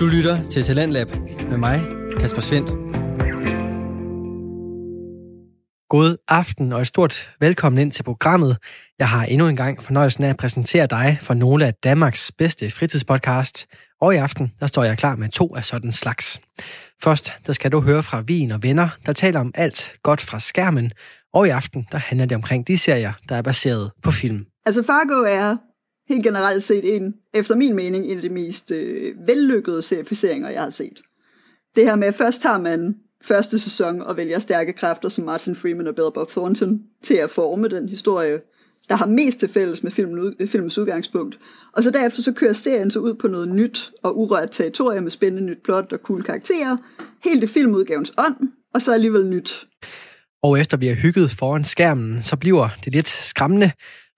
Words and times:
Du 0.00 0.06
lytter 0.06 0.48
til 0.48 0.62
Talentlab 0.62 1.08
med 1.50 1.56
mig, 1.56 1.78
Kasper 2.20 2.40
Svendt. 2.40 2.70
God 5.88 6.16
aften 6.28 6.72
og 6.72 6.80
et 6.80 6.86
stort 6.86 7.30
velkommen 7.40 7.78
ind 7.78 7.92
til 7.92 8.02
programmet. 8.02 8.56
Jeg 8.98 9.08
har 9.08 9.24
endnu 9.24 9.48
en 9.48 9.56
gang 9.56 9.82
fornøjelsen 9.82 10.24
af 10.24 10.28
at 10.28 10.36
præsentere 10.36 10.86
dig 10.86 11.18
for 11.20 11.34
nogle 11.34 11.66
af 11.66 11.74
Danmarks 11.74 12.32
bedste 12.32 12.70
fritidspodcast. 12.70 13.66
Og 14.00 14.14
i 14.14 14.16
aften, 14.16 14.52
der 14.60 14.66
står 14.66 14.84
jeg 14.84 14.98
klar 14.98 15.16
med 15.16 15.28
to 15.28 15.56
af 15.56 15.64
sådan 15.64 15.92
slags. 15.92 16.40
Først, 17.02 17.32
der 17.46 17.52
skal 17.52 17.72
du 17.72 17.80
høre 17.80 18.02
fra 18.02 18.20
Vin 18.20 18.50
og 18.50 18.62
Venner, 18.62 18.88
der 19.06 19.12
taler 19.12 19.40
om 19.40 19.52
alt 19.54 19.92
godt 20.02 20.20
fra 20.20 20.40
skærmen. 20.40 20.92
Og 21.34 21.46
i 21.46 21.50
aften, 21.50 21.86
der 21.92 21.98
handler 21.98 22.26
det 22.26 22.34
omkring 22.34 22.66
de 22.66 22.78
serier, 22.78 23.12
der 23.28 23.36
er 23.36 23.42
baseret 23.42 23.90
på 24.02 24.10
film. 24.10 24.46
Altså 24.66 24.82
Fargo 24.82 25.22
er 25.28 25.56
helt 26.10 26.24
generelt 26.24 26.62
set 26.62 26.96
en, 26.96 27.14
efter 27.34 27.56
min 27.56 27.74
mening, 27.74 28.06
en 28.06 28.16
af 28.16 28.22
de 28.22 28.28
mest 28.28 28.70
øh, 28.70 29.14
vellykkede 29.26 29.82
serificeringer, 29.82 30.48
jeg 30.48 30.62
har 30.62 30.70
set. 30.70 31.02
Det 31.76 31.84
her 31.84 31.96
med, 31.96 32.08
at 32.08 32.14
først 32.14 32.42
har 32.42 32.58
man 32.58 32.96
første 33.22 33.58
sæson 33.58 34.02
og 34.02 34.16
vælger 34.16 34.38
stærke 34.38 34.72
kræfter 34.72 35.08
som 35.08 35.24
Martin 35.24 35.56
Freeman 35.56 35.86
og 35.86 35.94
Bill 35.94 36.10
Bob 36.14 36.30
Thornton 36.30 36.80
til 37.02 37.14
at 37.14 37.30
forme 37.30 37.68
den 37.68 37.88
historie, 37.88 38.40
der 38.88 38.94
har 38.94 39.06
mest 39.06 39.40
til 39.40 39.48
fælles 39.48 39.82
med 39.82 39.90
filmen, 39.90 40.34
filmens 40.48 40.78
udgangspunkt. 40.78 41.38
Og 41.72 41.82
så 41.82 41.90
derefter 41.90 42.22
så 42.22 42.32
kører 42.32 42.52
serien 42.52 42.90
så 42.90 42.98
ud 42.98 43.14
på 43.14 43.28
noget 43.28 43.48
nyt 43.48 43.92
og 44.02 44.18
urørt 44.18 44.50
territorium 44.50 45.02
med 45.02 45.10
spændende 45.10 45.46
nyt 45.46 45.62
plot 45.64 45.92
og 45.92 45.98
cool 45.98 46.22
karakterer, 46.22 46.76
helt 47.24 47.44
i 47.44 47.46
filmudgavens 47.46 48.12
ånd, 48.18 48.36
og 48.74 48.82
så 48.82 48.92
alligevel 48.92 49.26
nyt. 49.26 49.66
Og 50.42 50.60
efter 50.60 50.76
vi 50.76 50.86
har 50.86 50.94
hygget 50.94 51.30
foran 51.30 51.64
skærmen, 51.64 52.22
så 52.22 52.36
bliver 52.36 52.68
det 52.84 52.92
lidt 52.92 53.08
skræmmende, 53.08 53.70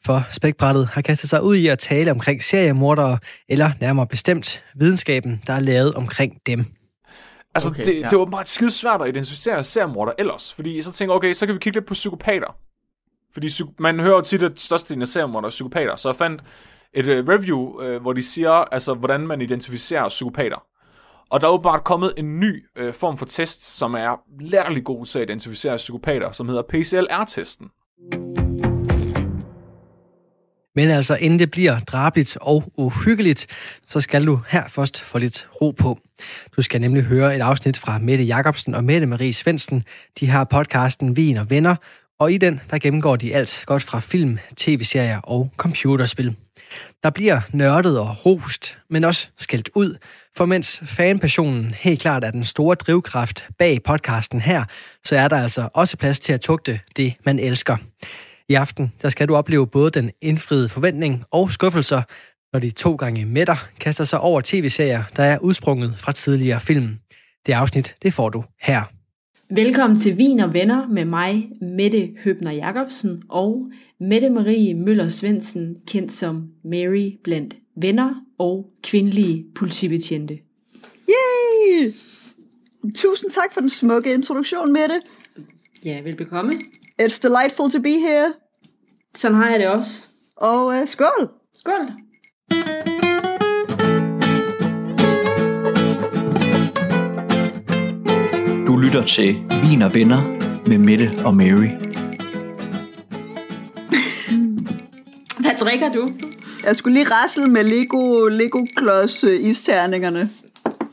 for 0.06 0.26
spækbrættet 0.30 0.86
har 0.86 1.02
kastet 1.02 1.30
sig 1.30 1.42
ud 1.42 1.56
i 1.56 1.66
at 1.66 1.78
tale 1.78 2.10
omkring 2.10 2.42
seriemordere, 2.42 3.18
eller 3.48 3.70
nærmere 3.80 4.06
bestemt 4.06 4.64
videnskaben, 4.74 5.42
der 5.46 5.52
er 5.52 5.60
lavet 5.60 5.94
omkring 5.94 6.40
dem. 6.46 6.64
Altså, 7.54 7.70
okay, 7.70 7.84
det, 7.84 8.00
ja. 8.00 8.08
det 8.08 8.18
var 8.18 8.24
meget 8.24 8.48
skide 8.48 8.70
svært 8.70 9.02
at 9.02 9.08
identificere 9.08 9.64
seriemorder 9.64 10.12
ellers, 10.18 10.54
fordi 10.54 10.82
så 10.82 10.92
tænker 10.92 11.14
okay, 11.14 11.32
så 11.32 11.46
kan 11.46 11.54
vi 11.54 11.58
kigge 11.58 11.76
lidt 11.76 11.86
på 11.86 11.94
psykopater. 11.94 12.56
Fordi 13.32 13.48
man 13.78 14.00
hører 14.00 14.16
jo 14.16 14.20
tit, 14.20 14.42
at 14.42 14.60
størstedelen 14.60 15.02
af 15.02 15.08
seriemorder 15.08 15.46
er 15.46 15.50
psykopater, 15.50 15.96
så 15.96 16.08
jeg 16.08 16.16
fandt 16.16 16.42
et 16.94 17.08
uh, 17.08 17.28
review, 17.28 17.58
uh, 17.58 18.02
hvor 18.02 18.12
de 18.12 18.22
siger, 18.22 18.50
altså, 18.50 18.94
hvordan 18.94 19.20
man 19.20 19.40
identificerer 19.40 20.08
psykopater. 20.08 20.64
Og 21.30 21.40
der 21.40 21.46
er 21.46 21.52
jo 21.52 21.58
bare 21.58 21.80
kommet 21.84 22.12
en 22.16 22.40
ny 22.40 22.64
uh, 22.80 22.92
form 22.92 23.18
for 23.18 23.26
test, 23.26 23.78
som 23.78 23.94
er 23.94 24.20
lærlig 24.40 24.84
god 24.84 25.06
til 25.06 25.18
at 25.18 25.22
identificere 25.22 25.76
psykopater, 25.76 26.32
som 26.32 26.48
hedder 26.48 26.62
PCLR-testen. 26.62 27.70
Men 30.74 30.90
altså, 30.90 31.16
inden 31.16 31.38
det 31.38 31.50
bliver 31.50 31.80
drabligt 31.80 32.36
og 32.40 32.72
uhyggeligt, 32.76 33.46
så 33.86 34.00
skal 34.00 34.26
du 34.26 34.40
her 34.48 34.68
først 34.68 35.00
få 35.00 35.18
lidt 35.18 35.48
ro 35.60 35.70
på. 35.70 35.98
Du 36.56 36.62
skal 36.62 36.80
nemlig 36.80 37.02
høre 37.02 37.36
et 37.36 37.40
afsnit 37.40 37.78
fra 37.78 37.98
Mette 37.98 38.24
Jacobsen 38.24 38.74
og 38.74 38.84
Mette 38.84 39.06
Marie 39.06 39.32
Svendsen. 39.32 39.84
De 40.20 40.30
har 40.30 40.44
podcasten 40.44 41.16
Vin 41.16 41.36
og 41.36 41.50
Venner, 41.50 41.76
og 42.18 42.32
i 42.32 42.38
den, 42.38 42.60
der 42.70 42.78
gennemgår 42.78 43.16
de 43.16 43.34
alt 43.34 43.64
godt 43.66 43.82
fra 43.82 44.00
film, 44.00 44.38
tv-serier 44.56 45.20
og 45.20 45.50
computerspil. 45.56 46.36
Der 47.02 47.10
bliver 47.10 47.40
nørdet 47.50 47.98
og 47.98 48.26
rost, 48.26 48.78
men 48.90 49.04
også 49.04 49.28
skældt 49.38 49.70
ud, 49.74 49.96
for 50.36 50.44
mens 50.44 50.80
fanpassionen 50.84 51.74
helt 51.78 52.00
klart 52.00 52.24
er 52.24 52.30
den 52.30 52.44
store 52.44 52.74
drivkraft 52.74 53.48
bag 53.58 53.82
podcasten 53.82 54.40
her, 54.40 54.64
så 55.04 55.16
er 55.16 55.28
der 55.28 55.42
altså 55.42 55.68
også 55.74 55.96
plads 55.96 56.20
til 56.20 56.32
at 56.32 56.40
tugte 56.40 56.80
det, 56.96 57.14
man 57.24 57.38
elsker. 57.38 57.76
I 58.48 58.54
aften 58.54 58.92
der 59.02 59.08
skal 59.08 59.28
du 59.28 59.36
opleve 59.36 59.66
både 59.66 59.90
den 59.90 60.10
indfriede 60.20 60.68
forventning 60.68 61.24
og 61.30 61.50
skuffelser, 61.50 62.02
når 62.52 62.60
de 62.60 62.70
to 62.70 62.94
gange 62.94 63.26
mætter 63.26 63.68
kaster 63.80 64.04
sig 64.04 64.20
over 64.20 64.40
tv-serier, 64.44 65.02
der 65.16 65.22
er 65.22 65.38
udsprunget 65.38 65.94
fra 65.98 66.12
tidligere 66.12 66.60
film. 66.60 66.98
Det 67.46 67.52
afsnit, 67.52 67.94
det 68.02 68.14
får 68.14 68.28
du 68.28 68.44
her. 68.60 68.82
Velkommen 69.50 69.98
til 69.98 70.18
Vin 70.18 70.40
og 70.40 70.54
Venner 70.54 70.88
med 70.88 71.04
mig, 71.04 71.50
Mette 71.60 72.10
Høbner 72.24 72.52
Jacobsen 72.52 73.22
og 73.28 73.70
Mette 74.00 74.30
Marie 74.30 74.74
Møller 74.74 75.08
Svendsen, 75.08 75.76
kendt 75.86 76.12
som 76.12 76.48
Mary 76.64 77.10
blandt 77.24 77.54
venner 77.76 78.14
og 78.38 78.66
kvindelige 78.82 79.44
politibetjente. 79.54 80.38
Yay! 81.08 81.92
Tusind 82.94 83.30
tak 83.30 83.52
for 83.52 83.60
den 83.60 83.70
smukke 83.70 84.14
introduktion, 84.14 84.72
Mette. 84.72 85.00
Ja, 85.84 86.00
velbekomme. 86.00 86.52
It's 87.02 87.20
delightful 87.22 87.70
to 87.70 87.80
be 87.80 87.98
here. 87.98 88.32
Sådan 89.16 89.36
har 89.36 89.50
jeg 89.50 89.58
det 89.60 89.68
også. 89.68 90.02
Og 90.36 90.66
uh, 90.66 90.86
skål! 90.86 91.28
Skål! 91.56 91.88
Du 98.66 98.76
lytter 98.76 99.04
til 99.06 99.34
Vin 99.62 99.82
og 99.82 99.94
Venner 99.94 100.22
med 100.68 100.78
Mette 100.78 101.06
og 101.24 101.34
Mary. 101.34 101.70
Hvad 105.42 105.58
drikker 105.60 105.92
du? 105.92 106.08
Jeg 106.64 106.76
skulle 106.76 106.94
lige 106.94 107.06
rasle 107.10 107.44
med 107.46 107.64
Lego, 107.64 108.26
Lego 108.28 108.64
Klods 108.76 109.24
uh, 109.24 109.30
isterningerne, 109.34 110.30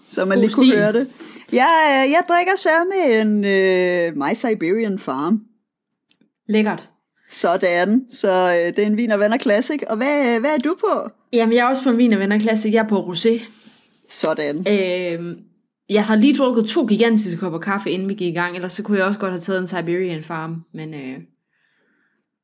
så 0.10 0.26
man 0.26 0.38
God 0.38 0.42
lige 0.42 0.54
kunne 0.54 0.68
stil. 0.68 0.78
høre 0.78 0.94
det. 0.94 1.08
Jeg, 1.52 2.08
jeg 2.12 2.24
drikker 2.30 2.56
så 2.58 2.70
med 2.70 3.22
en 3.22 3.38
uh, 3.38 4.18
My 4.18 4.34
Siberian 4.34 5.00
Farm. 5.00 5.42
Lækkert. 6.48 6.90
Sådan, 7.30 8.06
så 8.12 8.30
øh, 8.30 8.76
det 8.76 8.80
er 8.80 8.86
en 8.88 8.98
Vin 8.98 9.12
og 9.12 9.20
Venner 9.20 9.38
Classic. 9.38 9.82
Og 9.88 9.98
hvad, 9.98 10.40
hvad 10.40 10.54
er 10.54 10.58
du 10.58 10.76
på? 10.80 11.10
Jamen, 11.34 11.56
jeg 11.56 11.62
er 11.62 11.70
også 11.70 11.84
på 11.84 11.90
en 11.90 11.98
Vin 11.98 12.14
og 12.14 12.20
Venner 12.20 12.40
Classic. 12.40 12.74
Jeg 12.74 12.84
er 12.84 12.88
på 12.88 13.00
Rosé. 13.00 13.44
Sådan. 14.10 14.58
Øh, 14.58 15.36
jeg 15.90 16.06
har 16.06 16.16
lige 16.16 16.36
drukket 16.38 16.66
to 16.66 16.86
gigantiske 16.86 17.40
kopper 17.40 17.60
kaffe, 17.60 17.92
inden 17.92 18.10
vi 18.10 18.14
gik 18.14 18.28
i 18.28 18.38
gang. 18.38 18.56
Ellers 18.56 18.74
så 18.74 18.84
kunne 18.84 18.98
jeg 18.98 19.06
også 19.06 19.20
godt 19.20 19.32
have 19.32 19.42
taget 19.42 19.60
en 19.60 19.68
Siberian 19.68 20.24
Farm. 20.24 20.64
Men 20.74 20.94
øh, 20.94 21.18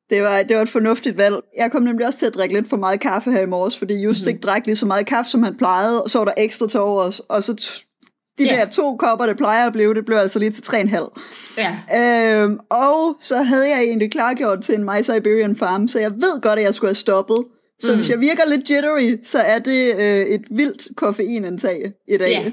det 0.09 0.23
var, 0.23 0.43
det 0.43 0.55
var 0.55 0.61
et 0.61 0.69
fornuftigt 0.69 1.17
valg. 1.17 1.35
Jeg 1.57 1.71
kom 1.71 1.83
nemlig 1.83 2.07
også 2.07 2.19
til 2.19 2.25
at 2.25 2.33
drikke 2.33 2.55
lidt 2.55 2.69
for 2.69 2.77
meget 2.77 2.99
kaffe 2.99 3.31
her 3.31 3.41
i 3.41 3.45
morges, 3.45 3.77
fordi 3.77 3.93
Just 3.93 4.21
mm-hmm. 4.21 4.29
ikke 4.29 4.41
drak 4.41 4.65
lige 4.65 4.75
så 4.75 4.85
meget 4.85 5.05
kaffe, 5.05 5.31
som 5.31 5.43
han 5.43 5.57
plejede, 5.57 6.03
og 6.03 6.09
så 6.09 6.17
var 6.17 6.25
der 6.25 6.33
ekstra 6.37 6.67
til 6.67 6.79
overs, 6.79 7.19
og 7.19 7.43
så 7.43 7.83
de 8.37 8.43
yeah. 8.43 8.59
der 8.59 8.65
to 8.65 8.95
kopper, 8.95 9.25
det 9.25 9.37
plejer 9.37 9.67
at 9.67 9.73
blive, 9.73 9.93
det 9.93 10.05
blev 10.05 10.17
altså 10.17 10.39
lige 10.39 10.51
til 10.51 10.61
3,5. 10.61 11.55
Ja. 11.57 12.41
Øhm, 12.43 12.59
og 12.69 13.17
så 13.19 13.41
havde 13.41 13.69
jeg 13.69 13.83
egentlig 13.83 14.11
klargjort 14.11 14.61
til 14.61 14.75
en 14.75 14.83
My 14.83 15.01
Siberian 15.01 15.55
Farm, 15.55 15.87
så 15.87 15.99
jeg 15.99 16.11
ved 16.11 16.41
godt, 16.41 16.59
at 16.59 16.65
jeg 16.65 16.73
skulle 16.73 16.89
have 16.89 16.95
stoppet. 16.95 17.37
Så 17.79 17.91
mm. 17.91 17.97
hvis 17.97 18.09
jeg 18.09 18.19
virker 18.19 18.43
lidt 18.49 18.69
jittery, 18.69 19.17
så 19.23 19.39
er 19.39 19.59
det 19.59 19.95
øh, 19.95 20.25
et 20.25 20.43
vildt 20.49 20.95
koffeinindtag 20.95 21.91
i 22.07 22.17
dag, 22.17 22.31
yeah. 22.31 22.51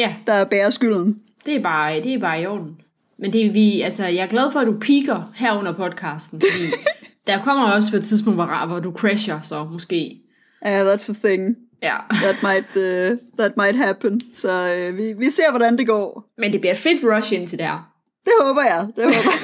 Yeah. 0.00 0.14
der 0.26 0.44
bærer 0.44 0.70
skylden. 0.70 1.18
Det 1.46 1.56
er 1.56 1.62
bare, 1.62 2.02
det 2.02 2.14
er 2.14 2.18
bare 2.18 2.42
i 2.42 2.46
orden. 2.46 2.80
Men 3.18 3.32
det 3.32 3.54
vi, 3.54 3.80
altså, 3.80 4.06
jeg 4.06 4.22
er 4.22 4.26
glad 4.26 4.50
for, 4.52 4.60
at 4.60 4.66
du 4.66 4.78
piker 4.80 5.32
her 5.36 5.58
under 5.58 5.72
podcasten, 5.72 6.40
fordi 6.40 6.72
der 7.26 7.42
kommer 7.42 7.72
også 7.72 7.90
på 7.90 7.96
et 7.96 8.04
tidspunkt, 8.04 8.36
hvor, 8.36 8.66
hvor 8.66 8.80
du 8.80 8.92
crasher, 8.92 9.40
så 9.40 9.64
måske. 9.64 10.20
Ja, 10.64 10.70
yeah, 10.70 10.94
that's 10.94 11.10
a 11.10 11.28
thing. 11.28 11.56
Ja. 11.84 11.96
that, 12.10 12.42
might, 12.42 12.76
uh, 12.76 13.18
that 13.38 13.56
might 13.56 13.76
happen. 13.76 14.20
Så 14.34 14.88
uh, 14.88 14.96
vi, 14.98 15.12
vi 15.12 15.30
ser, 15.30 15.50
hvordan 15.50 15.78
det 15.78 15.86
går. 15.86 16.32
Men 16.38 16.52
det 16.52 16.60
bliver 16.60 16.72
et 16.72 16.78
fedt 16.78 17.04
rush 17.04 17.32
ind 17.32 17.48
til 17.48 17.58
der. 17.58 17.94
Det 18.24 18.32
håber 18.40 18.62
jeg. 18.62 18.88
Det 18.96 19.04
håber 19.04 19.30
jeg. 19.30 19.40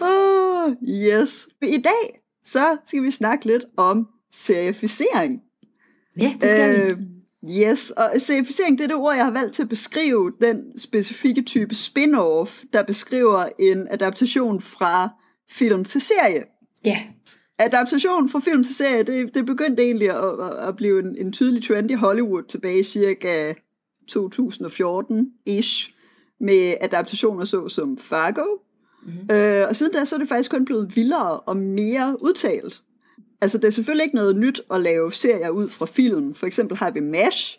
oh, 0.00 0.72
yes. 1.06 1.48
I 1.62 1.82
dag, 1.82 2.20
så 2.44 2.76
skal 2.86 3.02
vi 3.02 3.10
snakke 3.10 3.44
lidt 3.44 3.64
om 3.76 4.08
serificering. 4.32 5.40
Ja, 6.20 6.32
det 6.40 6.50
skal 6.50 6.92
uh, 6.92 6.98
vi. 6.98 7.04
Yes, 7.48 7.90
og 7.90 8.10
serificering, 8.18 8.78
det 8.78 8.84
er 8.84 8.88
det 8.88 8.96
ord, 8.96 9.14
jeg 9.14 9.24
har 9.24 9.32
valgt 9.32 9.54
til 9.54 9.62
at 9.62 9.68
beskrive 9.68 10.32
den 10.40 10.78
specifikke 10.78 11.42
type 11.42 11.74
spin-off, 11.74 12.64
der 12.72 12.82
beskriver 12.86 13.48
en 13.58 13.88
adaptation 13.90 14.60
fra 14.60 15.08
film 15.50 15.84
til 15.84 16.00
serie. 16.00 16.42
Ja 16.84 17.02
adaptation 17.58 18.28
fra 18.28 18.40
film 18.40 18.64
til 18.64 18.74
serie, 18.74 19.02
det, 19.02 19.34
det 19.34 19.46
begyndte 19.46 19.82
egentlig 19.82 20.10
at, 20.10 20.68
at 20.68 20.76
blive 20.76 21.00
en, 21.00 21.16
en 21.16 21.32
tydelig 21.32 21.64
trend 21.64 21.90
i 21.90 21.94
Hollywood 21.94 22.42
tilbage 22.42 22.78
i 22.78 22.82
cirka 22.82 23.54
2014-ish, 24.12 25.92
med 26.40 26.74
adaptationer 26.80 27.44
så 27.44 27.68
som 27.68 27.98
Fargo. 27.98 28.44
Mm-hmm. 29.06 29.36
Øh, 29.36 29.68
og 29.68 29.76
siden 29.76 29.92
da, 29.92 30.04
så 30.04 30.16
er 30.16 30.18
det 30.18 30.28
faktisk 30.28 30.50
kun 30.50 30.64
blevet 30.64 30.96
vildere 30.96 31.40
og 31.40 31.56
mere 31.56 32.16
udtalt. 32.20 32.82
Altså, 33.40 33.58
det 33.58 33.64
er 33.64 33.70
selvfølgelig 33.70 34.04
ikke 34.04 34.16
noget 34.16 34.36
nyt 34.36 34.60
at 34.70 34.80
lave 34.80 35.12
serier 35.12 35.50
ud 35.50 35.68
fra 35.68 35.86
film. 35.86 36.34
For 36.34 36.46
eksempel 36.46 36.76
har 36.76 36.90
vi 36.90 37.00
MASH, 37.00 37.58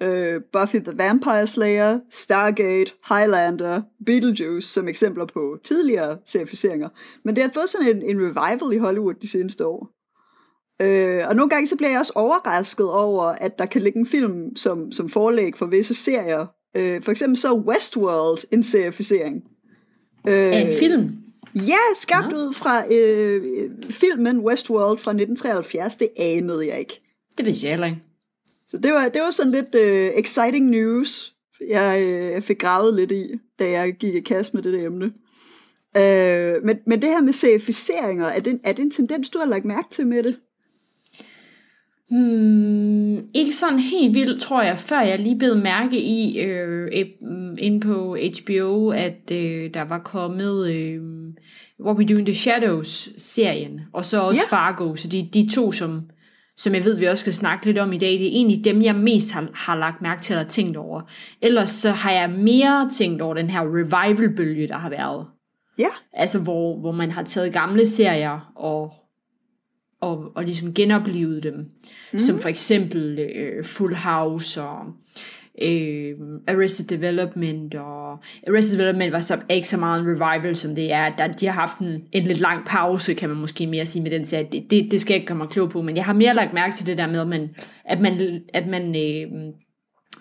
øh, 0.00 0.40
Buffy 0.52 0.76
the 0.76 0.98
Vampire 0.98 1.46
Slayer, 1.46 1.98
Stargate, 2.10 2.92
Highlander, 3.08 3.82
Beetlejuice 4.06 4.68
som 4.68 4.88
eksempler 4.88 5.24
på 5.24 5.58
tidligere 5.64 6.18
serificeringer. 6.26 6.88
Men 7.24 7.34
det 7.34 7.42
har 7.42 7.50
fået 7.54 7.68
sådan 7.68 7.96
en, 7.96 8.02
en 8.02 8.20
revival 8.20 8.72
i 8.72 8.78
Hollywood 8.78 9.14
de 9.14 9.28
seneste 9.28 9.66
år. 9.66 9.90
Øh, 10.82 11.28
og 11.28 11.36
nogle 11.36 11.50
gange 11.50 11.66
så 11.66 11.76
bliver 11.76 11.90
jeg 11.90 11.98
også 11.98 12.12
overrasket 12.14 12.90
over, 12.90 13.22
at 13.22 13.58
der 13.58 13.66
kan 13.66 13.82
ligge 13.82 13.98
en 13.98 14.06
film 14.06 14.56
som, 14.56 14.92
som 14.92 15.08
forlæg 15.08 15.56
for 15.56 15.66
visse 15.66 15.94
serier. 15.94 16.46
Øh, 16.76 17.02
for 17.02 17.10
eksempel 17.10 17.36
så 17.36 17.54
Westworld 17.54 18.38
en 18.52 18.62
serificering. 18.62 19.44
Øh, 20.28 20.60
en 20.60 20.72
film? 20.78 21.10
Ja, 21.54 21.78
skabt 21.94 22.32
ja. 22.32 22.36
ud 22.36 22.52
fra 22.52 22.94
øh, 22.94 23.70
filmen 23.90 24.38
Westworld 24.38 24.98
fra 24.98 25.10
1973. 25.10 25.96
Det 25.96 26.08
anede 26.16 26.66
jeg 26.66 26.78
ikke. 26.78 27.02
Det 27.38 27.46
vidste 27.46 27.66
jeg 27.66 27.72
heller 27.72 27.86
ikke. 27.86 28.02
Så 28.68 28.78
det 28.78 28.92
var, 28.92 29.08
det 29.08 29.22
var 29.22 29.30
sådan 29.30 29.52
lidt 29.52 29.74
uh, 29.74 30.20
exciting 30.20 30.70
news, 30.70 31.34
jeg, 31.68 32.02
uh, 32.02 32.32
jeg 32.32 32.42
fik 32.42 32.58
gravet 32.58 32.94
lidt 32.94 33.12
i, 33.12 33.34
da 33.58 33.70
jeg 33.70 33.92
gik 33.92 34.14
i 34.14 34.20
kast 34.20 34.54
med 34.54 34.62
det 34.62 34.72
der 34.72 34.86
emne. 34.86 35.04
Uh, 35.96 36.64
men, 36.64 36.76
men 36.86 37.02
det 37.02 37.10
her 37.10 37.22
med 37.22 37.32
serificeringer, 37.32 38.26
er 38.26 38.40
det, 38.40 38.60
er 38.64 38.72
det 38.72 38.82
en 38.82 38.90
tendens, 38.90 39.30
du 39.30 39.38
har 39.38 39.46
lagt 39.46 39.64
mærke 39.64 39.88
til 39.90 40.06
med 40.06 40.22
det? 40.22 40.38
Hmm, 42.10 43.28
ikke 43.34 43.52
sådan 43.52 43.78
helt 43.78 44.14
vildt, 44.14 44.42
tror 44.42 44.62
jeg, 44.62 44.78
før 44.78 45.00
jeg 45.00 45.18
lige 45.18 45.38
blev 45.38 45.56
mærke 45.56 46.00
i 46.00 46.40
øh, 46.40 46.88
inde 47.58 47.80
på 47.80 48.16
HBO, 48.16 48.90
at 48.90 49.30
øh, 49.32 49.74
der 49.74 49.82
var 49.82 49.98
kommet 49.98 50.70
øh, 50.70 51.00
What 51.80 51.96
We 51.96 52.04
Do 52.04 52.18
in 52.18 52.24
the 52.24 52.34
Shadows-serien, 52.34 53.80
og 53.92 54.04
så 54.04 54.20
også 54.20 54.40
yeah. 54.40 54.50
Fargo, 54.50 54.94
så 54.94 55.08
de, 55.08 55.28
de 55.34 55.48
to, 55.54 55.72
som, 55.72 56.00
som 56.56 56.74
jeg 56.74 56.84
ved, 56.84 56.96
vi 56.96 57.04
også 57.04 57.20
skal 57.20 57.34
snakke 57.34 57.66
lidt 57.66 57.78
om 57.78 57.92
i 57.92 57.98
dag, 57.98 58.12
det 58.12 58.26
er 58.26 58.30
egentlig 58.30 58.64
dem, 58.64 58.82
jeg 58.82 58.94
mest 58.94 59.32
har, 59.32 59.48
har 59.54 59.76
lagt 59.76 60.02
mærke 60.02 60.22
til 60.22 60.34
at 60.34 60.48
tænkt 60.48 60.76
over. 60.76 61.02
Ellers 61.42 61.70
så 61.70 61.90
har 61.90 62.10
jeg 62.10 62.30
mere 62.30 62.90
tænkt 62.90 63.22
over 63.22 63.34
den 63.34 63.50
her 63.50 63.60
revival-bølge, 63.60 64.68
der 64.68 64.78
har 64.78 64.90
været. 64.90 65.26
Ja. 65.78 65.82
Yeah. 65.82 65.92
Altså, 66.12 66.38
hvor, 66.38 66.80
hvor 66.80 66.92
man 66.92 67.10
har 67.10 67.22
taget 67.22 67.52
gamle 67.52 67.86
serier 67.86 68.52
og 68.54 68.92
og, 70.00 70.32
og 70.34 70.44
ligesom 70.44 70.74
genoplevet 70.74 71.42
dem. 71.42 71.70
Mm. 72.12 72.18
Som 72.18 72.38
for 72.38 72.48
eksempel 72.48 73.18
øh, 73.18 73.64
Full 73.64 73.94
House 73.94 74.62
og 74.62 74.84
øh, 75.62 76.14
Arrested 76.48 76.86
Development. 76.86 77.74
Og 77.74 78.12
Arrested 78.48 78.78
Development 78.78 79.12
var 79.12 79.20
så, 79.20 79.38
ikke 79.50 79.68
så 79.68 79.76
meget 79.76 80.00
en 80.00 80.06
revival, 80.06 80.56
som 80.56 80.74
det 80.74 80.92
er. 80.92 81.16
Der, 81.16 81.26
de 81.26 81.46
har 81.46 81.52
haft 81.52 81.78
en, 81.78 82.02
en 82.12 82.22
lidt 82.22 82.40
lang 82.40 82.66
pause, 82.66 83.14
kan 83.14 83.28
man 83.28 83.38
måske 83.38 83.66
mere 83.66 83.86
sige 83.86 84.02
med 84.02 84.10
den 84.10 84.24
serie. 84.24 84.48
Det, 84.52 84.70
det, 84.70 84.90
det 84.90 85.00
skal 85.00 85.14
jeg 85.14 85.20
ikke 85.20 85.28
komme 85.28 85.46
klog 85.46 85.70
på, 85.70 85.82
men 85.82 85.96
jeg 85.96 86.04
har 86.04 86.12
mere 86.12 86.34
lagt 86.34 86.52
mærke 86.52 86.74
til 86.74 86.86
det 86.86 86.98
der 86.98 87.06
med, 87.06 87.20
at 87.20 87.28
man, 87.28 87.48
at 87.84 88.00
man, 88.00 88.40
at 88.54 88.66
man, 88.66 88.96
øh, 88.96 89.52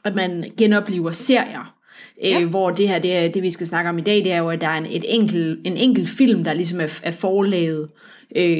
at 0.03 0.15
man 0.15 0.51
genoplever 0.57 1.11
serier. 1.11 1.75
Øh, 2.23 2.31
ja. 2.31 2.41
Øh, 2.41 2.49
hvor 2.49 2.69
det 2.69 2.87
her, 2.87 2.99
det, 2.99 3.33
det 3.33 3.43
vi 3.43 3.49
skal 3.49 3.67
snakke 3.67 3.89
om 3.89 3.97
i 3.97 4.01
dag, 4.01 4.15
det 4.15 4.31
er 4.31 4.37
jo, 4.37 4.49
at 4.49 4.61
der 4.61 4.67
er 4.67 4.77
en, 4.77 4.85
et 4.85 5.03
enkel, 5.07 5.61
en 5.65 5.77
enkelt 5.77 6.09
film, 6.09 6.43
der 6.43 6.53
ligesom 6.53 6.79
er, 6.79 6.99
er 7.03 7.11
forlaget 7.11 7.81
øh, 7.81 7.89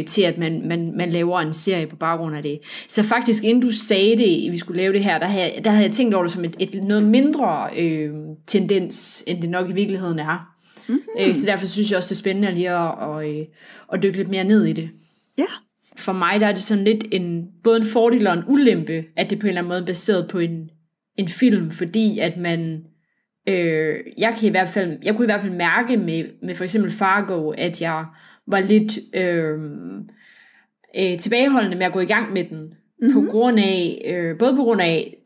til, 0.08 0.22
at 0.22 0.38
man, 0.38 0.68
man, 0.68 0.98
man 0.98 1.10
laver 1.10 1.40
en 1.40 1.54
serie 1.54 1.88
på 1.88 1.96
baggrund 1.96 2.36
af 2.36 2.44
det. 2.44 2.60
Så 2.88 3.04
faktisk, 3.04 3.44
inden 3.44 3.62
du 3.62 3.72
sagde 3.72 4.18
det, 4.18 4.52
vi 4.52 4.58
skulle 4.58 4.82
lave 4.82 4.94
det 4.94 5.04
her, 5.04 5.20
der 5.20 5.28
havde, 5.28 5.52
der 5.64 5.72
havde 5.72 5.86
jeg 5.86 5.94
tænkt 5.94 6.14
over 6.14 6.24
det 6.24 6.32
som 6.32 6.46
et, 6.46 6.56
et 6.60 6.84
noget 6.84 7.04
mindre 7.04 7.70
øh, 7.78 8.14
tendens, 8.48 9.24
end 9.28 9.42
det 9.42 9.50
nok 9.50 9.70
i 9.70 9.74
virkeligheden 9.74 10.20
er. 10.20 10.56
Mm-hmm. 10.88 11.30
Øh, 11.30 11.36
så 11.36 11.46
derfor 11.46 11.66
synes 11.66 11.92
jeg 11.92 11.98
også, 11.98 12.10
det 12.10 12.16
er 12.16 12.20
spændende 12.20 12.52
lige 12.52 12.72
at, 12.72 12.92
at, 13.02 13.30
øh, 13.30 13.46
at 13.94 14.04
dykke 14.04 14.18
lidt 14.18 14.30
mere 14.30 14.44
ned 14.44 14.66
i 14.66 14.74
det. 14.74 14.90
Ja. 15.38 15.44
For 15.98 16.14
mig 16.14 16.40
der 16.40 16.48
er 16.48 16.54
det 16.54 16.64
sådan 16.64 16.84
lidt 16.84 17.06
en, 17.12 17.48
både 17.64 17.78
en 17.78 17.86
fordel 17.86 18.28
og 18.28 18.34
en 18.34 18.44
ulempe, 18.48 19.04
at 19.18 19.30
det 19.30 19.40
på 19.40 19.46
en 19.46 19.50
eller 19.50 19.62
anden 19.62 19.70
måde 19.70 19.82
er 19.82 19.86
baseret 19.86 20.28
på 20.28 20.40
en, 20.40 20.70
en 21.18 21.28
film, 21.28 21.72
fordi 21.72 22.20
at 22.20 22.38
man 22.38 22.82
Øh, 23.50 23.96
jeg 24.18 24.36
kan 24.40 24.48
i 24.48 24.52
hvert 24.52 24.70
fald, 24.70 24.98
jeg 25.04 25.16
kunne 25.16 25.26
i 25.26 25.32
hvert 25.32 25.42
fald 25.42 25.54
mærke 25.54 25.98
med, 25.98 26.26
med 26.44 26.56
for 26.56 26.64
eksempel 26.64 26.92
Fargo, 26.92 27.50
at 27.50 27.82
jeg 27.82 28.06
var 28.48 28.60
lidt 28.60 29.00
øh, 29.14 29.60
øh, 31.00 31.18
tilbageholdende 31.20 31.78
med 31.78 31.86
at 31.86 31.94
gå 31.94 32.00
i 32.00 32.06
gang 32.06 32.34
med 32.34 32.44
den, 32.44 32.74
mm-hmm. 33.02 33.14
på 33.14 33.32
grund 33.32 33.60
af, 33.60 34.02
øh, 34.06 34.38
både 34.38 34.56
på 34.56 34.64
grund 34.64 34.82
af 34.82 35.18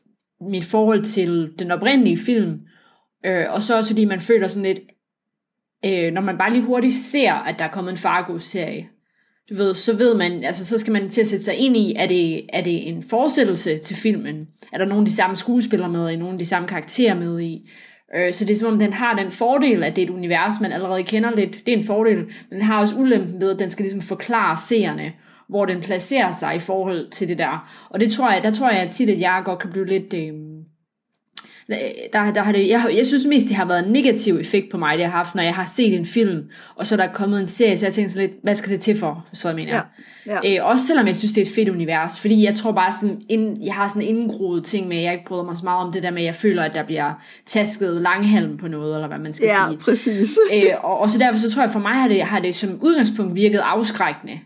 mit 0.42 0.66
forhold 0.66 1.04
til 1.04 1.54
den 1.60 1.72
oprindelige 1.72 2.18
film, 2.18 2.60
øh, 3.26 3.46
og 3.50 3.62
så 3.62 3.78
også 3.78 3.90
fordi 3.90 4.06
man 4.06 4.20
føler 4.20 4.48
sådan 4.48 4.66
lidt, 4.66 4.80
øh, 5.86 6.14
når 6.14 6.22
man 6.22 6.38
bare 6.38 6.52
lige 6.52 6.64
hurtigt 6.64 6.94
ser, 6.94 7.34
at 7.34 7.60
der 7.60 7.66
er 7.66 7.72
kommet 7.72 7.92
en 7.92 7.98
Fargo-serie, 7.98 8.90
du 9.50 9.56
ved, 9.56 9.74
så 9.74 9.98
ved 9.98 10.16
man, 10.16 10.44
altså 10.44 10.66
så 10.66 10.78
skal 10.78 10.94
man 10.94 11.10
til 11.10 11.22
at 11.22 11.28
sætte 11.28 11.46
sig 11.46 11.56
ind 11.56 11.78
i, 11.78 11.94
er 11.96 12.08
det, 12.08 12.46
er 12.54 12.62
det 12.62 12.88
en 12.88 13.04
fortsættelse 13.04 13.78
til 13.78 13.96
filmen? 13.96 14.48
Er 14.74 14.78
der 14.78 14.86
nogle 14.86 15.02
af 15.02 15.06
de 15.06 15.16
samme 15.16 15.36
skuespillere 15.36 15.90
med 15.90 16.10
i, 16.10 16.16
nogle 16.16 16.34
af 16.34 16.40
de 16.40 16.46
samme 16.46 16.68
karakterer 16.68 17.16
med 17.16 17.42
i? 17.42 17.70
Øh, 18.16 18.34
så 18.34 18.46
det 18.46 18.54
er 18.54 18.58
som 18.58 18.74
om, 18.74 18.80
den 18.80 18.94
har 18.94 19.16
den 19.16 19.32
fordel, 19.32 19.84
at 19.84 19.96
det 19.96 20.02
er 20.02 20.06
et 20.06 20.14
univers, 20.14 20.54
man 20.62 20.72
allerede 20.72 21.04
kender 21.04 21.32
lidt. 21.32 21.66
Det 21.66 21.74
er 21.74 21.78
en 21.78 21.86
fordel, 21.86 22.18
men 22.18 22.28
den 22.52 22.62
har 22.62 22.80
også 22.80 22.96
ulempen 22.96 23.42
ved, 23.42 23.52
at 23.52 23.60
den 23.60 23.70
skal 23.70 23.84
ligesom 23.84 24.02
forklare 24.02 24.58
seerne, 24.58 25.14
hvor 25.48 25.66
den 25.66 25.82
placerer 25.82 26.32
sig 26.32 26.56
i 26.56 26.60
forhold 26.60 27.10
til 27.10 27.30
det 27.30 27.38
der. 27.38 27.70
Og 27.90 28.00
det 28.00 28.12
tror 28.12 28.32
jeg, 28.32 28.44
der 28.44 28.52
tror 28.52 28.70
jeg 28.70 28.90
tit, 28.90 29.10
at 29.10 29.22
jeg 29.22 29.42
godt 29.46 29.60
kan 29.60 29.70
blive 29.70 29.86
lidt... 29.86 30.14
Øh, 30.14 30.34
der, 32.14 32.34
der 32.34 32.42
har 32.42 32.52
det, 32.52 32.68
jeg, 32.68 32.92
jeg 32.96 33.08
synes 33.08 33.26
mest, 33.26 33.48
det 33.48 33.56
har 33.56 33.66
været 33.66 33.86
en 33.86 33.92
negativ 33.92 34.38
effekt 34.38 34.72
på 34.72 34.78
mig, 34.78 34.98
det 34.98 35.06
har 35.06 35.12
haft, 35.12 35.36
når 35.36 35.44
jeg 35.44 35.56
har 35.56 35.66
set 35.66 35.94
en 35.94 36.06
film, 36.06 36.44
og 36.76 36.88
så 36.88 36.96
er 36.96 36.98
der 36.98 37.14
kommet 37.14 37.40
en 37.40 37.48
serie, 37.48 37.78
så 37.78 37.86
jeg 37.86 37.94
tænker 37.94 38.12
sådan 38.12 38.28
lidt, 38.28 38.40
hvad 38.44 38.56
skal 38.56 38.72
det 38.72 38.80
til 38.80 39.00
for, 39.00 39.26
så 39.34 39.48
jeg 39.50 39.56
mener. 39.56 39.82
Ja, 40.28 40.38
ja. 40.44 40.60
Øh, 40.60 40.66
også 40.66 40.86
selvom 40.88 41.08
jeg 41.08 41.16
synes, 41.16 41.34
det 41.34 41.42
er 41.42 41.46
et 41.46 41.52
fedt 41.56 41.70
univers, 41.70 42.20
fordi 42.20 42.44
jeg 42.44 42.56
tror 42.56 42.72
bare 42.72 42.92
sådan, 42.92 43.22
ind, 43.30 43.64
jeg 43.64 43.74
har 43.74 43.88
sådan 43.88 44.02
en 44.02 44.08
indgroet 44.08 44.64
ting 44.64 44.88
med, 44.88 44.98
jeg 44.98 45.14
ikke 45.14 45.26
bryder 45.26 45.44
mig 45.44 45.58
så 45.58 45.64
meget 45.64 45.86
om 45.86 45.94
det 45.94 46.04
der 46.04 46.12
med, 46.12 46.22
at 46.22 46.26
jeg 46.26 46.36
føler, 46.36 46.64
at 46.64 46.74
der 46.74 46.84
bliver 46.84 47.14
tasket 47.46 48.02
langhalm 48.02 48.58
på 48.58 48.68
noget, 48.68 48.96
eller 48.96 49.08
hvad 49.08 49.20
man 49.20 49.34
skal 49.34 49.46
ja, 49.46 49.56
sige. 49.56 49.72
Ja, 49.72 49.84
præcis. 49.84 50.40
øh, 50.54 50.84
og, 50.84 51.00
og, 51.00 51.10
så 51.10 51.20
derfor 51.20 51.40
så 51.40 51.52
tror 51.52 51.62
jeg, 51.62 51.72
for 51.72 51.80
mig 51.80 51.94
har 51.94 52.08
det, 52.08 52.22
har 52.22 52.40
det 52.40 52.56
som 52.56 52.80
udgangspunkt 52.82 53.36
virket 53.36 53.60
afskrækkende, 53.60 54.40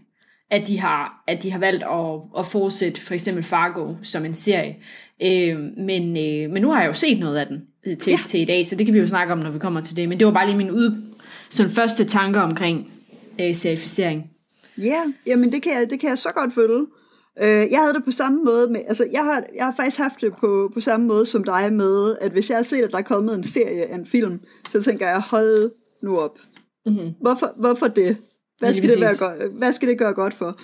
at 0.54 0.68
de 0.68 0.80
har, 0.80 1.24
at 1.28 1.44
de 1.44 1.52
har 1.52 1.60
valgt 1.60 1.84
at, 1.84 2.40
at 2.40 2.46
fortsætte 2.46 3.02
for 3.02 3.14
eksempel 3.14 3.44
Fargo 3.44 3.94
som 4.02 4.26
en 4.26 4.34
serie. 4.34 4.76
Øh, 5.22 5.60
men, 5.78 6.18
øh, 6.18 6.52
men 6.52 6.62
nu 6.62 6.72
har 6.72 6.82
jeg 6.82 6.88
jo 6.88 6.94
set 6.94 7.20
noget 7.20 7.38
af 7.38 7.48
den 7.48 7.62
øh, 7.86 7.98
til, 7.98 8.12
ja. 8.12 8.18
til 8.26 8.42
i 8.42 8.46
dag, 8.46 8.68
så 8.68 8.76
det 8.76 8.86
kan 8.86 8.94
vi 8.94 9.00
jo 9.00 9.08
snakke 9.08 9.34
om, 9.34 9.40
når 9.40 9.52
vi 9.52 9.60
kommer 9.60 9.82
til 9.82 9.98
det. 9.98 10.10
Men 10.10 10.20
det 10.20 10.28
var 10.28 10.34
bare 10.34 10.46
lige 10.46 10.58
min 10.58 10.72
ud, 10.72 11.14
sådan 11.50 11.72
første 11.72 12.04
tanker 12.04 12.42
omkring 12.42 12.92
øh, 13.42 13.56
serificering. 13.56 14.32
Ja, 14.78 15.02
jamen 15.28 15.52
det 15.52 15.62
kan 15.62 15.72
jeg, 15.72 15.90
det 15.90 16.00
kan 16.00 16.10
jeg 16.10 16.18
så 16.18 16.30
godt 16.36 16.54
følge. 16.54 16.86
Øh, 17.42 17.72
jeg 17.72 17.80
havde 17.80 17.94
det 17.94 18.04
på 18.06 18.12
samme 18.12 18.44
måde 18.44 18.70
med, 18.70 18.82
altså 18.88 19.08
jeg 19.12 19.24
har, 19.24 19.44
jeg 19.56 19.66
har 19.66 19.74
faktisk 19.76 19.98
haft 19.98 20.22
det 20.22 20.34
på, 20.40 20.72
på 20.74 20.82
samme 20.82 21.06
måde 21.06 21.26
som 21.26 21.44
dig 21.44 21.74
med, 21.74 22.16
at 22.22 22.32
hvis 22.32 22.50
jeg 22.50 22.58
har 22.58 22.64
set, 22.64 22.84
at 22.84 22.92
der 22.92 22.98
er 22.98 23.02
kommet 23.02 23.36
en 23.36 23.44
serie 23.44 23.86
af 23.86 23.96
en 23.96 24.06
film, 24.06 24.40
så 24.70 24.82
tænker 24.82 25.08
jeg, 25.08 25.22
hold 25.22 25.72
nu 26.04 26.18
op. 26.18 26.40
Mm-hmm. 26.86 27.10
Hvorfor, 27.22 27.54
hvorfor 27.58 27.88
det? 27.88 28.18
Hvad 28.64 28.74
skal 28.74 28.90
det, 28.90 29.02
være 29.02 29.18
godt, 29.20 29.54
hvad 29.58 29.72
skal 29.72 29.88
det 29.88 29.98
gøre 29.98 30.14
godt 30.14 30.34
for? 30.34 30.60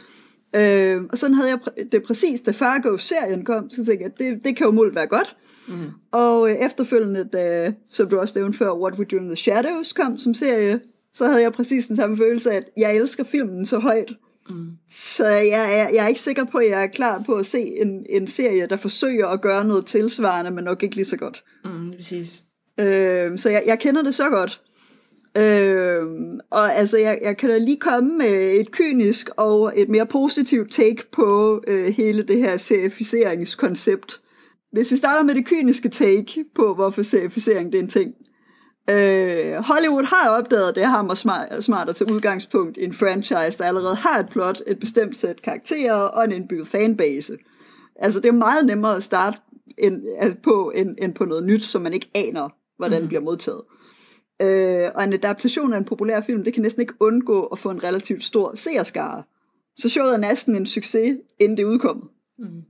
Øh, 0.56 1.04
og 1.10 1.18
sådan 1.18 1.34
havde 1.34 1.50
jeg 1.50 1.60
det 1.92 2.04
præcis, 2.04 2.42
da 2.42 2.51
Fargo-serien 2.51 3.46
kom, 3.46 3.69
så 3.69 3.86
tænkte 3.86 4.04
jeg, 4.04 4.12
det, 4.19 4.44
det 4.46 4.56
kan 4.56 4.66
jo 4.66 4.72
muligt 4.72 4.96
være 4.96 5.07
godt. 5.07 5.36
Mm. 5.68 5.74
Og 6.12 6.50
øh, 6.50 6.56
efterfølgende, 6.56 7.30
da, 7.34 7.74
som 7.90 8.10
du 8.10 8.19
også 8.19 8.40
nævnte 8.40 8.57
før, 8.57 8.74
What 8.74 8.94
We 9.00 9.06
Do 9.06 9.18
in 9.18 9.25
the 9.25 9.36
Shadows 9.36 9.94
kom 9.94 10.18
som 10.18 10.34
serie, 10.34 10.80
så 11.13 11.25
havde 11.25 11.42
jeg 11.42 11.54
præcis 11.54 11.88
den 11.88 11.96
samme 11.96 12.18
følelse, 12.18 12.51
at 12.51 12.69
jeg 12.78 12.96
elsker 12.96 13.24
filmen 13.24 13.66
så 13.66 13.80
højt. 13.80 14.13
Mm. 14.50 14.68
Så 14.90 15.28
jeg 15.28 15.80
er, 15.80 15.90
jeg 15.90 16.04
er 16.04 16.07
ikke 16.07 16.22
sikker 16.22 16.44
på, 16.44 16.57
at 16.57 16.69
jeg 16.69 16.84
er 16.84 16.88
klar 16.88 17.24
på 17.25 17.34
at 17.34 17.46
se 17.46 17.62
en, 17.62 18.06
en 18.10 18.28
serie, 18.28 18.68
der 18.68 18.78
forsøger 18.78 19.28
at 19.28 19.42
gøre 19.42 19.66
noget 19.66 19.86
tilsvarende, 19.86 20.51
men 20.51 20.63
nok 20.63 20.84
ikke 20.84 20.96
lige 20.96 21.06
så 21.06 21.18
godt. 21.18 21.44
Mm, 21.65 21.91
præcis. 21.96 22.44
Øh, 22.79 23.39
så 23.39 23.50
jeg, 23.50 23.63
jeg 23.65 23.79
kender 23.79 24.01
det 24.01 24.15
så 24.15 24.29
godt. 24.29 24.62
Øh, 25.38 26.05
og 26.50 26.75
altså, 26.75 26.98
jeg, 26.98 27.19
jeg 27.21 27.38
kan 27.38 27.50
da 27.50 27.57
lige 27.57 27.79
komme 27.79 28.17
med 28.17 28.59
et 28.59 28.71
kynisk 28.71 29.29
og 29.38 29.71
et 29.75 29.89
mere 29.89 30.05
positivt 30.05 30.71
take 30.71 31.12
på 31.12 31.62
øh, 31.67 31.86
hele 31.86 32.24
det 32.24 32.38
her 32.38 32.57
serificeringskoncept. 32.57 34.21
Hvis 34.71 34.91
vi 34.91 34.95
starter 34.95 35.24
med 35.24 35.36
det 35.36 35.45
kyniske 35.45 35.89
take 35.89 36.45
på, 36.55 36.74
hvorfor 36.74 37.01
serificering 37.01 37.71
det 37.71 37.77
er 37.77 37.83
en 37.83 37.89
ting. 37.89 38.13
Øh, 38.89 39.63
Hollywood 39.63 40.03
har 40.03 40.29
opdaget, 40.29 40.75
det 40.75 40.86
har 40.86 41.15
smart, 41.15 41.63
smart 41.63 41.89
at 41.89 41.95
tage 41.95 42.13
udgangspunkt 42.13 42.77
i 42.77 42.83
en 42.83 42.93
franchise, 42.93 43.57
der 43.57 43.65
allerede 43.65 43.95
har 43.95 44.19
et 44.19 44.29
plot, 44.29 44.62
et 44.67 44.79
bestemt 44.79 45.17
sæt 45.17 45.41
karakterer 45.41 45.93
og 45.93 46.25
en 46.25 46.31
indbygget 46.31 46.67
fanbase. 46.67 47.38
Altså, 47.95 48.19
det 48.19 48.27
er 48.27 48.33
meget 48.33 48.65
nemmere 48.65 48.95
at 48.95 49.03
starte 49.03 49.38
end, 49.77 50.01
altså, 50.19 50.38
på, 50.43 50.71
end, 50.75 50.95
end 51.01 51.13
på 51.13 51.25
noget 51.25 51.43
nyt, 51.43 51.63
som 51.63 51.81
man 51.81 51.93
ikke 51.93 52.09
aner, 52.15 52.50
hvordan 52.77 53.01
mm. 53.01 53.07
bliver 53.07 53.21
modtaget. 53.21 53.62
Øh, 53.62 53.79
og 54.96 55.03
en 55.03 55.13
adaptation 55.13 55.74
af 55.74 55.77
en 55.77 55.86
populær 55.86 56.22
film, 56.22 56.43
det 56.43 56.53
kan 56.53 56.63
næsten 56.63 56.81
ikke 56.81 56.93
undgå 57.00 57.43
at 57.43 57.60
få 57.60 57.69
en 57.69 57.84
relativt 57.84 58.24
stor 58.24 58.55
seerskare. 58.55 59.24
Så 59.77 59.89
showet 59.89 60.13
er 60.13 60.17
næsten 60.17 60.55
en 60.55 60.65
succes, 60.65 61.17
inden 61.39 61.58
det 61.58 61.63
udkommet. 61.63 62.08
Mm. 62.39 62.63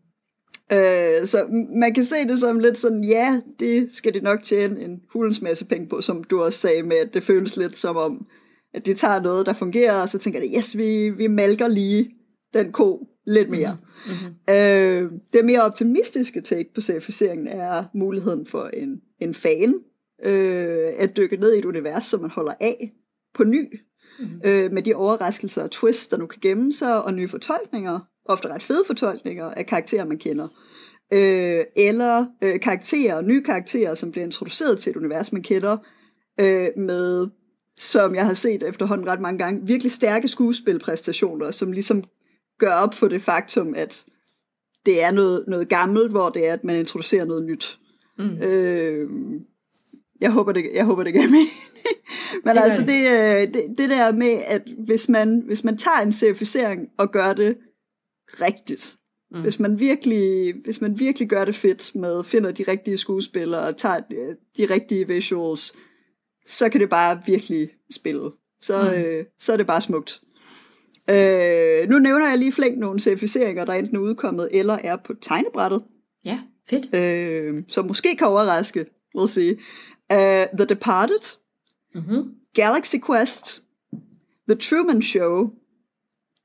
Øh, 0.71 1.27
så 1.27 1.45
man 1.75 1.93
kan 1.93 2.03
se 2.03 2.15
det 2.27 2.39
som 2.39 2.59
lidt 2.59 2.77
sådan, 2.77 3.03
ja, 3.03 3.41
det 3.59 3.89
skal 3.91 4.13
de 4.13 4.19
nok 4.19 4.43
tjene 4.43 4.79
en 4.79 5.01
hulens 5.13 5.41
masse 5.41 5.65
penge 5.65 5.87
på, 5.87 6.01
som 6.01 6.23
du 6.23 6.41
også 6.41 6.59
sagde 6.59 6.83
med, 6.83 6.97
at 6.97 7.13
det 7.13 7.23
føles 7.23 7.57
lidt 7.57 7.77
som 7.77 7.95
om, 7.97 8.27
at 8.73 8.85
de 8.85 8.93
tager 8.93 9.21
noget, 9.21 9.45
der 9.45 9.53
fungerer, 9.53 10.01
og 10.01 10.09
så 10.09 10.17
tænker 10.17 10.39
de, 10.39 10.57
yes, 10.57 10.77
vi, 10.77 11.09
vi 11.09 11.27
malker 11.27 11.67
lige 11.67 12.09
den 12.53 12.71
ko 12.71 13.07
lidt 13.25 13.49
mere. 13.49 13.77
Mm-hmm. 14.05 14.55
Øh, 14.55 15.11
det 15.33 15.45
mere 15.45 15.61
optimistiske 15.61 16.41
take 16.41 16.73
på 16.75 16.81
serificeringen 16.81 17.47
er 17.47 17.83
muligheden 17.93 18.45
for 18.45 18.69
en, 18.73 19.01
en 19.19 19.33
fan, 19.33 19.73
øh, 20.23 20.93
at 20.97 21.17
dykke 21.17 21.37
ned 21.37 21.53
i 21.53 21.59
et 21.59 21.65
univers, 21.65 22.03
som 22.03 22.21
man 22.21 22.29
holder 22.29 22.53
af 22.59 22.91
på 23.33 23.43
ny, 23.43 23.79
mm-hmm. 24.19 24.41
øh, 24.45 24.71
med 24.71 24.83
de 24.83 24.93
overraskelser 24.93 25.63
og 25.63 25.71
twists, 25.71 26.07
der 26.07 26.17
nu 26.17 26.25
kan 26.25 26.39
gemme 26.41 26.73
sig, 26.73 27.03
og 27.03 27.13
nye 27.13 27.27
fortolkninger, 27.27 27.99
ofte 28.25 28.47
ret 28.47 28.63
fede 28.63 28.83
fortolkninger 28.87 29.45
af 29.45 29.65
karakterer, 29.65 30.05
man 30.05 30.17
kender. 30.17 30.47
Øh, 31.13 31.63
eller 31.75 32.25
øh, 32.43 32.59
karakterer, 32.59 33.21
nye 33.21 33.43
karakterer, 33.43 33.95
som 33.95 34.11
bliver 34.11 34.25
introduceret 34.25 34.79
til 34.79 34.89
et 34.89 34.95
univers, 34.95 35.33
man 35.33 35.43
kender, 35.43 35.77
øh, 36.39 36.67
med, 36.77 37.27
som 37.77 38.15
jeg 38.15 38.25
har 38.25 38.33
set 38.33 38.63
efterhånden 38.63 39.07
ret 39.07 39.21
mange 39.21 39.37
gange, 39.37 39.67
virkelig 39.67 39.91
stærke 39.91 40.27
skuespilpræstationer, 40.27 41.51
som 41.51 41.71
ligesom 41.71 42.03
gør 42.59 42.73
op 42.73 42.93
for 42.93 43.07
det 43.07 43.21
faktum, 43.21 43.73
at 43.77 44.05
det 44.85 45.03
er 45.03 45.11
noget, 45.11 45.43
noget 45.47 45.69
gammelt, 45.69 46.11
hvor 46.11 46.29
det 46.29 46.47
er, 46.47 46.53
at 46.53 46.63
man 46.63 46.79
introducerer 46.79 47.25
noget 47.25 47.45
nyt. 47.45 47.79
Mm. 48.17 48.37
Øh, 48.37 49.09
jeg 50.21 50.31
håber, 50.31 50.51
det, 50.51 50.69
jeg 50.73 50.85
håber, 50.85 51.03
det 51.03 51.13
giver 51.13 51.27
mening. 51.27 51.49
Men 52.45 52.55
det 52.55 52.61
altså, 52.61 52.81
det, 52.81 53.07
øh, 53.07 53.53
det, 53.53 53.77
det 53.77 53.89
der 53.89 54.11
med, 54.11 54.41
at 54.47 54.61
hvis 54.77 55.09
man, 55.09 55.43
hvis 55.45 55.63
man 55.63 55.77
tager 55.77 55.97
en 55.97 56.11
certificering 56.11 56.89
og 56.97 57.11
gør 57.11 57.33
det 57.33 57.57
rigtigt, 58.41 58.97
mm. 59.31 59.41
hvis, 59.41 59.59
man 59.59 59.79
virkelig, 59.79 60.53
hvis 60.63 60.81
man 60.81 60.99
virkelig 60.99 61.29
gør 61.29 61.45
det 61.45 61.55
fedt 61.55 61.95
med, 61.95 62.23
finder 62.23 62.51
de 62.51 62.63
rigtige 62.67 62.97
skuespillere 62.97 63.67
og 63.67 63.77
tager 63.77 63.99
de, 63.99 64.15
de 64.57 64.73
rigtige 64.73 65.07
visuals, 65.07 65.73
så 66.45 66.69
kan 66.69 66.81
det 66.81 66.89
bare 66.89 67.21
virkelig 67.25 67.69
spille. 67.91 68.31
Så, 68.61 68.83
mm. 68.83 69.01
øh, 69.03 69.25
så 69.39 69.53
er 69.53 69.57
det 69.57 69.67
bare 69.67 69.81
smukt. 69.81 70.21
Øh, 71.09 71.89
nu 71.89 71.99
nævner 71.99 72.29
jeg 72.29 72.37
lige 72.37 72.51
flink 72.51 72.77
nogle 72.77 72.99
certificeringer, 72.99 73.65
der 73.65 73.73
enten 73.73 73.95
er 73.95 73.99
udkommet 73.99 74.49
eller 74.51 74.73
er 74.73 74.95
på 74.95 75.13
tegnebrættet. 75.21 75.83
Ja, 76.25 76.39
fedt. 76.69 76.95
Øh, 76.95 77.63
som 77.67 77.85
måske 77.85 78.15
kan 78.15 78.27
overraske, 78.27 78.85
we'll 79.17 79.27
see. 79.27 79.55
Uh, 80.09 80.45
The 80.57 80.65
Departed, 80.65 81.37
mm-hmm. 81.95 82.21
Galaxy 82.53 82.97
Quest, 82.97 83.61
The 84.47 84.55
Truman 84.55 85.01
Show, 85.01 85.53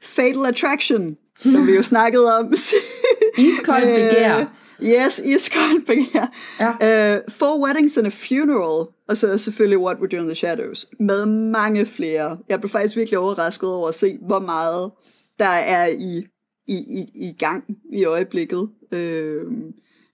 Fatal 0.02 0.46
Attraction, 0.46 1.16
som 1.36 1.66
vi 1.66 1.74
jo 1.74 1.82
snakkede 1.92 2.38
om. 2.38 2.52
Iskoldt 3.38 3.84
begær. 3.84 4.44
Yes, 4.82 5.18
Iskoldt 5.18 5.86
begær. 5.86 6.26
Ja. 6.60 7.16
Uh, 7.16 7.22
Four 7.28 7.60
Weddings 7.64 7.98
and 7.98 8.06
a 8.06 8.10
Funeral, 8.10 8.88
og 9.08 9.16
så 9.16 9.38
selvfølgelig 9.38 9.78
What 9.78 9.96
We 10.00 10.08
Do 10.08 10.16
in 10.16 10.26
the 10.26 10.34
Shadows, 10.34 10.86
med 11.00 11.26
mange 11.26 11.86
flere. 11.86 12.38
Jeg 12.48 12.60
blev 12.60 12.70
faktisk 12.70 12.96
virkelig 12.96 13.18
overrasket 13.18 13.68
over 13.68 13.88
at 13.88 13.94
se, 13.94 14.18
hvor 14.22 14.38
meget 14.38 14.90
der 15.38 15.48
er 15.48 15.86
i, 15.86 16.26
i, 16.66 16.74
i, 16.74 17.10
i 17.14 17.32
gang 17.38 17.64
i 17.92 18.04
øjeblikket. 18.04 18.68
Uh, 18.92 19.52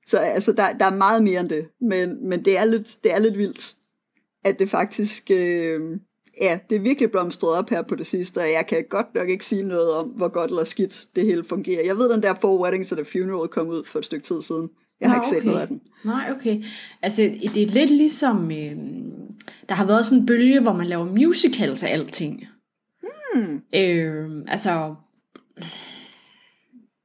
så 0.07 0.19
altså, 0.19 0.53
der, 0.53 0.73
der 0.73 0.85
er 0.85 0.97
meget 0.97 1.23
mere 1.23 1.41
end 1.41 1.49
det, 1.49 1.69
men, 1.81 2.29
men 2.29 2.45
det, 2.45 2.59
er 2.59 2.65
lidt, 2.65 2.97
det 3.05 3.15
er 3.15 3.19
lidt 3.19 3.39
vildt, 3.39 3.77
at 4.45 4.59
det 4.59 4.69
faktisk, 4.69 5.31
øh, 5.31 5.81
ja, 6.41 6.59
det 6.71 6.77
er 6.77 6.81
virkelig 6.81 7.11
blomstret 7.11 7.51
op 7.51 7.71
her 7.71 7.83
på 7.83 7.95
det 7.95 8.07
sidste, 8.07 8.39
og 8.39 8.51
jeg 8.53 8.67
kan 8.69 8.85
godt 8.91 9.15
nok 9.15 9.29
ikke 9.29 9.45
sige 9.45 9.63
noget 9.63 9.93
om, 9.93 10.09
hvor 10.09 10.29
godt 10.29 10.51
eller 10.51 10.65
skidt 10.65 11.07
det 11.17 11.25
hele 11.25 11.45
fungerer. 11.45 11.85
Jeg 11.85 11.99
ved, 11.99 12.09
den 12.09 12.23
der 12.23 12.35
Four 12.35 12.63
Weddings 12.63 12.93
and 12.93 13.01
a 13.01 13.05
Funeral 13.13 13.49
kom 13.49 13.69
ud 13.69 13.85
for 13.85 13.99
et 13.99 14.05
stykke 14.05 14.27
tid 14.27 14.43
siden. 14.43 14.71
Jeg 15.01 15.11
har 15.11 15.17
Nå, 15.17 15.23
ikke 15.23 15.29
okay. 15.29 15.37
set 15.37 15.47
noget 15.47 15.61
af 15.61 15.69
den. 15.69 15.81
Nej, 16.05 16.33
okay. 16.37 16.63
Altså, 17.03 17.23
det 17.55 17.63
er 17.63 17.67
lidt 17.67 17.91
ligesom, 17.91 18.51
øh, 18.51 18.77
der 19.69 19.75
har 19.75 19.87
været 19.87 20.07
sådan 20.07 20.19
en 20.19 20.27
bølge, 20.27 20.61
hvor 20.61 20.73
man 20.73 20.87
laver 20.87 21.05
musicals 21.05 21.83
af 21.83 21.93
alting. 21.93 22.47
Hmm. 23.03 23.63
Øh, 23.75 24.45
altså, 24.49 24.95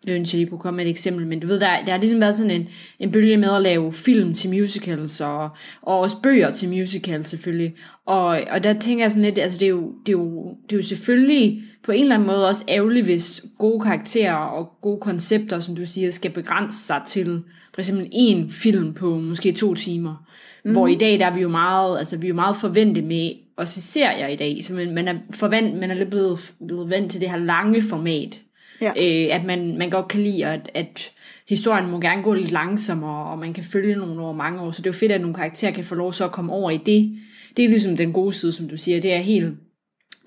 jeg 0.07 0.15
ønsker, 0.15 0.38
jeg 0.38 0.39
lige 0.39 0.50
kunne 0.50 0.59
komme 0.59 0.77
med 0.77 0.85
et 0.85 0.89
eksempel, 0.89 1.27
men 1.27 1.39
du 1.39 1.47
ved, 1.47 1.59
der, 1.59 1.85
der 1.85 1.91
har 1.91 2.00
ligesom 2.00 2.21
været 2.21 2.35
sådan 2.35 2.51
en, 2.51 2.67
en 3.00 3.12
bølge 3.12 3.38
med 3.38 3.50
at 3.50 3.62
lave 3.62 3.93
film 3.93 4.33
til 4.33 4.50
musicals, 4.50 5.21
og, 5.21 5.50
og 5.81 6.00
også 6.00 6.15
bøger 6.24 6.51
til 6.51 6.69
musicals 6.69 7.27
selvfølgelig. 7.27 7.75
Og, 8.05 8.41
og 8.51 8.63
der 8.63 8.79
tænker 8.79 9.03
jeg 9.03 9.12
sådan 9.12 9.24
lidt, 9.24 9.39
altså 9.39 9.59
det 9.59 9.65
er, 9.65 9.69
jo, 9.69 9.93
det, 10.05 10.09
er 10.09 10.17
jo, 10.17 10.55
det 10.69 10.75
er 10.75 10.77
jo 10.77 10.83
selvfølgelig 10.83 11.62
på 11.83 11.91
en 11.91 12.01
eller 12.01 12.15
anden 12.15 12.27
måde 12.27 12.47
også 12.47 12.63
ærgerligt, 12.69 13.05
hvis 13.05 13.45
gode 13.57 13.83
karakterer 13.83 14.35
og 14.35 14.71
gode 14.81 15.00
koncepter, 15.00 15.59
som 15.59 15.75
du 15.75 15.85
siger, 15.85 16.12
skal 16.12 16.31
begrænse 16.31 16.77
sig 16.77 17.01
til 17.07 17.41
for 17.74 17.81
eksempel 17.81 18.07
en 18.12 18.50
film 18.50 18.93
på 18.93 19.19
måske 19.19 19.51
to 19.51 19.74
timer. 19.74 20.25
Mm. 20.65 20.71
Hvor 20.71 20.88
i 20.88 20.95
dag, 20.95 21.19
der 21.19 21.25
er 21.25 21.35
vi 21.35 21.41
jo 21.41 21.50
meget, 21.50 21.97
altså 21.97 22.17
vi 22.17 22.27
er 22.27 22.29
jo 22.29 22.35
meget 22.35 22.55
forventet 22.55 23.03
med, 23.03 23.31
også 23.57 23.81
serier 23.81 24.27
i 24.27 24.35
dag, 24.35 24.63
så 24.63 24.74
man, 24.74 24.93
man 24.93 25.07
er, 25.07 25.15
forvent, 25.31 25.79
man 25.79 25.91
er 25.91 25.95
lidt 25.95 26.09
blevet, 26.09 26.53
blevet 26.67 26.89
vant 26.89 27.12
til 27.12 27.21
det 27.21 27.29
her 27.29 27.38
lange 27.38 27.81
format, 27.81 28.41
Ja. 28.82 28.89
Øh, 28.89 29.36
at 29.36 29.44
man, 29.44 29.77
man 29.77 29.89
godt 29.89 30.08
kan 30.08 30.22
lide, 30.22 30.46
at, 30.46 30.72
at 30.74 31.12
historien 31.50 31.89
må 31.89 32.00
gerne 32.00 32.24
gå 32.24 32.34
lidt 32.34 32.51
langsommere, 32.51 33.32
og 33.32 33.39
man 33.39 33.53
kan 33.53 33.63
følge 33.63 33.96
nogen 33.96 34.20
over 34.20 34.34
mange 34.34 34.62
år. 34.62 34.72
Så 34.72 34.82
det 34.82 34.88
er 34.88 34.94
jo 34.94 35.00
fedt, 35.00 35.12
at 35.12 35.22
nogle 35.22 35.36
karakterer 35.36 35.72
kan 35.72 35.84
få 35.84 35.96
lov 35.96 36.13
så 36.13 36.25
at 36.25 36.32
komme 36.32 36.53
over 36.53 36.72
i 36.72 36.77
det. 36.77 37.20
Det 37.58 37.65
er 37.65 37.70
ligesom 37.70 37.98
den 37.98 38.13
gode 38.13 38.34
side, 38.34 38.51
som 38.51 38.70
du 38.70 38.77
siger. 38.77 39.01
Det 39.01 39.13
er 39.13 39.17
helt, 39.17 39.53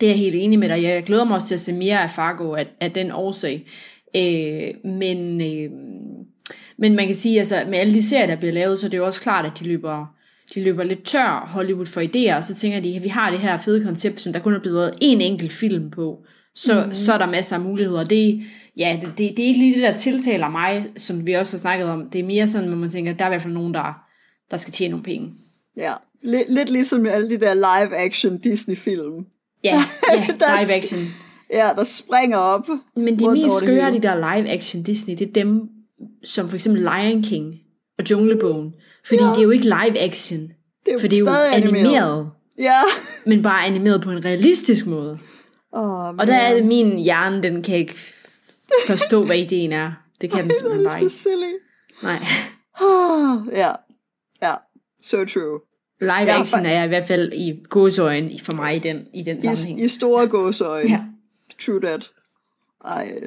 det 0.01 0.07
er 0.07 0.11
jeg 0.11 0.19
helt 0.19 0.35
enig 0.35 0.59
med 0.59 0.69
dig. 0.69 0.83
Jeg 0.83 1.03
glæder 1.03 1.25
mig 1.25 1.35
også 1.35 1.47
til 1.47 1.55
at 1.55 1.61
se 1.61 1.73
mere 1.73 2.03
af 2.03 2.11
Fargo 2.11 2.55
af, 2.55 2.67
af 2.81 2.93
den 2.93 3.11
årsag. 3.11 3.67
Øh, 4.17 4.91
men, 4.93 5.41
øh, 5.41 5.71
men 6.79 6.97
man 6.97 7.07
kan 7.07 7.15
sige, 7.15 7.39
altså 7.39 7.65
med 7.69 7.79
alle 7.79 7.95
de 7.95 8.03
serier, 8.03 8.27
der 8.27 8.37
bliver 8.37 8.53
lavet, 8.53 8.79
så 8.79 8.87
er 8.87 8.91
det 8.91 8.99
jo 8.99 9.07
også 9.07 9.21
klart, 9.21 9.47
at 9.47 9.53
de 9.61 9.65
løber, 9.65 10.07
de 10.55 10.63
løber 10.63 10.85
lidt 10.85 11.03
tør 11.03 11.49
Hollywood 11.51 11.87
for 11.87 12.01
idéer, 12.01 12.37
og 12.37 12.45
så 12.45 12.55
tænker 12.55 12.81
de, 12.81 12.97
at 12.97 13.03
vi 13.03 13.09
har 13.09 13.31
det 13.31 13.41
her 13.41 13.57
fede 13.57 13.85
koncept, 13.85 14.21
som 14.21 14.33
der 14.33 14.41
kun 14.41 14.55
er 14.55 14.59
blevet 14.59 14.93
en 15.01 15.21
enkelt 15.21 15.53
film 15.53 15.91
på 15.91 16.25
så, 16.55 16.85
mm. 16.87 16.95
så 16.95 17.13
er 17.13 17.19
der 17.19 17.27
masser 17.27 17.57
af 17.57 17.63
muligheder. 17.63 18.05
Det, 18.05 18.43
ja, 18.77 18.99
det, 19.01 19.09
det, 19.19 19.37
det 19.37 19.39
er 19.39 19.47
ikke 19.47 19.59
lige 19.59 19.75
det, 19.75 19.83
der 19.83 19.95
tiltaler 19.95 20.49
mig, 20.49 20.87
som 20.97 21.27
vi 21.27 21.33
også 21.33 21.57
har 21.57 21.59
snakket 21.61 21.89
om. 21.89 22.11
Det 22.11 22.19
er 22.19 22.25
mere 22.25 22.47
sådan, 22.47 22.73
at 22.73 22.79
man 22.79 22.91
tænker, 22.91 23.13
at 23.13 23.19
der 23.19 23.25
er 23.25 23.29
i 23.29 23.31
hvert 23.31 23.43
fald 23.43 23.55
nogen, 23.55 23.75
der, 23.75 24.05
der 24.51 24.57
skal 24.57 24.73
tjene 24.73 24.91
nogle 24.91 25.05
penge. 25.05 25.31
Ja, 25.77 25.93
lidt, 26.23 26.55
lidt 26.55 26.71
ligesom 26.71 27.07
alle 27.07 27.31
de 27.31 27.41
der 27.41 27.55
live-action 27.55 28.39
Disney-film. 28.39 29.27
Ja, 29.65 29.85
ja 30.13 30.27
live 30.61 30.73
action. 30.75 31.01
Ja, 31.53 31.69
der 31.77 31.85
springer 31.85 32.37
op. 32.37 32.69
Men 32.97 33.19
de 33.19 33.31
mest 33.31 33.57
skøre, 33.57 33.93
de 33.93 34.01
der 34.01 34.15
live-action 34.15 34.83
Disney, 34.83 35.15
det 35.19 35.29
er 35.29 35.33
dem, 35.33 35.69
som 36.25 36.49
for 36.49 36.55
eksempel 36.55 36.83
Lion 36.83 37.23
King 37.23 37.55
og 37.99 38.11
Junglebogen. 38.11 38.75
Fordi 39.07 39.23
ja. 39.23 39.31
det 39.31 39.39
er 39.39 39.43
jo 39.43 39.51
ikke 39.51 39.65
live-action. 39.65 40.41
Det 40.87 40.95
er 40.95 40.99
for 40.99 41.09
det 41.09 41.17
er 41.17 41.21
jo 41.21 41.27
animeret. 41.53 41.85
animeret. 41.85 42.31
Ja. 42.59 42.81
Men 43.27 43.43
bare 43.43 43.67
animeret 43.67 44.01
på 44.03 44.11
en 44.11 44.25
realistisk 44.25 44.87
måde. 44.87 45.19
Oh, 45.73 46.09
og 46.09 46.27
der 46.27 46.35
er 46.35 46.65
min 46.65 46.99
hjerne, 46.99 47.43
den 47.43 47.63
kan 47.63 47.77
ikke 47.77 47.95
forstå, 48.87 49.25
hvad 49.25 49.39
ideen 49.39 49.73
er. 49.73 49.93
Det 50.21 50.31
kan 50.31 50.43
den 50.45 50.53
simpelthen 50.59 50.87
bare 50.87 51.01
ikke. 51.01 51.11
silly. 51.11 51.55
Nej. 52.03 52.19
ja, 53.63 53.73
ja, 54.43 54.55
so 55.03 55.25
true. 55.25 55.61
Live 56.01 56.31
action 56.31 56.67
er 56.67 56.73
jeg 56.73 56.85
i 56.85 56.89
hvert 56.89 57.07
fald 57.07 57.33
i 57.33 57.63
gåsøjen 57.69 58.41
for 58.43 58.53
mig 58.53 58.77
i 58.77 58.79
den, 58.79 59.07
i 59.15 59.23
den 59.23 59.43
sammenhæng. 59.43 59.81
I, 59.81 59.85
i 59.85 59.89
store 59.89 60.27
gåsøjen. 60.27 60.89
Ja. 60.89 61.01
True 61.59 61.81
that. 61.81 62.11
Ej. 62.85 63.21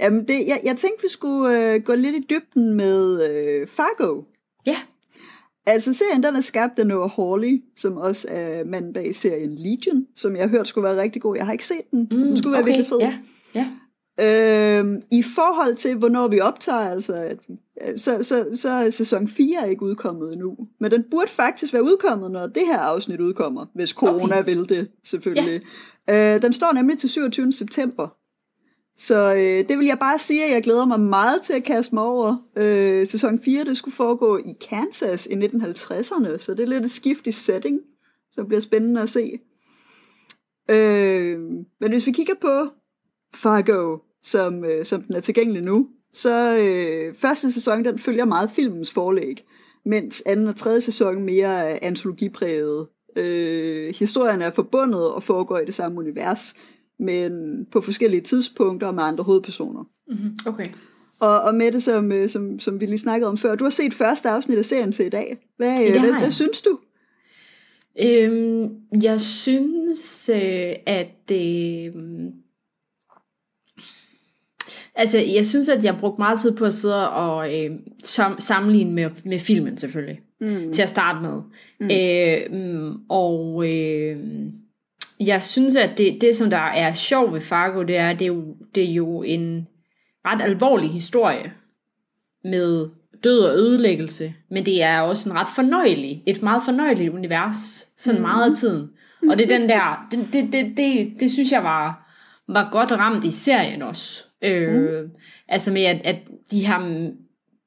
Jamen 0.00 0.28
det, 0.28 0.46
jeg, 0.46 0.60
jeg 0.64 0.76
tænkte, 0.76 1.02
vi 1.02 1.08
skulle 1.08 1.74
uh, 1.74 1.82
gå 1.82 1.94
lidt 1.94 2.16
i 2.16 2.26
dybden 2.30 2.74
med 2.74 3.12
uh, 3.62 3.68
Fargo. 3.68 4.22
Ja. 4.66 4.76
Altså 5.66 5.94
serien 5.94 6.22
den 6.22 6.36
er 6.36 6.40
skabt 6.40 6.78
af 6.78 6.86
Noah 6.86 7.10
Hawley, 7.10 7.62
som 7.76 7.96
også 7.96 8.28
er 8.30 8.64
manden 8.64 8.92
bag 8.92 9.16
serien 9.16 9.54
Legion, 9.54 10.06
som 10.16 10.36
jeg 10.36 10.42
har 10.42 10.50
hørt 10.50 10.68
skulle 10.68 10.84
være 10.84 11.02
rigtig 11.02 11.22
god. 11.22 11.36
Jeg 11.36 11.46
har 11.46 11.52
ikke 11.52 11.66
set 11.66 11.90
den. 11.90 12.08
Mm, 12.10 12.16
den 12.16 12.36
skulle 12.36 12.52
være 12.52 12.62
okay, 12.62 12.68
virkelig 12.68 12.88
fed. 12.88 12.98
Ja, 12.98 13.18
ja. 13.54 13.68
Øhm, 14.20 15.02
I 15.10 15.22
forhold 15.22 15.76
til, 15.76 15.96
hvornår 15.96 16.28
vi 16.28 16.40
optager, 16.40 16.78
altså, 16.78 17.36
så, 17.96 18.22
så, 18.22 18.46
så 18.56 18.68
er 18.68 18.90
sæson 18.90 19.28
4 19.28 19.70
ikke 19.70 19.82
udkommet 19.82 20.32
endnu. 20.32 20.56
Men 20.80 20.90
den 20.90 21.04
burde 21.10 21.30
faktisk 21.30 21.72
være 21.72 21.82
udkommet, 21.82 22.30
når 22.30 22.46
det 22.46 22.62
her 22.66 22.78
afsnit 22.78 23.20
udkommer, 23.20 23.66
hvis 23.74 23.90
corona 23.90 24.38
okay. 24.38 24.44
vil 24.44 24.68
det, 24.68 24.88
selvfølgelig. 25.04 25.62
Ja. 26.08 26.34
Øh, 26.34 26.42
den 26.42 26.52
står 26.52 26.72
nemlig 26.72 26.98
til 26.98 27.08
27. 27.08 27.52
september. 27.52 28.08
Så 28.96 29.34
øh, 29.34 29.68
det 29.68 29.78
vil 29.78 29.86
jeg 29.86 29.98
bare 29.98 30.18
sige, 30.18 30.44
at 30.44 30.50
jeg 30.50 30.62
glæder 30.62 30.84
mig 30.84 31.00
meget 31.00 31.42
til 31.42 31.52
at 31.52 31.64
kaste 31.64 31.94
mig 31.94 32.04
over. 32.04 32.36
Øh, 32.56 33.06
sæson 33.06 33.38
4, 33.38 33.64
det 33.64 33.76
skulle 33.76 33.94
foregå 33.94 34.38
i 34.38 34.52
Kansas 34.70 35.26
i 35.26 35.34
1950'erne, 35.34 36.38
så 36.38 36.54
det 36.56 36.60
er 36.60 36.66
lidt 36.66 36.84
et 36.84 36.90
skift 36.90 37.26
i 37.26 37.32
setting, 37.32 37.80
som 38.32 38.46
bliver 38.46 38.60
spændende 38.60 39.00
at 39.02 39.10
se. 39.10 39.38
Øh, 40.70 41.40
men 41.80 41.90
hvis 41.90 42.06
vi 42.06 42.12
kigger 42.12 42.34
på 42.40 42.66
Fargo, 43.34 43.98
som, 44.22 44.64
øh, 44.64 44.84
som 44.84 45.02
den 45.02 45.16
er 45.16 45.20
tilgængelig 45.20 45.62
nu, 45.62 45.88
så 46.12 46.58
øh, 46.58 47.14
første 47.14 47.52
sæson, 47.52 47.84
den 47.84 47.98
følger 47.98 48.24
meget 48.24 48.50
filmens 48.50 48.90
forlæg, 48.90 49.44
mens 49.84 50.22
anden 50.26 50.46
og 50.46 50.56
tredje 50.56 50.80
sæson 50.80 51.22
mere 51.22 51.70
er 51.70 51.78
antologipræget. 51.82 52.88
Øh, 53.16 53.94
historien 53.94 54.42
er 54.42 54.50
forbundet 54.50 55.10
og 55.10 55.22
foregår 55.22 55.58
i 55.58 55.64
det 55.64 55.74
samme 55.74 55.98
univers, 55.98 56.54
men 57.02 57.64
på 57.72 57.80
forskellige 57.80 58.20
tidspunkter 58.20 58.86
og 58.86 58.94
med 58.94 59.02
andre 59.02 59.24
hovedpersoner. 59.24 59.84
Mm-hmm. 60.08 60.36
Okay. 60.46 60.64
Og, 61.20 61.40
og 61.40 61.54
med 61.54 61.72
det, 61.72 61.82
som, 61.82 62.12
øh, 62.12 62.28
som, 62.28 62.60
som 62.60 62.80
vi 62.80 62.86
lige 62.86 62.98
snakkede 62.98 63.28
om 63.30 63.38
før, 63.38 63.54
du 63.54 63.64
har 63.64 63.70
set 63.70 63.94
første 63.94 64.28
afsnit 64.28 64.58
af 64.58 64.64
serien 64.64 64.92
til 64.92 65.06
i 65.06 65.08
dag. 65.08 65.38
Hvad, 65.56 65.80
ja, 65.80 66.00
hvad, 66.00 66.18
hvad 66.18 66.30
synes 66.30 66.62
du? 66.62 66.78
Øhm, 68.02 68.68
jeg 69.02 69.20
synes, 69.20 70.28
øh, 70.28 70.74
at 70.86 71.32
øh, 71.32 71.92
Altså, 74.94 75.18
jeg 75.18 75.46
synes, 75.46 75.68
at 75.68 75.84
jeg 75.84 75.96
brugte 76.00 76.20
meget 76.20 76.40
tid 76.40 76.52
på 76.52 76.64
at 76.64 76.74
sidde 76.74 77.10
og 77.10 77.64
øh, 77.64 77.70
som, 78.04 78.40
sammenligne 78.40 78.92
med, 78.92 79.10
med 79.24 79.38
filmen, 79.38 79.78
selvfølgelig. 79.78 80.20
Mm. 80.40 80.72
Til 80.72 80.82
at 80.82 80.88
starte 80.88 81.18
med. 81.22 81.42
Mm. 81.80 81.90
Øh, 81.90 82.94
og 83.08 83.68
øh, 83.68 84.16
jeg 85.26 85.42
synes, 85.42 85.76
at 85.76 85.98
det, 85.98 86.18
det, 86.20 86.36
som 86.36 86.50
der 86.50 86.56
er 86.56 86.92
sjovt 86.92 87.32
ved 87.32 87.40
Fargo, 87.40 87.82
det 87.82 87.96
er, 87.96 88.12
det 88.12 88.22
er 88.22 88.26
jo, 88.26 88.56
det 88.74 88.90
er 88.90 88.92
jo 88.92 89.22
en 89.22 89.68
ret 90.26 90.42
alvorlig 90.42 90.90
historie 90.90 91.52
med 92.44 92.88
død 93.24 93.38
og 93.38 93.56
ødelæggelse, 93.56 94.34
men 94.50 94.66
det 94.66 94.82
er 94.82 95.00
også 95.00 95.28
en 95.28 95.36
ret 95.36 95.48
fornøjelig, 95.54 96.22
et 96.26 96.42
meget 96.42 96.62
fornøjeligt 96.64 97.12
univers, 97.12 97.88
sådan 97.98 98.20
mm. 98.20 98.26
meget 98.26 98.50
af 98.50 98.56
tiden. 98.56 98.90
Og 99.30 99.38
det 99.38 99.52
er 99.52 99.58
den 99.58 99.68
der, 99.68 100.06
det, 100.10 100.28
det, 100.32 100.52
det, 100.52 100.76
det, 100.76 101.12
det 101.20 101.30
synes 101.30 101.52
jeg 101.52 101.64
var, 101.64 102.12
var 102.48 102.68
godt 102.72 102.92
ramt 102.92 103.24
i 103.24 103.30
serien 103.30 103.82
også. 103.82 104.24
Øh, 104.42 104.74
mm. 104.74 105.10
Altså 105.48 105.72
med, 105.72 105.82
at, 105.82 106.00
at 106.04 106.16
de 106.50 106.66
har 106.66 107.10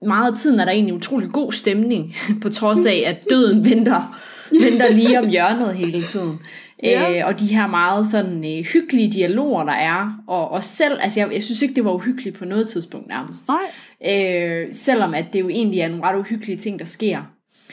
meget 0.05 0.31
af 0.31 0.37
tiden 0.37 0.59
er 0.59 0.65
der 0.65 0.71
egentlig 0.71 0.95
utrolig 0.95 1.29
god 1.29 1.51
stemning, 1.51 2.15
på 2.41 2.49
trods 2.49 2.85
af, 2.85 3.03
at 3.05 3.29
døden 3.29 3.65
venter, 3.65 4.19
venter 4.63 4.91
lige 4.91 5.19
om 5.19 5.29
hjørnet 5.29 5.75
hele 5.75 6.03
tiden. 6.03 6.39
Ja. 6.83 7.19
Øh, 7.19 7.27
og 7.27 7.39
de 7.39 7.45
her 7.55 7.67
meget 7.67 8.07
sådan 8.07 8.45
øh, 8.45 8.65
hyggelige 8.65 9.11
dialoger, 9.11 9.63
der 9.63 9.73
er. 9.73 10.23
Og, 10.27 10.51
og 10.51 10.63
selv, 10.63 10.99
altså 11.01 11.19
jeg, 11.19 11.33
jeg 11.33 11.43
synes 11.43 11.61
ikke, 11.61 11.75
det 11.75 11.85
var 11.85 11.93
uhyggeligt 11.93 12.37
på 12.37 12.45
noget 12.45 12.69
tidspunkt 12.69 13.07
nærmest. 13.07 13.47
Nej. 13.47 14.15
Øh, 14.15 14.67
selvom 14.71 15.13
at 15.13 15.25
det 15.33 15.39
jo 15.39 15.49
egentlig 15.49 15.79
er 15.79 15.87
nogle 15.87 16.03
ret 16.03 16.19
uhyggelige 16.19 16.57
ting, 16.57 16.79
der 16.79 16.85
sker. 16.85 17.21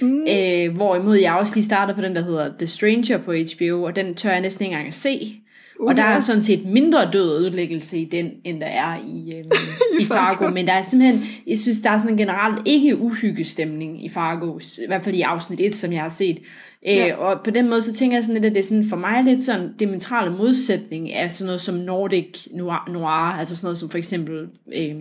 Mm. 0.00 0.26
Øh, 0.28 0.75
hvorimod 0.75 1.16
jeg 1.16 1.35
også 1.35 1.54
lige 1.54 1.64
startede 1.64 1.94
på 1.94 2.02
den, 2.02 2.16
der 2.16 2.23
hedder 2.23 2.50
The 2.59 2.66
Stranger 2.66 3.18
på 3.18 3.32
HBO, 3.32 3.82
og 3.82 3.97
den 3.97 4.14
tør 4.14 4.30
jeg 4.30 4.40
næsten 4.40 4.64
ikke 4.64 4.73
engang 4.73 4.88
at 4.88 4.94
se. 4.94 5.41
Uh, 5.81 5.88
og 5.88 5.97
der 5.97 6.02
er 6.02 6.21
sådan 6.21 6.43
set 6.43 6.64
mindre 6.64 7.11
død 7.12 7.31
og 7.31 7.41
ødelæggelse 7.41 7.99
i 7.99 8.05
den, 8.05 8.31
end 8.45 8.61
der 8.61 8.67
er 8.67 8.97
i, 9.07 9.35
øhm, 9.38 9.50
I, 10.00 10.05
Fargo. 10.05 10.50
Men 10.50 10.67
der 10.67 10.73
er 10.73 10.83
simpelthen, 10.83 11.25
jeg 11.47 11.59
synes, 11.59 11.81
der 11.81 11.91
er 11.91 11.99
sådan 11.99 12.11
en 12.11 12.17
generelt 12.17 12.59
ikke 12.64 12.99
uhyggestemning 12.99 14.05
i 14.05 14.09
Fargo. 14.09 14.59
I 14.59 14.87
hvert 14.87 15.05
fald 15.05 15.14
i 15.14 15.21
afsnit 15.21 15.61
1, 15.61 15.75
som 15.75 15.93
jeg 15.93 16.02
har 16.02 16.09
set. 16.09 16.38
Øh, 16.87 16.97
ja. 16.97 17.17
og 17.17 17.41
på 17.45 17.50
den 17.50 17.69
måde, 17.69 17.83
så 17.83 17.95
tænker 17.95 18.17
jeg 18.17 18.25
sådan 18.25 18.35
lidt, 18.35 18.45
at 18.45 18.55
det 18.55 18.61
er 18.61 18.69
sådan, 18.69 18.88
for 18.88 18.97
mig 18.97 19.25
lidt 19.25 19.43
sådan 19.43 19.73
diametrale 19.79 20.37
modsætning 20.37 21.12
af 21.12 21.33
sådan 21.33 21.47
noget 21.47 21.61
som 21.61 21.75
Nordic 21.75 22.47
noir, 22.55 22.91
noir 22.93 23.38
altså 23.38 23.57
sådan 23.57 23.67
noget 23.67 23.79
som 23.79 23.91
for 23.91 23.99
eksempel 23.99 24.49
øh, 24.76 24.95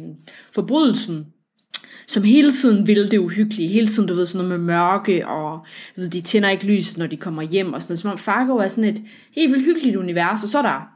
Forbrydelsen, 0.51 1.25
som 2.12 2.24
hele 2.24 2.51
tiden 2.51 2.88
vil 2.88 3.12
det 3.12 3.18
uhyggelige, 3.18 3.70
hele 3.70 3.88
tiden, 3.88 4.10
du 4.10 4.13
ved, 4.13 4.25
sådan 4.25 4.48
noget 4.48 4.60
med 4.60 4.75
mørke, 4.75 5.27
og 5.27 5.60
du 5.96 6.01
ved, 6.01 6.10
de 6.10 6.22
tænder 6.22 6.50
ikke 6.50 6.65
lys, 6.65 6.98
når 6.98 7.08
de 7.08 7.18
kommer 7.18 7.41
hjem, 7.41 7.74
og 7.74 7.82
sådan 7.82 7.91
noget, 7.91 8.00
som 8.00 8.12
om 8.12 8.18
Fargo 8.18 8.58
er 8.58 8.68
sådan 8.68 8.89
et 8.89 9.01
helt 9.36 9.51
vildt 9.51 9.65
hyggeligt 9.65 9.96
univers, 9.96 10.44
og 10.44 10.50
så 10.50 10.58
er 10.58 10.62
der, 10.62 10.89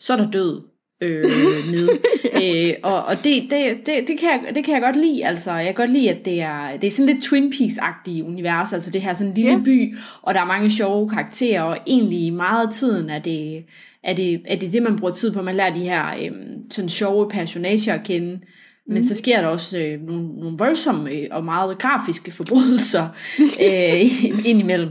så 0.00 0.12
er 0.12 0.16
der 0.16 0.30
død 0.30 0.62
øh, 1.02 1.24
med. 1.72 1.88
øh, 2.42 2.74
og 2.82 3.04
og 3.04 3.24
det, 3.24 3.42
det, 3.50 3.86
det, 3.86 4.08
det, 4.08 4.18
kan 4.18 4.28
jeg, 4.30 4.54
det 4.54 4.64
kan 4.64 4.74
jeg 4.74 4.82
godt 4.82 4.96
lide, 4.96 5.26
altså, 5.26 5.52
jeg 5.52 5.66
kan 5.66 5.74
godt 5.74 5.90
lide, 5.90 6.10
at 6.10 6.24
det 6.24 6.40
er, 6.40 6.76
det 6.76 6.86
er 6.86 6.90
sådan 6.90 7.14
lidt 7.14 7.24
Twin 7.24 7.52
Peaks-agtige 7.52 8.24
univers, 8.24 8.72
altså 8.72 8.90
det 8.90 9.02
her 9.02 9.14
sådan 9.14 9.30
en 9.30 9.34
lille 9.34 9.52
yeah. 9.52 9.64
by, 9.64 9.96
og 10.22 10.34
der 10.34 10.40
er 10.40 10.46
mange 10.46 10.70
sjove 10.70 11.08
karakterer, 11.08 11.62
og 11.62 11.78
egentlig 11.86 12.32
meget 12.32 12.66
af 12.66 12.72
tiden 12.72 13.10
er 13.10 13.18
det, 13.18 13.64
er 14.02 14.14
det, 14.14 14.42
er 14.44 14.56
det 14.56 14.72
det, 14.72 14.82
man 14.82 14.96
bruger 14.96 15.14
tid 15.14 15.32
på, 15.32 15.42
man 15.42 15.54
lærer 15.56 15.74
de 15.74 15.80
her 15.80 16.06
øh, 16.06 16.30
sådan 16.70 16.88
sjove 16.88 17.28
personager 17.28 17.94
at 17.94 18.04
kende, 18.04 18.38
men 18.86 18.96
mm. 18.96 19.02
så 19.02 19.14
sker 19.14 19.40
der 19.40 19.48
også 19.48 19.78
øh, 19.78 20.00
nogle, 20.00 20.28
nogle 20.40 20.58
voldsomme 20.58 21.10
øh, 21.10 21.28
og 21.30 21.44
meget 21.44 21.78
grafiske 21.78 22.30
forbrydelser 22.30 23.08
øh, 23.66 24.24
indimellem. 24.44 24.90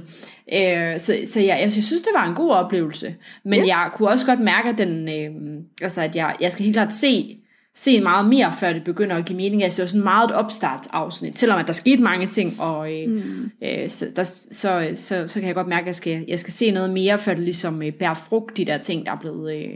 Øh, 0.54 1.00
så 1.00 1.18
så 1.26 1.42
jeg, 1.42 1.60
jeg 1.62 1.72
synes, 1.72 2.02
det 2.02 2.12
var 2.16 2.30
en 2.30 2.36
god 2.36 2.52
oplevelse. 2.52 3.16
Men 3.46 3.60
yeah. 3.60 3.68
jeg 3.68 3.90
kunne 3.94 4.10
også 4.10 4.26
godt 4.26 4.40
mærke, 4.40 4.70
at, 4.70 4.78
den, 4.78 5.10
øh, 5.10 5.64
altså, 5.82 6.02
at 6.02 6.16
jeg, 6.16 6.36
jeg 6.40 6.52
skal 6.52 6.64
helt 6.64 6.76
klart 6.76 6.94
se, 6.94 7.38
se 7.76 8.02
meget 8.02 8.26
mere, 8.26 8.54
før 8.60 8.74
det 8.74 8.84
begynder 8.84 9.16
at 9.16 9.26
give 9.26 9.38
mening. 9.38 9.64
Altså, 9.64 9.78
det 9.78 9.82
var 9.84 9.88
sådan 9.88 10.04
meget 10.04 10.30
et 10.30 10.36
opstartsafsnit, 10.36 11.38
selvom 11.38 11.60
at 11.60 11.68
der 11.68 11.74
skete 11.74 12.02
mange 12.02 12.28
ting, 12.28 12.62
og 12.62 12.94
øh, 12.94 13.10
mm. 13.10 13.52
øh, 13.64 13.90
så, 13.90 14.06
der, 14.16 14.24
så, 14.52 14.90
så, 14.94 15.28
så 15.28 15.40
kan 15.40 15.48
jeg 15.48 15.56
godt 15.56 15.68
mærke, 15.68 15.82
at 15.82 15.88
jeg 15.88 15.96
skal, 15.96 16.26
jeg 16.28 16.40
skal 16.40 16.54
se 16.54 16.72
noget 16.72 16.90
mere, 16.90 17.20
før 17.20 17.34
det 17.34 17.44
ligesom 17.44 17.82
øh, 17.82 17.94
bærer 17.94 18.14
frugt, 18.14 18.58
de 18.58 18.66
der 18.66 18.78
ting, 18.78 19.06
der 19.06 19.12
er 19.12 19.20
blevet, 19.20 19.56
øh, 19.56 19.70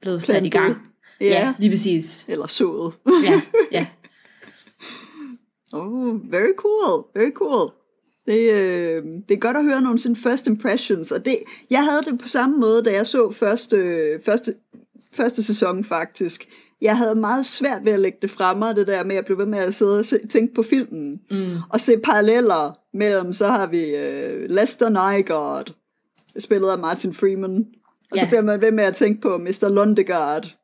blevet 0.00 0.22
sat 0.22 0.46
i 0.46 0.48
gang. 0.48 0.76
Ja, 1.24 1.46
ja 1.46 1.54
lige 1.58 1.70
præcis. 1.70 2.24
Eller 2.28 2.46
sået. 2.46 2.92
ja, 3.24 3.40
ja. 3.72 3.86
Oh, 5.72 6.32
very 6.32 6.52
cool, 6.56 7.04
very 7.14 7.30
cool. 7.30 7.70
Det, 8.26 8.52
øh, 8.52 9.04
det 9.28 9.34
er 9.34 9.38
godt 9.38 9.56
at 9.56 9.64
høre 9.64 9.82
nogle 9.82 9.98
sådan 9.98 10.16
first 10.16 10.46
impressions, 10.46 11.12
og 11.12 11.24
det, 11.24 11.38
jeg 11.70 11.84
havde 11.84 12.02
det 12.02 12.18
på 12.18 12.28
samme 12.28 12.56
måde, 12.56 12.82
da 12.82 12.92
jeg 12.92 13.06
så 13.06 13.30
første, 13.30 14.20
første, 14.24 14.54
første 15.12 15.42
sæson 15.42 15.84
faktisk. 15.84 16.46
Jeg 16.80 16.96
havde 16.96 17.14
meget 17.14 17.46
svært 17.46 17.84
ved 17.84 17.92
at 17.92 18.00
lægge 18.00 18.18
det 18.22 18.30
frem 18.30 18.56
mig, 18.56 18.76
det 18.76 18.86
der 18.86 19.04
med 19.04 19.16
at 19.16 19.24
blive 19.24 19.38
ved 19.38 19.46
med 19.46 19.58
at 19.58 19.74
sidde 19.74 19.98
og 19.98 20.04
se, 20.04 20.26
tænke 20.26 20.54
på 20.54 20.62
filmen, 20.62 21.20
mm. 21.30 21.56
og 21.70 21.80
se 21.80 21.98
paralleller 21.98 22.78
mellem, 22.92 23.32
så 23.32 23.46
har 23.46 23.66
vi 23.66 23.96
øh, 23.96 24.50
Lester 24.50 24.88
Nygaard, 24.88 25.74
spillet 26.38 26.68
af 26.68 26.78
Martin 26.78 27.14
Freeman, 27.14 27.66
og 28.10 28.16
ja. 28.16 28.20
så 28.20 28.26
bliver 28.26 28.42
man 28.42 28.60
ved 28.60 28.72
med 28.72 28.84
at 28.84 28.96
tænke 28.96 29.20
på 29.20 29.38
Mr. 29.38 29.68
Lundegaard, 29.68 30.56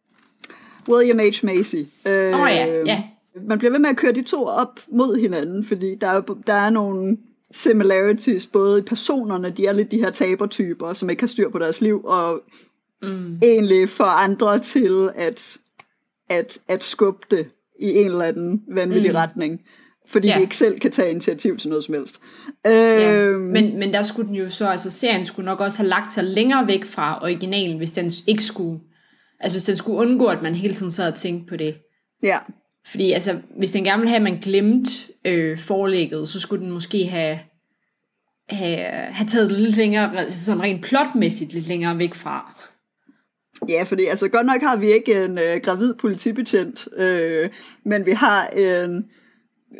William 0.88 1.18
H. 1.18 1.44
Macy. 1.44 1.76
Øh, 2.06 2.40
oh 2.40 2.48
ja, 2.50 2.82
ja. 2.86 3.02
Man 3.46 3.58
bliver 3.58 3.70
ved 3.70 3.78
med 3.78 3.90
at 3.90 3.96
køre 3.96 4.12
de 4.12 4.22
to 4.22 4.44
op 4.44 4.80
mod 4.88 5.20
hinanden, 5.20 5.64
fordi 5.64 5.94
der 5.94 6.06
er, 6.06 6.20
der 6.46 6.54
er 6.54 6.70
nogle 6.70 7.16
similarities, 7.52 8.46
både 8.46 8.78
i 8.78 8.82
personerne, 8.82 9.50
de 9.50 9.66
er 9.66 9.72
lidt 9.72 9.90
de 9.90 9.98
her 9.98 10.10
tabertyper, 10.10 10.92
som 10.92 11.10
ikke 11.10 11.22
har 11.22 11.28
styr 11.28 11.50
på 11.50 11.58
deres 11.58 11.80
liv, 11.80 12.04
og 12.04 12.42
mm. 13.02 13.38
egentlig 13.42 13.88
får 13.88 14.04
andre 14.04 14.58
til 14.58 15.10
at, 15.14 15.58
at, 16.30 16.58
at 16.68 16.84
skubbe 16.84 17.26
det 17.30 17.48
i 17.78 17.90
en 17.90 18.06
eller 18.06 18.24
anden 18.24 18.62
vanvittig 18.68 19.10
mm. 19.10 19.16
retning 19.16 19.60
fordi 20.10 20.28
ja. 20.28 20.36
de 20.36 20.40
ikke 20.40 20.56
selv 20.56 20.78
kan 20.78 20.90
tage 20.90 21.10
initiativ 21.10 21.56
til 21.56 21.68
noget 21.68 21.84
som 21.84 21.94
helst. 21.94 22.20
Ja. 22.64 23.14
Øhm, 23.14 23.40
men, 23.40 23.78
men 23.78 23.92
der 23.92 24.02
skulle 24.02 24.28
den 24.28 24.36
jo 24.36 24.50
så, 24.50 24.68
altså 24.68 24.90
serien 24.90 25.24
skulle 25.24 25.46
nok 25.46 25.60
også 25.60 25.78
have 25.78 25.88
lagt 25.88 26.12
sig 26.12 26.24
længere 26.24 26.66
væk 26.66 26.84
fra 26.84 27.22
originalen, 27.22 27.76
hvis 27.76 27.92
den 27.92 28.10
ikke 28.26 28.44
skulle 28.44 28.80
Altså 29.40 29.58
hvis 29.58 29.64
den 29.64 29.76
skulle 29.76 29.98
undgå, 29.98 30.26
at 30.26 30.42
man 30.42 30.54
hele 30.54 30.74
tiden 30.74 30.92
sad 30.92 31.08
og 31.08 31.14
tænkte 31.14 31.48
på 31.48 31.56
det. 31.56 31.76
Ja. 32.22 32.38
Fordi 32.86 33.12
altså, 33.12 33.40
hvis 33.58 33.70
den 33.70 33.84
gerne 33.84 34.00
ville 34.00 34.08
have, 34.08 34.16
at 34.16 34.22
man 34.22 34.40
glemte 34.42 34.90
øh, 35.24 35.58
forlægget, 35.58 36.28
så 36.28 36.40
skulle 36.40 36.64
den 36.64 36.72
måske 36.72 37.06
have, 37.06 37.38
have, 38.48 38.78
have 39.12 39.28
taget 39.28 39.50
det 39.50 39.58
lidt 39.58 39.76
længere, 39.76 40.18
altså 40.18 40.44
sådan 40.44 40.62
rent 40.62 40.84
plotmæssigt 40.84 41.52
lidt 41.52 41.68
længere 41.68 41.98
væk 41.98 42.14
fra. 42.14 42.60
Ja, 43.68 43.82
fordi 43.82 44.04
altså 44.04 44.28
godt 44.28 44.46
nok 44.46 44.62
har 44.62 44.76
vi 44.76 44.92
ikke 44.92 45.24
en 45.24 45.38
øh, 45.38 45.60
gravid 45.62 45.94
politibetjent, 45.94 46.88
øh, 46.96 47.50
men 47.84 48.06
vi 48.06 48.12
har 48.12 48.46
en, 48.46 49.10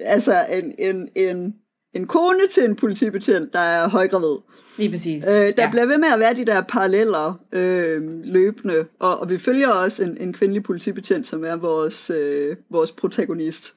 altså 0.01 0.35
en, 0.53 0.75
en, 0.79 1.09
en, 1.17 1.55
en 1.95 2.07
kone 2.07 2.49
til 2.53 2.65
en 2.65 2.77
politibetjent, 2.77 3.53
der 3.53 3.59
er 3.59 3.89
højgravid. 3.89 4.37
Lige 4.81 4.91
præcis. 4.91 5.27
Øh, 5.27 5.33
der 5.33 5.53
ja. 5.59 5.71
bliver 5.71 5.87
ved 5.87 5.99
med 5.99 6.09
at 6.09 6.19
være 6.19 6.35
de 6.35 6.45
der 6.45 6.61
paralleller 6.61 7.41
øh, 7.53 8.03
løbende, 8.25 8.87
og, 8.99 9.21
og 9.21 9.31
vi 9.31 9.39
følger 9.39 9.69
også 9.69 10.05
en, 10.05 10.17
en 10.21 10.33
kvindelig 10.33 10.63
politibetjent, 10.63 11.27
som 11.27 11.45
er 11.45 11.57
vores, 11.57 12.11
øh, 12.11 12.57
vores 12.71 12.93
protagonist. 12.93 13.75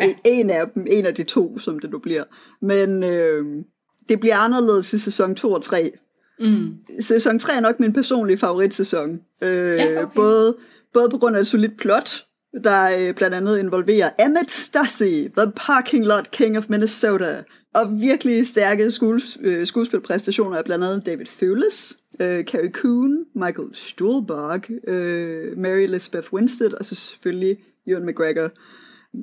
Ja. 0.00 0.14
En 0.24 0.50
af 0.50 0.66
dem, 0.74 0.86
en 0.90 1.06
af 1.06 1.14
de 1.14 1.22
to, 1.22 1.58
som 1.58 1.78
det 1.78 1.90
nu 1.90 1.98
bliver. 1.98 2.24
Men 2.60 3.02
øh, 3.02 3.64
det 4.08 4.20
bliver 4.20 4.36
anderledes 4.36 4.92
i 4.92 4.98
sæson 4.98 5.34
2 5.34 5.52
og 5.52 5.62
3. 5.62 5.92
Mm. 6.40 6.76
Sæson 7.00 7.38
3 7.38 7.52
er 7.52 7.60
nok 7.60 7.80
min 7.80 7.92
personlige 7.92 8.38
favoritsæson. 8.38 9.20
Øh, 9.42 9.76
ja, 9.76 10.02
okay. 10.02 10.14
både, 10.14 10.56
både 10.92 11.10
på 11.10 11.18
grund 11.18 11.36
af 11.36 11.40
et 11.40 11.46
solidt 11.46 11.78
plot, 11.78 12.24
der 12.62 12.98
øh, 12.98 13.14
blandt 13.14 13.36
andet 13.36 13.58
involverer 13.58 14.10
Emmett 14.26 14.50
Stussy, 14.50 15.28
The 15.36 15.52
Parking 15.56 16.04
Lot 16.04 16.30
King 16.30 16.58
of 16.58 16.64
Minnesota, 16.68 17.42
og 17.74 18.00
virkelig 18.00 18.46
stærke 18.46 18.90
skues, 18.90 19.38
øh, 19.40 19.66
skuespilpræstationer 19.66 20.56
af 20.56 20.64
blandt 20.64 20.84
andet 20.84 21.06
David 21.06 21.26
Thewlis, 21.26 21.98
øh, 22.20 22.44
Carrie 22.44 22.70
Coon, 22.70 23.24
Michael 23.34 23.68
Stuhlbarg, 23.72 24.88
øh, 24.88 25.58
Mary 25.58 25.80
Elizabeth 25.80 26.32
Winstead, 26.32 26.72
og 26.72 26.84
så 26.84 26.94
selvfølgelig 26.94 27.58
Ewan 27.86 28.06
McGregor. 28.06 28.50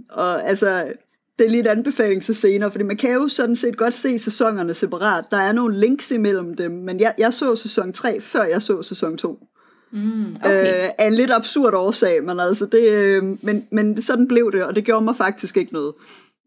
Og 0.09 0.47
altså, 0.47 0.93
det 1.39 1.45
er 1.45 1.49
lige 1.49 1.61
et 1.61 1.67
anbefaling 1.67 2.23
til 2.23 2.35
senere, 2.35 2.71
fordi 2.71 2.83
man 2.83 2.97
kan 2.97 3.13
jo 3.13 3.27
sådan 3.27 3.55
set 3.55 3.77
godt 3.77 3.93
se 3.93 4.19
sæsonerne 4.19 4.73
separat. 4.73 5.25
Der 5.31 5.37
er 5.37 5.51
nogle 5.51 5.79
links 5.79 6.11
imellem 6.11 6.55
dem, 6.55 6.71
men 6.71 6.99
jeg, 6.99 7.13
jeg 7.17 7.33
så 7.33 7.55
sæson 7.55 7.93
3, 7.93 8.21
før 8.21 8.43
jeg 8.43 8.61
så 8.61 8.81
sæson 8.81 9.17
2. 9.17 9.39
Mm, 9.91 10.35
okay. 10.35 10.83
øh, 10.83 10.89
af 10.97 11.07
en 11.07 11.13
lidt 11.13 11.31
absurd 11.31 11.73
årsag, 11.73 12.23
men 12.23 12.39
altså 12.39 12.65
det, 12.65 12.89
øh, 12.89 13.23
men, 13.23 13.67
men 13.71 14.01
sådan 14.01 14.27
blev 14.27 14.51
det, 14.51 14.63
og 14.63 14.75
det 14.75 14.83
gjorde 14.83 15.05
mig 15.05 15.15
faktisk 15.15 15.57
ikke 15.57 15.73
noget. 15.73 15.93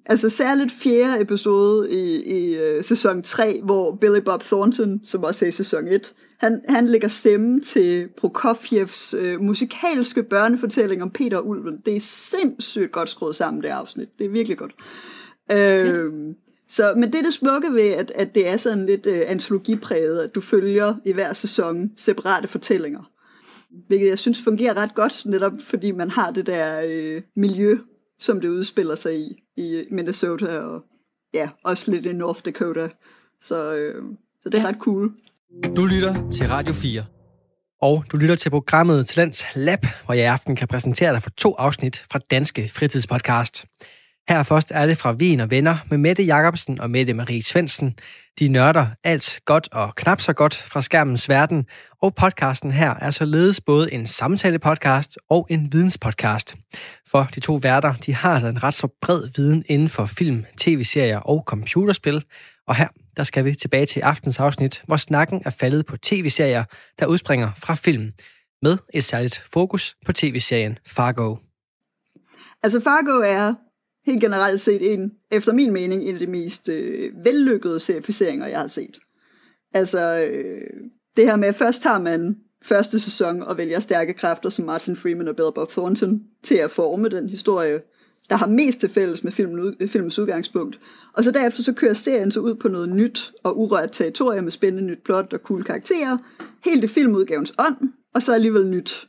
Altså 0.06 0.30
særligt 0.30 0.72
fjerde 0.72 1.20
episode 1.20 1.90
i, 1.92 2.22
i 2.38 2.56
uh, 2.56 2.84
sæson 2.84 3.22
3, 3.22 3.60
hvor 3.62 3.94
Billy 3.94 4.18
Bob 4.18 4.42
Thornton, 4.42 5.00
som 5.04 5.24
også 5.24 5.44
er 5.44 5.48
i 5.48 5.52
sæson 5.52 5.88
1, 5.88 6.14
han, 6.38 6.62
han 6.68 6.86
lægger 6.86 7.08
stemme 7.08 7.60
til 7.60 8.08
Prokofjevs 8.16 9.14
uh, 9.14 9.40
musikalske 9.40 10.22
børnefortælling 10.22 11.02
om 11.02 11.10
Peter 11.10 11.36
og 11.36 11.48
Ulven. 11.48 11.82
Det 11.86 11.96
er 11.96 12.00
sindssygt 12.00 12.92
godt 12.92 13.08
skruet 13.08 13.34
sammen, 13.34 13.62
det 13.62 13.68
afsnit. 13.68 14.08
Det 14.18 14.24
er 14.24 14.30
virkelig 14.30 14.58
godt. 14.58 14.74
Øh, 15.52 16.12
så, 16.68 16.94
men 16.96 17.12
det 17.12 17.18
er 17.18 17.22
det 17.22 17.32
smukke 17.32 17.72
ved, 17.72 17.88
at, 17.88 18.12
at 18.14 18.34
det 18.34 18.48
er 18.48 18.56
sådan 18.56 18.86
lidt 18.86 19.06
uh, 19.06 19.18
antologipræget, 19.26 20.20
at 20.20 20.34
du 20.34 20.40
følger 20.40 20.94
i 21.04 21.12
hver 21.12 21.32
sæson 21.32 21.92
separate 21.96 22.48
fortællinger. 22.48 23.10
Hvilket 23.86 24.08
jeg 24.08 24.18
synes 24.18 24.42
fungerer 24.42 24.76
ret 24.76 24.94
godt, 24.94 25.22
netop 25.26 25.52
fordi 25.60 25.90
man 25.90 26.10
har 26.10 26.30
det 26.30 26.46
der 26.46 26.82
øh, 26.86 27.22
miljø, 27.36 27.78
som 28.18 28.40
det 28.40 28.48
udspiller 28.48 28.94
sig 28.94 29.20
i, 29.20 29.42
i 29.56 29.84
Minnesota 29.90 30.58
og 30.58 30.84
ja, 31.34 31.48
også 31.64 31.90
lidt 31.90 32.06
i 32.06 32.12
North 32.12 32.40
Dakota. 32.44 32.88
Så, 33.42 33.74
øh, 33.74 34.02
så 34.42 34.48
det 34.48 34.60
er 34.60 34.68
ret 34.68 34.78
cool. 34.78 35.12
Du 35.76 35.86
lytter 35.86 36.30
til 36.30 36.48
Radio 36.48 36.74
4. 36.74 37.04
Og 37.82 38.04
du 38.12 38.16
lytter 38.16 38.36
til 38.36 38.50
programmet 38.50 39.06
Talents 39.06 39.44
Lab, 39.54 39.86
hvor 40.04 40.14
jeg 40.14 40.24
i 40.24 40.26
aften 40.26 40.56
kan 40.56 40.68
præsentere 40.68 41.12
dig 41.12 41.22
for 41.22 41.30
to 41.30 41.54
afsnit 41.54 42.04
fra 42.10 42.18
Danske 42.30 42.70
Fritidspodcast. 42.74 43.64
Her 44.28 44.42
først 44.42 44.72
er 44.74 44.86
det 44.86 44.98
fra 44.98 45.12
Vin 45.12 45.40
og 45.40 45.50
Venner 45.50 45.76
med 45.90 45.98
Mette 45.98 46.22
Jacobsen 46.22 46.80
og 46.80 46.90
Mette 46.90 47.14
Marie 47.14 47.42
Svensen. 47.42 47.98
De 48.38 48.48
nørder 48.48 48.86
alt 49.04 49.40
godt 49.44 49.68
og 49.72 49.94
knap 49.96 50.20
så 50.20 50.32
godt 50.32 50.56
fra 50.56 50.82
skærmens 50.82 51.28
verden, 51.28 51.66
og 52.02 52.14
podcasten 52.14 52.70
her 52.70 52.94
er 52.94 53.10
således 53.10 53.60
både 53.60 53.92
en 53.92 54.06
samtale-podcast 54.06 55.16
og 55.28 55.46
en 55.50 55.72
videnspodcast. 55.72 56.54
For 57.10 57.28
de 57.34 57.40
to 57.40 57.54
værter, 57.54 57.94
de 57.94 58.14
har 58.14 58.34
altså 58.34 58.48
en 58.48 58.62
ret 58.62 58.74
så 58.74 58.88
bred 59.02 59.28
viden 59.36 59.64
inden 59.66 59.88
for 59.88 60.06
film, 60.06 60.44
tv-serier 60.56 61.18
og 61.18 61.42
computerspil, 61.46 62.24
og 62.66 62.76
her 62.76 62.88
der 63.16 63.24
skal 63.24 63.44
vi 63.44 63.54
tilbage 63.54 63.86
til 63.86 64.00
aftens 64.00 64.40
afsnit, 64.40 64.82
hvor 64.86 64.96
snakken 64.96 65.42
er 65.44 65.50
faldet 65.50 65.86
på 65.86 65.96
tv-serier, 65.96 66.64
der 66.98 67.06
udspringer 67.06 67.50
fra 67.56 67.74
film, 67.74 68.12
med 68.62 68.78
et 68.94 69.04
særligt 69.04 69.42
fokus 69.52 69.96
på 70.06 70.12
tv-serien 70.12 70.78
Fargo. 70.86 71.36
Altså 72.62 72.80
Fargo 72.80 73.20
er 73.20 73.54
helt 74.06 74.20
generelt 74.20 74.60
set 74.60 74.92
en, 74.92 75.12
efter 75.30 75.52
min 75.52 75.72
mening, 75.72 76.02
en 76.02 76.14
af 76.14 76.18
de 76.18 76.26
mest 76.26 76.68
øh, 76.68 77.12
vellykkede 77.24 77.80
serificeringer, 77.80 78.46
jeg 78.46 78.60
har 78.60 78.66
set. 78.66 78.98
Altså, 79.74 80.28
øh, 80.30 80.70
det 81.16 81.26
her 81.26 81.36
med, 81.36 81.48
at 81.48 81.54
først 81.54 81.84
har 81.84 81.98
man 81.98 82.36
første 82.62 83.00
sæson 83.00 83.42
og 83.42 83.58
vælger 83.58 83.80
stærke 83.80 84.14
kræfter 84.14 84.48
som 84.48 84.64
Martin 84.64 84.96
Freeman 84.96 85.28
og 85.28 85.36
Bill 85.36 85.52
Bob 85.54 85.70
Thornton 85.70 86.22
til 86.42 86.54
at 86.54 86.70
forme 86.70 87.08
den 87.08 87.28
historie, 87.28 87.80
der 88.30 88.36
har 88.36 88.46
mest 88.46 88.80
til 88.80 88.88
fælles 88.88 89.24
med 89.24 89.32
filmen, 89.32 89.74
filmens 89.88 90.18
udgangspunkt. 90.18 90.80
Og 91.12 91.24
så 91.24 91.30
derefter 91.30 91.62
så 91.62 91.72
kører 91.72 91.94
serien 91.94 92.30
så 92.30 92.40
ud 92.40 92.54
på 92.54 92.68
noget 92.68 92.88
nyt 92.88 93.32
og 93.42 93.58
urørt 93.58 93.92
territorium 93.92 94.44
med 94.44 94.52
spændende 94.52 94.86
nyt 94.90 95.02
plot 95.04 95.32
og 95.32 95.38
cool 95.38 95.64
karakterer. 95.64 96.18
Helt 96.64 96.84
i 96.84 96.86
filmudgavens 96.86 97.54
ånd, 97.58 97.76
og 98.14 98.22
så 98.22 98.34
alligevel 98.34 98.66
nyt. 98.66 99.08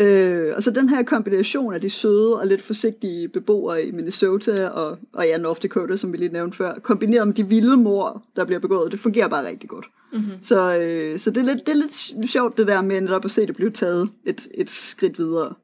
Øh, 0.00 0.52
og 0.56 0.62
så 0.62 0.70
den 0.70 0.88
her 0.88 1.02
kombination 1.02 1.74
af 1.74 1.80
de 1.80 1.90
søde 1.90 2.40
og 2.40 2.46
lidt 2.46 2.62
forsigtige 2.62 3.28
beboere 3.28 3.84
i 3.84 3.90
Minnesota 3.90 4.68
og, 4.68 4.98
og 5.12 5.26
ja, 5.26 5.38
North 5.38 5.62
Dakota, 5.62 5.96
som 5.96 6.12
vi 6.12 6.16
lige 6.16 6.32
nævnte 6.32 6.56
før, 6.56 6.78
kombineret 6.78 7.28
med 7.28 7.34
de 7.34 7.48
vilde 7.48 7.76
mor, 7.76 8.22
der 8.36 8.44
bliver 8.44 8.58
begået, 8.58 8.92
det 8.92 9.00
fungerer 9.00 9.28
bare 9.28 9.48
rigtig 9.48 9.68
godt. 9.68 9.86
Mm-hmm. 10.12 10.32
Så, 10.42 10.78
øh, 10.78 11.18
så 11.18 11.30
det, 11.30 11.40
er 11.40 11.54
lidt, 11.54 11.66
det 11.66 11.72
er 11.72 11.76
lidt 11.76 12.30
sjovt 12.30 12.58
det 12.58 12.66
der 12.66 12.82
med 12.82 13.00
netop 13.00 13.24
at 13.24 13.30
se 13.30 13.46
det 13.46 13.56
blive 13.56 13.70
taget 13.70 14.10
et, 14.24 14.48
et 14.54 14.70
skridt 14.70 15.18
videre. 15.18 15.54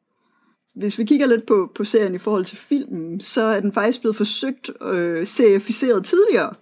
Hvis 0.75 0.99
vi 0.99 1.05
kigger 1.05 1.27
lidt 1.27 1.47
på, 1.47 1.73
på 1.75 1.85
serien 1.85 2.15
i 2.15 2.19
forhold 2.19 2.45
til 2.45 2.57
filmen, 2.57 3.21
så 3.21 3.43
er 3.43 3.61
den 3.61 3.73
faktisk 3.73 4.01
blevet 4.01 4.17
forsøgt 4.17 4.71
øh, 4.83 5.27
serificeret 5.27 6.05
tidligere. 6.05 6.53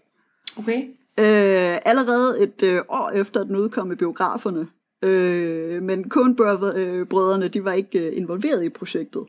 Okay. 0.59 0.83
Øh, 1.19 1.79
allerede 1.85 2.41
et 2.43 2.63
øh, 2.63 2.81
år 2.89 3.11
efter 3.11 3.45
den 3.45 3.57
udkom 3.57 3.93
i 3.93 3.95
biograferne. 3.95 4.69
Øh, 5.03 5.83
men 5.83 6.11
Coen-brødrene, 6.11 7.45
øh, 7.45 7.53
de 7.53 7.65
var 7.65 7.73
ikke 7.73 8.09
øh, 8.09 8.17
involveret 8.17 8.65
i 8.65 8.69
projektet. 8.69 9.25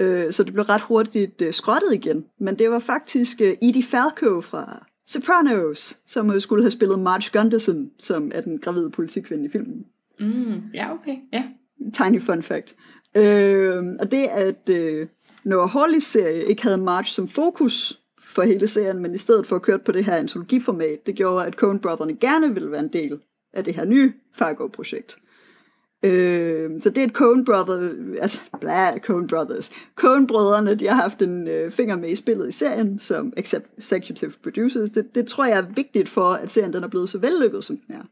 Øh, 0.00 0.32
så 0.32 0.44
det 0.44 0.52
blev 0.52 0.64
ret 0.64 0.80
hurtigt 0.80 1.42
øh, 1.42 1.52
skrottet 1.52 1.94
igen. 1.94 2.24
Men 2.40 2.58
det 2.58 2.70
var 2.70 2.78
faktisk 2.78 3.40
øh, 3.40 3.54
Edie 3.62 3.82
Falco 3.82 4.40
fra 4.40 4.86
Sopranos, 5.06 5.98
som 6.06 6.40
skulle 6.40 6.62
have 6.62 6.70
spillet 6.70 6.98
Marge 6.98 7.38
Gunderson, 7.38 7.90
som 7.98 8.30
er 8.34 8.40
den 8.40 8.58
gravide 8.58 8.90
politikvinde 8.90 9.44
i 9.44 9.48
filmen. 9.48 9.84
Mm, 10.20 10.62
ja, 10.74 10.92
okay. 10.92 11.16
Ja. 11.32 11.44
Tiny 11.92 12.22
fun 12.22 12.42
fact. 12.42 12.74
Øh, 13.16 13.84
og 14.00 14.10
det, 14.10 14.26
at 14.26 14.68
øh, 14.70 15.06
Noah 15.44 15.70
Hawley's 15.70 15.98
serie 15.98 16.44
ikke 16.44 16.62
havde 16.62 16.78
Marge 16.78 17.10
som 17.10 17.28
fokus 17.28 18.00
for 18.24 18.42
hele 18.42 18.66
serien, 18.66 18.98
men 18.98 19.14
i 19.14 19.18
stedet 19.18 19.46
for 19.46 19.56
at 19.56 19.62
køre 19.62 19.78
på 19.78 19.92
det 19.92 20.04
her 20.04 20.16
antologiformat, 20.16 21.06
det 21.06 21.14
gjorde, 21.14 21.46
at 21.46 21.54
Coen-brødrene 21.54 22.16
gerne 22.16 22.54
ville 22.54 22.70
være 22.70 22.80
en 22.80 22.92
del 22.92 23.20
af 23.52 23.64
det 23.64 23.74
her 23.74 23.84
nye 23.84 24.12
Fargo-projekt. 24.34 25.18
Øh, 26.02 26.80
så 26.80 26.90
det 26.90 26.98
er 26.98 27.06
et 27.06 27.12
Coen 27.12 27.44
Brothers, 27.44 27.94
altså 28.20 28.40
bla, 28.60 28.98
Coen 28.98 29.26
Brothers. 29.26 29.70
Coen 29.94 30.26
brødrene, 30.26 30.74
de 30.74 30.86
har 30.86 30.94
haft 30.94 31.22
en 31.22 31.48
øh, 31.48 31.70
finger 31.70 31.96
med 31.96 32.10
i 32.10 32.16
spillet 32.16 32.48
i 32.48 32.52
serien, 32.52 32.98
som 32.98 33.32
executive 33.36 34.32
producers. 34.42 34.90
Det, 34.90 35.14
det 35.14 35.26
tror 35.26 35.44
jeg 35.44 35.58
er 35.58 35.66
vigtigt 35.74 36.08
for, 36.08 36.30
at 36.30 36.50
serien 36.50 36.72
den 36.72 36.84
er 36.84 36.88
blevet 36.88 37.10
så 37.10 37.18
vellykket, 37.18 37.64
som 37.64 37.76
den 37.76 37.94
er. 37.94 38.02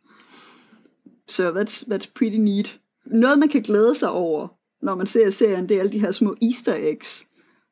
Så 1.29 1.43
so 1.43 1.61
that's, 1.61 1.95
that's 1.95 2.13
pretty 2.15 2.37
neat. 2.37 2.81
Noget, 3.07 3.39
man 3.39 3.49
kan 3.49 3.63
glæde 3.63 3.95
sig 3.95 4.11
over, 4.11 4.49
når 4.83 4.95
man 4.95 5.07
ser 5.07 5.31
serien, 5.31 5.69
det 5.69 5.75
er 5.75 5.81
alle 5.81 5.93
de 5.93 6.01
her 6.01 6.11
små 6.11 6.37
easter 6.43 6.75
eggs, 6.79 7.27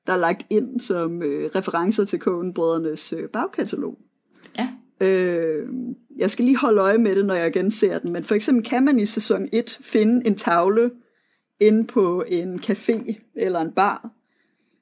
der 0.06 0.12
er 0.12 0.16
lagt 0.16 0.46
ind 0.50 0.80
som 0.80 1.22
øh, 1.22 1.50
referencer 1.54 2.04
til 2.04 2.18
Coen-brødrenes 2.18 3.12
øh, 3.12 3.28
bagkatalog. 3.28 3.98
Ja. 4.58 4.68
Øh, 5.04 5.68
jeg 6.18 6.30
skal 6.30 6.44
lige 6.44 6.56
holde 6.56 6.80
øje 6.80 6.98
med 6.98 7.16
det, 7.16 7.26
når 7.26 7.34
jeg 7.34 7.52
genser 7.52 7.98
den, 7.98 8.12
men 8.12 8.24
for 8.24 8.34
eksempel 8.34 8.64
kan 8.64 8.84
man 8.84 8.98
i 8.98 9.06
sæson 9.06 9.48
1 9.52 9.78
finde 9.82 10.26
en 10.26 10.36
tavle 10.36 10.90
inde 11.60 11.84
på 11.84 12.24
en 12.28 12.60
café 12.60 13.14
eller 13.36 13.60
en 13.60 13.72
bar, 13.72 14.10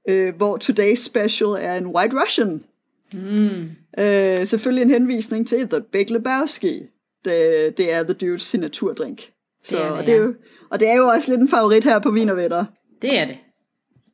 øh, 0.08 0.36
hvor 0.36 0.58
today's 0.64 1.04
special 1.04 1.48
er 1.48 1.74
en 1.74 1.86
White 1.86 2.16
Russian. 2.22 2.62
Mm. 3.14 3.70
Øh, 3.98 4.46
selvfølgelig 4.46 4.82
en 4.82 4.90
henvisning 4.90 5.48
til 5.48 5.68
The 5.68 5.80
Big 5.92 6.10
Lebowski. 6.10 6.82
Det, 7.24 7.74
det 7.76 7.92
er 7.92 8.02
The 8.02 8.12
Dudes 8.12 8.42
signaturdrink. 8.42 9.32
Så, 9.64 9.76
det 9.76 9.84
er 9.84 9.88
det, 9.88 9.98
og, 9.98 10.06
det 10.06 10.14
er 10.14 10.18
jo, 10.18 10.34
og 10.70 10.80
det 10.80 10.88
er 10.88 10.94
jo 10.94 11.06
også 11.06 11.30
lidt 11.30 11.40
en 11.40 11.48
favorit 11.48 11.84
her 11.84 11.98
på 11.98 12.10
Vinervetter. 12.10 12.64
Det 13.02 13.18
er 13.18 13.24
det. 13.24 13.36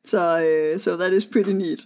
Så 0.05 0.35
uh, 0.73 0.79
so 0.79 0.95
that 0.97 1.13
is 1.13 1.25
pretty 1.25 1.51
neat. 1.51 1.79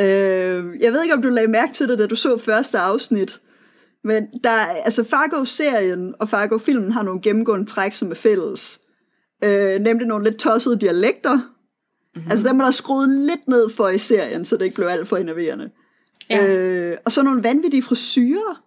Uh, 0.00 0.80
jeg 0.80 0.92
ved 0.92 1.02
ikke, 1.02 1.14
om 1.14 1.22
du 1.22 1.28
lagde 1.28 1.48
mærke 1.48 1.72
til 1.72 1.88
det, 1.88 1.98
da 1.98 2.06
du 2.06 2.14
så 2.14 2.36
første 2.36 2.78
afsnit. 2.78 3.40
Men 4.04 4.26
der, 4.44 4.50
altså 4.84 5.04
Fargo-serien 5.04 6.14
og 6.20 6.28
Fargo-filmen 6.28 6.92
har 6.92 7.02
nogle 7.02 7.20
gennemgående 7.20 7.66
træk, 7.66 7.92
som 7.92 8.10
er 8.10 8.14
fælles. 8.14 8.80
Uh, 9.44 9.80
nemlig 9.80 10.06
nogle 10.06 10.24
lidt 10.24 10.36
tossede 10.36 10.80
dialekter. 10.80 11.34
Mm-hmm. 11.36 12.30
Altså 12.30 12.48
dem 12.48 12.60
er 12.60 12.64
der 12.64 12.72
skruet 12.72 13.08
lidt 13.08 13.48
ned 13.48 13.70
for 13.70 13.88
i 13.88 13.98
serien, 13.98 14.44
så 14.44 14.56
det 14.56 14.64
ikke 14.64 14.76
blev 14.76 14.86
alt 14.86 15.08
for 15.08 15.16
enerverende. 15.16 15.70
Ja. 16.30 16.92
Uh, 16.92 16.96
og 17.04 17.12
så 17.12 17.22
nogle 17.22 17.42
vanvittige 17.42 17.82
frisyrer. 17.82 18.62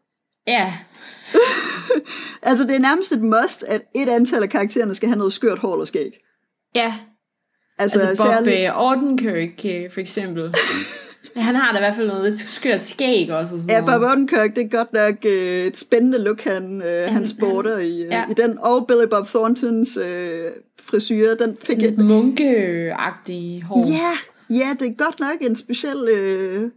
Ja. 0.48 0.74
altså 2.50 2.64
det 2.64 2.76
er 2.76 2.80
nærmest 2.80 3.12
et 3.12 3.22
must, 3.22 3.64
at 3.64 3.82
et 3.96 4.10
antal 4.10 4.44
af 4.44 4.50
karaktererne 4.50 4.96
skal 4.96 5.10
have 5.10 5.18
noget 5.18 5.34
skørt 5.34 5.60
hår 5.60 5.80
og 5.80 5.88
skæg. 5.88 6.20
Ja. 6.76 6.94
Altså, 7.80 8.00
altså 8.00 8.24
Bob 8.24 8.34
særlig... 8.34 8.76
Odenkirk 8.76 9.66
øh, 9.66 9.92
for 9.92 10.00
eksempel. 10.00 10.54
Han 11.36 11.56
har 11.56 11.72
da 11.72 11.78
i 11.78 11.82
hvert 11.82 11.96
fald 11.96 12.08
noget 12.08 12.24
lidt 12.24 12.38
skørt 12.38 12.82
skæg 12.82 13.32
også. 13.32 13.56
Og 13.56 13.60
sådan 13.62 13.86
ja, 13.86 13.98
Bob 13.98 14.02
Odenkirk, 14.02 14.56
det 14.56 14.64
er 14.66 14.70
godt 14.78 14.94
nok 14.94 15.16
uh, 15.26 15.32
et 15.32 15.78
spændende 15.78 16.24
look, 16.24 16.42
han, 16.42 16.76
uh, 16.76 16.88
han, 16.88 17.10
han 17.10 17.26
sporter 17.26 17.78
han, 17.78 17.86
i, 17.86 18.04
uh, 18.06 18.12
ja. 18.12 18.26
i 18.30 18.34
den. 18.34 18.58
Og 18.58 18.88
Billy 18.88 19.08
Bob 19.10 19.28
Thorntons 19.28 19.98
uh, 19.98 20.04
frisyr, 20.82 21.36
den 21.36 21.58
fik 21.62 21.76
sådan 21.76 21.86
et 21.86 22.06
munkeagtig 22.06 23.64
hår. 23.64 23.88
Ja, 23.88 24.12
ja, 24.56 24.76
det 24.80 24.88
er 24.88 24.94
godt 24.94 25.20
nok 25.20 25.42
en 25.42 25.56
speciel 25.56 25.98
uh, 25.98 26.70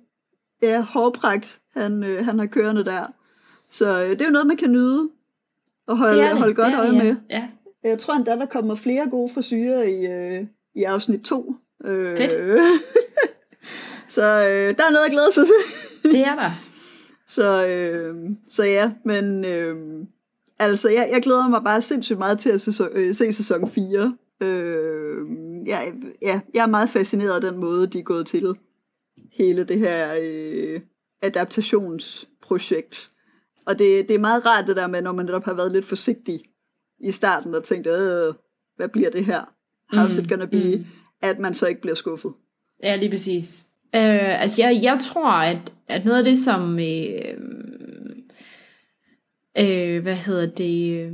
ja, 0.62 0.82
hårpragt, 0.82 1.60
han, 1.76 2.02
uh, 2.02 2.24
han 2.24 2.38
har 2.38 2.46
kørende 2.46 2.84
der. 2.84 3.12
Så 3.70 4.02
uh, 4.02 4.10
det 4.10 4.20
er 4.20 4.24
jo 4.24 4.30
noget, 4.30 4.46
man 4.46 4.56
kan 4.56 4.72
nyde 4.72 5.08
og 5.86 5.96
holde, 5.96 6.18
det 6.18 6.30
det, 6.30 6.38
holde 6.38 6.54
godt 6.54 6.72
det 6.72 6.78
øje 6.78 6.92
ja. 6.92 7.02
med. 7.02 7.16
Ja. 7.30 7.48
Jeg 7.84 7.98
tror 7.98 8.14
endda, 8.14 8.30
der 8.30 8.46
kommer 8.46 8.74
flere 8.74 9.10
gode 9.10 9.32
frisyrer 9.34 9.82
i, 9.82 10.38
uh, 10.40 10.46
i 10.74 10.82
afsnit 10.82 11.20
2. 11.20 11.56
Fedt. 11.84 12.32
så 14.14 14.22
øh, 14.22 14.76
der 14.76 14.84
er 14.84 14.92
noget 14.92 15.06
at 15.06 15.12
glæde 15.12 15.32
sig 15.32 15.44
til. 15.46 16.12
det 16.12 16.20
er 16.20 16.34
der. 16.34 16.50
Så, 17.28 17.66
øh, 17.66 18.30
så 18.48 18.64
ja, 18.64 18.92
men 19.04 19.44
øh, 19.44 19.76
altså, 20.58 20.88
jeg, 20.88 21.08
jeg 21.12 21.22
glæder 21.22 21.48
mig 21.48 21.64
bare 21.64 21.82
sindssygt 21.82 22.18
meget 22.18 22.38
til 22.38 22.50
at 22.50 22.60
se, 22.60 22.88
øh, 22.92 23.14
se 23.14 23.32
sæson 23.32 23.70
4. 23.70 24.16
Øh, 24.42 25.26
jeg, 25.66 25.92
ja, 26.22 26.40
jeg 26.54 26.62
er 26.62 26.66
meget 26.66 26.90
fascineret 26.90 27.34
af 27.34 27.40
den 27.40 27.60
måde, 27.60 27.86
de 27.86 27.98
er 27.98 28.02
gået 28.02 28.26
til 28.26 28.56
hele 29.32 29.64
det 29.64 29.78
her 29.78 30.18
øh, 30.22 30.80
adaptationsprojekt. 31.22 33.10
Og 33.66 33.78
det, 33.78 34.08
det 34.08 34.14
er 34.14 34.18
meget 34.18 34.46
rart 34.46 34.66
det 34.66 34.76
der 34.76 34.86
med, 34.86 35.02
når 35.02 35.12
man 35.12 35.26
netop 35.26 35.44
har 35.44 35.54
været 35.54 35.72
lidt 35.72 35.84
forsigtig 35.84 36.40
i 37.00 37.10
starten 37.10 37.54
og 37.54 37.64
tænkt, 37.64 37.86
øh, 37.86 38.34
hvad 38.76 38.88
bliver 38.88 39.10
det 39.10 39.24
her? 39.24 39.54
How's 39.92 40.18
mm, 40.18 40.24
it 40.24 40.28
gonna 40.28 40.46
be? 40.46 40.76
Mm. 40.76 40.86
At 41.22 41.38
man 41.38 41.54
så 41.54 41.66
ikke 41.66 41.80
bliver 41.80 41.94
skuffet. 41.94 42.32
Ja, 42.82 42.96
lige 42.96 43.10
præcis. 43.10 43.64
Øh, 43.94 44.42
altså, 44.42 44.62
jeg, 44.62 44.80
jeg 44.82 44.98
tror, 45.00 45.32
at, 45.32 45.72
at 45.88 46.04
noget 46.04 46.18
af 46.18 46.24
det, 46.24 46.38
som... 46.38 46.78
Øh, 46.78 47.34
øh, 49.58 50.02
hvad 50.02 50.16
hedder 50.16 50.46
det... 50.46 51.00
Øh, 51.00 51.12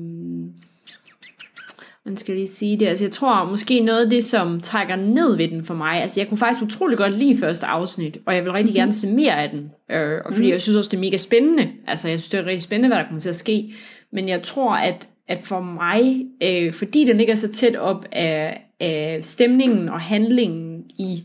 man 2.05 2.17
skal 2.17 2.35
lige 2.35 2.47
sige 2.47 2.77
det. 2.81 2.87
Altså, 2.87 3.05
jeg 3.05 3.13
tror 3.13 3.45
måske 3.51 3.81
noget 3.81 4.05
af 4.05 4.11
det, 4.11 4.25
som 4.25 4.61
trækker 4.61 4.97
ned 4.97 5.37
ved 5.37 5.49
den 5.49 5.65
for 5.65 5.75
mig, 5.75 6.03
altså 6.03 6.21
jeg 6.21 6.29
kunne 6.29 6.39
faktisk 6.39 6.63
utrolig 6.63 6.99
godt 6.99 7.19
lide 7.19 7.39
første 7.39 7.67
afsnit, 7.67 8.19
og 8.27 8.35
jeg 8.35 8.45
vil 8.45 8.53
rigtig 8.53 8.65
mm-hmm. 8.65 8.75
gerne 8.75 8.93
se 8.93 9.15
mere 9.15 9.43
af 9.43 9.51
den, 9.51 9.71
øh, 9.91 10.21
og 10.25 10.33
fordi 10.33 10.47
mm. 10.47 10.53
jeg 10.53 10.63
synes 10.63 10.77
også, 10.77 10.89
det 10.91 10.97
er 10.97 11.01
mega 11.01 11.17
spændende. 11.17 11.71
Altså, 11.87 12.09
jeg 12.09 12.21
synes, 12.21 12.31
det 12.31 12.41
er 12.41 12.47
rigtig 12.47 12.63
spændende, 12.63 12.89
hvad 12.89 12.99
der 12.99 13.05
kommer 13.05 13.21
til 13.21 13.29
at 13.29 13.37
ske. 13.37 13.73
Men 14.13 14.29
jeg 14.29 14.43
tror, 14.43 14.77
at, 14.77 15.09
at 15.29 15.39
for 15.43 15.61
mig, 15.61 16.27
øh, 16.43 16.73
fordi 16.73 17.05
den 17.05 17.17
ligger 17.17 17.35
så 17.35 17.53
tæt 17.53 17.77
op 17.77 18.07
af, 18.13 18.63
af 18.81 19.19
stemningen 19.23 19.89
og 19.89 20.01
handlingen 20.01 20.85
i, 20.99 21.25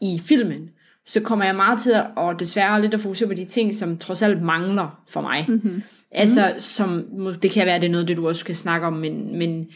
i 0.00 0.20
filmen, 0.24 0.70
så 1.06 1.20
kommer 1.20 1.44
jeg 1.44 1.56
meget 1.56 1.80
til 1.80 1.90
at, 1.90 2.06
og 2.16 2.40
desværre 2.40 2.82
lidt 2.82 2.94
at 2.94 3.00
fokusere 3.00 3.28
på 3.28 3.34
de 3.34 3.44
ting, 3.44 3.74
som 3.74 3.98
trods 3.98 4.22
alt 4.22 4.42
mangler 4.42 5.02
for 5.08 5.20
mig. 5.20 5.44
Mm-hmm. 5.48 5.82
Altså, 6.10 6.54
som, 6.58 7.04
det 7.42 7.50
kan 7.50 7.66
være, 7.66 7.80
det 7.80 7.86
er 7.86 7.90
noget, 7.90 8.08
det 8.08 8.16
du 8.16 8.28
også 8.28 8.38
skal 8.38 8.56
snakke 8.56 8.86
om, 8.86 8.92
men, 8.92 9.38
men 9.38 9.66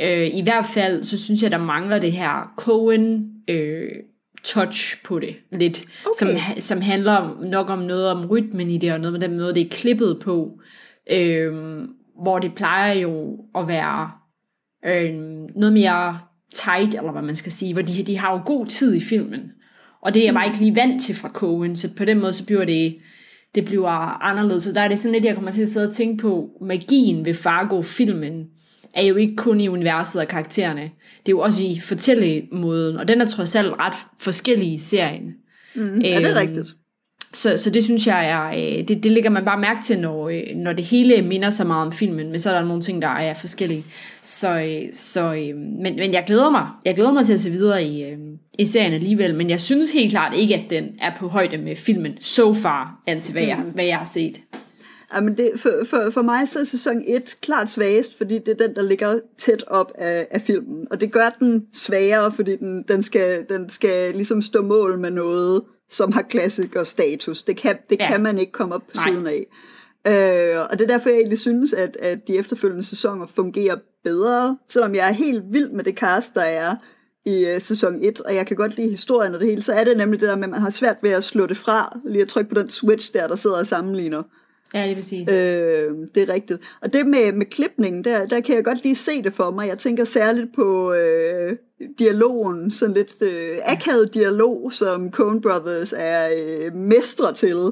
øh, 0.00 0.26
i 0.34 0.42
hvert 0.42 0.66
fald, 0.74 1.04
så 1.04 1.18
synes 1.18 1.42
jeg, 1.42 1.50
der 1.50 1.58
mangler 1.58 1.98
det 1.98 2.12
her 2.12 2.52
Cohen, 2.56 3.32
øh, 3.48 3.90
touch 4.44 5.02
på 5.04 5.18
det 5.18 5.36
lidt, 5.52 5.84
okay. 6.06 6.36
som, 6.36 6.60
som 6.60 6.80
handler 6.80 7.44
nok 7.44 7.70
om 7.70 7.78
noget 7.78 8.06
om 8.06 8.26
rytmen 8.26 8.70
i 8.70 8.78
det, 8.78 8.92
og 8.92 9.00
noget 9.00 9.12
med 9.12 9.20
den 9.20 9.38
måde, 9.38 9.54
det 9.54 9.62
er 9.62 9.68
klippet 9.68 10.18
på, 10.22 10.60
øh, 11.10 11.84
hvor 12.22 12.38
det 12.38 12.54
plejer 12.54 12.92
jo 12.92 13.38
at 13.54 13.68
være 13.68 14.10
øh, 14.86 15.14
noget 15.56 15.72
mere 15.72 16.18
tight, 16.54 16.94
eller 16.94 17.12
hvad 17.12 17.22
man 17.22 17.36
skal 17.36 17.52
sige, 17.52 17.72
hvor 17.72 17.82
de, 17.82 18.02
de 18.02 18.18
har 18.18 18.32
jo 18.32 18.42
god 18.46 18.66
tid 18.66 18.94
i 18.94 19.00
filmen, 19.00 19.52
og 20.02 20.14
det 20.14 20.20
er 20.20 20.24
jeg 20.24 20.34
bare 20.34 20.46
ikke 20.46 20.58
lige 20.58 20.76
vant 20.76 21.02
til 21.02 21.14
fra 21.14 21.28
Coen, 21.28 21.76
så 21.76 21.94
på 21.96 22.04
den 22.04 22.20
måde 22.20 22.32
så 22.32 22.46
bliver 22.46 22.64
det, 22.64 22.96
det 23.54 23.64
bliver 23.64 24.22
anderledes, 24.22 24.62
så 24.62 24.72
der 24.72 24.80
er 24.80 24.88
det 24.88 24.98
sådan 24.98 25.12
lidt, 25.12 25.24
jeg 25.24 25.34
kommer 25.34 25.50
til 25.50 25.62
at 25.62 25.68
sidde 25.68 25.86
og 25.86 25.92
tænke 25.92 26.22
på, 26.22 26.50
magien 26.60 27.24
ved 27.24 27.34
Fargo-filmen, 27.34 28.46
er 28.94 29.02
jo 29.02 29.16
ikke 29.16 29.36
kun 29.36 29.60
i 29.60 29.68
universet 29.68 30.20
af 30.20 30.28
karaktererne. 30.28 30.82
Det 30.82 31.28
er 31.28 31.30
jo 31.30 31.40
også 31.40 31.62
i 31.62 31.80
fortællemåden, 31.80 32.96
og 32.96 33.08
den 33.08 33.20
er 33.20 33.26
trods 33.26 33.56
alt 33.56 33.74
ret 33.78 33.94
forskellig 34.18 34.72
i 34.72 34.78
serien. 34.78 35.34
Mm, 35.74 36.00
ja, 36.00 36.18
det 36.18 36.24
er 36.24 36.30
øhm, 36.30 36.48
rigtigt. 36.48 36.76
Så, 37.32 37.56
så 37.56 37.70
det 37.70 37.84
synes 37.84 38.06
jeg 38.06 38.30
er, 38.30 38.48
øh, 38.48 38.88
det, 38.88 39.04
det 39.04 39.12
lægger 39.12 39.30
man 39.30 39.44
bare 39.44 39.60
mærke 39.60 39.82
til, 39.82 40.00
når, 40.00 40.28
øh, 40.28 40.42
når 40.56 40.72
det 40.72 40.84
hele 40.84 41.22
minder 41.22 41.50
så 41.50 41.64
meget 41.64 41.86
om 41.86 41.92
filmen, 41.92 42.30
men 42.30 42.40
så 42.40 42.50
er 42.50 42.54
der 42.54 42.64
nogle 42.64 42.82
ting, 42.82 43.02
der 43.02 43.08
er 43.08 43.34
forskellige. 43.34 43.84
Så, 44.22 44.60
øh, 44.60 44.94
så, 44.94 45.52
men, 45.56 45.96
men 45.96 46.12
jeg 46.12 46.24
glæder 46.26 46.50
mig. 46.50 46.66
Jeg 46.84 46.94
glæder 46.94 47.12
mig 47.12 47.26
til 47.26 47.32
at 47.32 47.40
se 47.40 47.50
videre 47.50 47.84
i, 47.84 48.16
i 48.58 48.66
serien 48.66 48.92
alligevel, 48.92 49.34
men 49.34 49.50
jeg 49.50 49.60
synes 49.60 49.90
helt 49.90 50.10
klart 50.10 50.34
ikke, 50.34 50.54
at 50.54 50.70
den 50.70 50.84
er 51.00 51.16
på 51.18 51.28
højde 51.28 51.58
med 51.58 51.76
filmen 51.76 52.12
so 52.20 52.54
far, 52.54 53.02
til 53.22 53.32
hvad, 53.32 53.44
jeg, 53.44 53.58
mm. 53.64 53.70
hvad 53.70 53.84
jeg 53.84 53.96
har 53.96 54.04
set. 54.04 54.40
Jamen 55.14 55.34
det, 55.34 55.50
for, 55.56 55.70
for, 55.90 56.10
for 56.10 56.22
mig 56.22 56.48
så 56.48 56.60
er 56.60 56.64
sæson 56.64 57.02
1 57.06 57.36
klart 57.42 57.70
svagest, 57.70 58.18
fordi 58.18 58.38
det 58.38 58.48
er 58.48 58.66
den, 58.66 58.76
der 58.76 58.82
ligger 58.82 59.18
tæt 59.38 59.64
op 59.66 59.92
af, 59.94 60.26
af 60.30 60.40
filmen. 60.40 60.86
Og 60.90 61.00
det 61.00 61.12
gør 61.12 61.36
den 61.38 61.66
svagere, 61.72 62.32
fordi 62.32 62.56
den, 62.56 62.84
den, 62.88 63.02
skal, 63.02 63.46
den 63.48 63.70
skal 63.70 64.14
ligesom 64.14 64.42
stå 64.42 64.62
mål 64.62 64.98
med 64.98 65.10
noget, 65.10 65.62
som 65.90 66.12
har 66.12 66.22
klassiker 66.22 66.84
status. 66.84 67.42
Det 67.42 67.56
kan, 67.56 67.78
det 67.90 67.96
ja. 68.00 68.08
kan 68.10 68.22
man 68.22 68.38
ikke 68.38 68.52
komme 68.52 68.74
op 68.74 68.80
på 68.86 68.92
Nej. 68.94 69.04
siden 69.04 69.26
af. 69.26 69.46
Øh, 70.06 70.60
og 70.70 70.78
det 70.78 70.84
er 70.84 70.88
derfor, 70.88 71.08
jeg 71.08 71.18
egentlig 71.18 71.38
synes, 71.38 71.72
at, 71.72 71.96
at 72.00 72.28
de 72.28 72.38
efterfølgende 72.38 72.82
sæsoner 72.84 73.26
fungerer 73.26 73.76
bedre, 74.04 74.58
selvom 74.68 74.94
jeg 74.94 75.08
er 75.08 75.12
helt 75.12 75.42
vild 75.50 75.70
med 75.70 75.84
det 75.84 75.94
cast, 75.94 76.34
der 76.34 76.40
er 76.40 76.76
i 77.26 77.54
uh, 77.54 77.60
sæson 77.60 78.02
1, 78.02 78.20
og 78.20 78.34
jeg 78.34 78.46
kan 78.46 78.56
godt 78.56 78.76
lide 78.76 78.90
historien 78.90 79.34
og 79.34 79.40
det 79.40 79.48
hele, 79.48 79.62
så 79.62 79.72
er 79.72 79.84
det 79.84 79.96
nemlig 79.96 80.20
det 80.20 80.28
der 80.28 80.36
med, 80.36 80.44
at 80.44 80.50
man 80.50 80.60
har 80.60 80.70
svært 80.70 80.96
ved 81.02 81.10
at 81.10 81.24
slå 81.24 81.46
det 81.46 81.56
fra, 81.56 81.98
lige 82.04 82.22
at 82.22 82.28
trykke 82.28 82.54
på 82.54 82.60
den 82.60 82.70
switch 82.70 83.12
der, 83.12 83.28
der 83.28 83.36
sidder 83.36 83.58
og 83.58 83.66
sammenligner. 83.66 84.22
Ja, 84.74 84.82
det 84.82 84.90
er 84.90 84.94
præcis. 84.94 85.28
Øh, 85.32 85.90
det 86.14 86.28
er 86.28 86.32
rigtigt. 86.32 86.60
Og 86.80 86.92
det 86.92 87.06
med, 87.06 87.32
med 87.32 87.46
klipningen, 87.46 88.04
der, 88.04 88.26
der 88.26 88.40
kan 88.40 88.54
jeg 88.54 88.64
godt 88.64 88.82
lige 88.82 88.94
se 88.94 89.22
det 89.22 89.32
for 89.32 89.50
mig. 89.50 89.68
Jeg 89.68 89.78
tænker 89.78 90.04
særligt 90.04 90.54
på 90.54 90.92
øh, 90.92 91.56
dialogen, 91.98 92.70
sådan 92.70 92.94
lidt 92.94 93.22
øh, 93.22 93.58
akavet 93.64 94.14
dialog, 94.14 94.72
som 94.72 95.10
Coen 95.10 95.40
Brothers 95.40 95.94
er 95.96 96.28
øh, 96.38 96.74
mestre 96.74 97.34
til. 97.34 97.70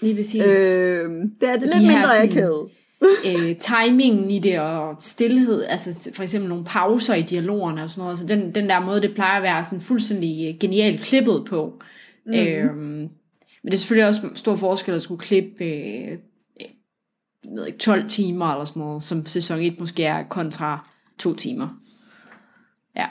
Lige 0.00 0.14
præcis. 0.14 0.42
Øh, 0.42 1.10
det 1.40 1.48
er 1.48 1.56
det 1.56 1.62
lidt 1.62 1.74
de 1.74 1.86
mindre 1.86 2.08
sådan, 2.08 2.28
akavet. 2.28 2.68
øh, 3.26 3.56
timingen 3.56 4.30
i 4.30 4.38
det 4.38 4.60
og 4.60 4.96
stillhed, 5.00 5.64
altså 5.64 6.10
for 6.14 6.22
eksempel 6.22 6.48
nogle 6.48 6.64
pauser 6.64 7.14
i 7.14 7.22
dialogerne 7.22 7.82
og 7.82 7.90
sådan 7.90 8.02
noget, 8.02 8.18
så 8.18 8.26
den, 8.26 8.54
den 8.54 8.68
der 8.68 8.80
måde, 8.80 9.02
det 9.02 9.14
plejer 9.14 9.36
at 9.36 9.42
være 9.42 9.64
sådan 9.64 9.80
fuldstændig 9.80 10.56
genialt 10.60 11.00
klippet 11.00 11.44
på. 11.48 11.82
Mm. 12.26 12.34
Øh, 12.34 12.76
men 13.62 13.72
det 13.72 13.74
er 13.74 13.78
selvfølgelig 13.78 14.08
også 14.08 14.20
stor 14.34 14.54
forskel 14.54 14.94
at 14.94 15.02
skulle 15.02 15.20
klippe 15.20 15.64
øh, 15.64 16.18
jeg 17.48 17.56
ved 17.56 17.66
ikke, 17.66 17.78
12 17.78 18.08
timer 18.08 18.52
eller 18.52 18.64
sådan 18.64 18.80
noget, 18.80 19.02
som 19.02 19.26
sæson 19.26 19.60
1 19.60 19.80
måske 19.80 20.04
er 20.04 20.22
kontra 20.22 20.88
to 21.18 21.34
timer. 21.34 21.68
Ja. 22.96 23.06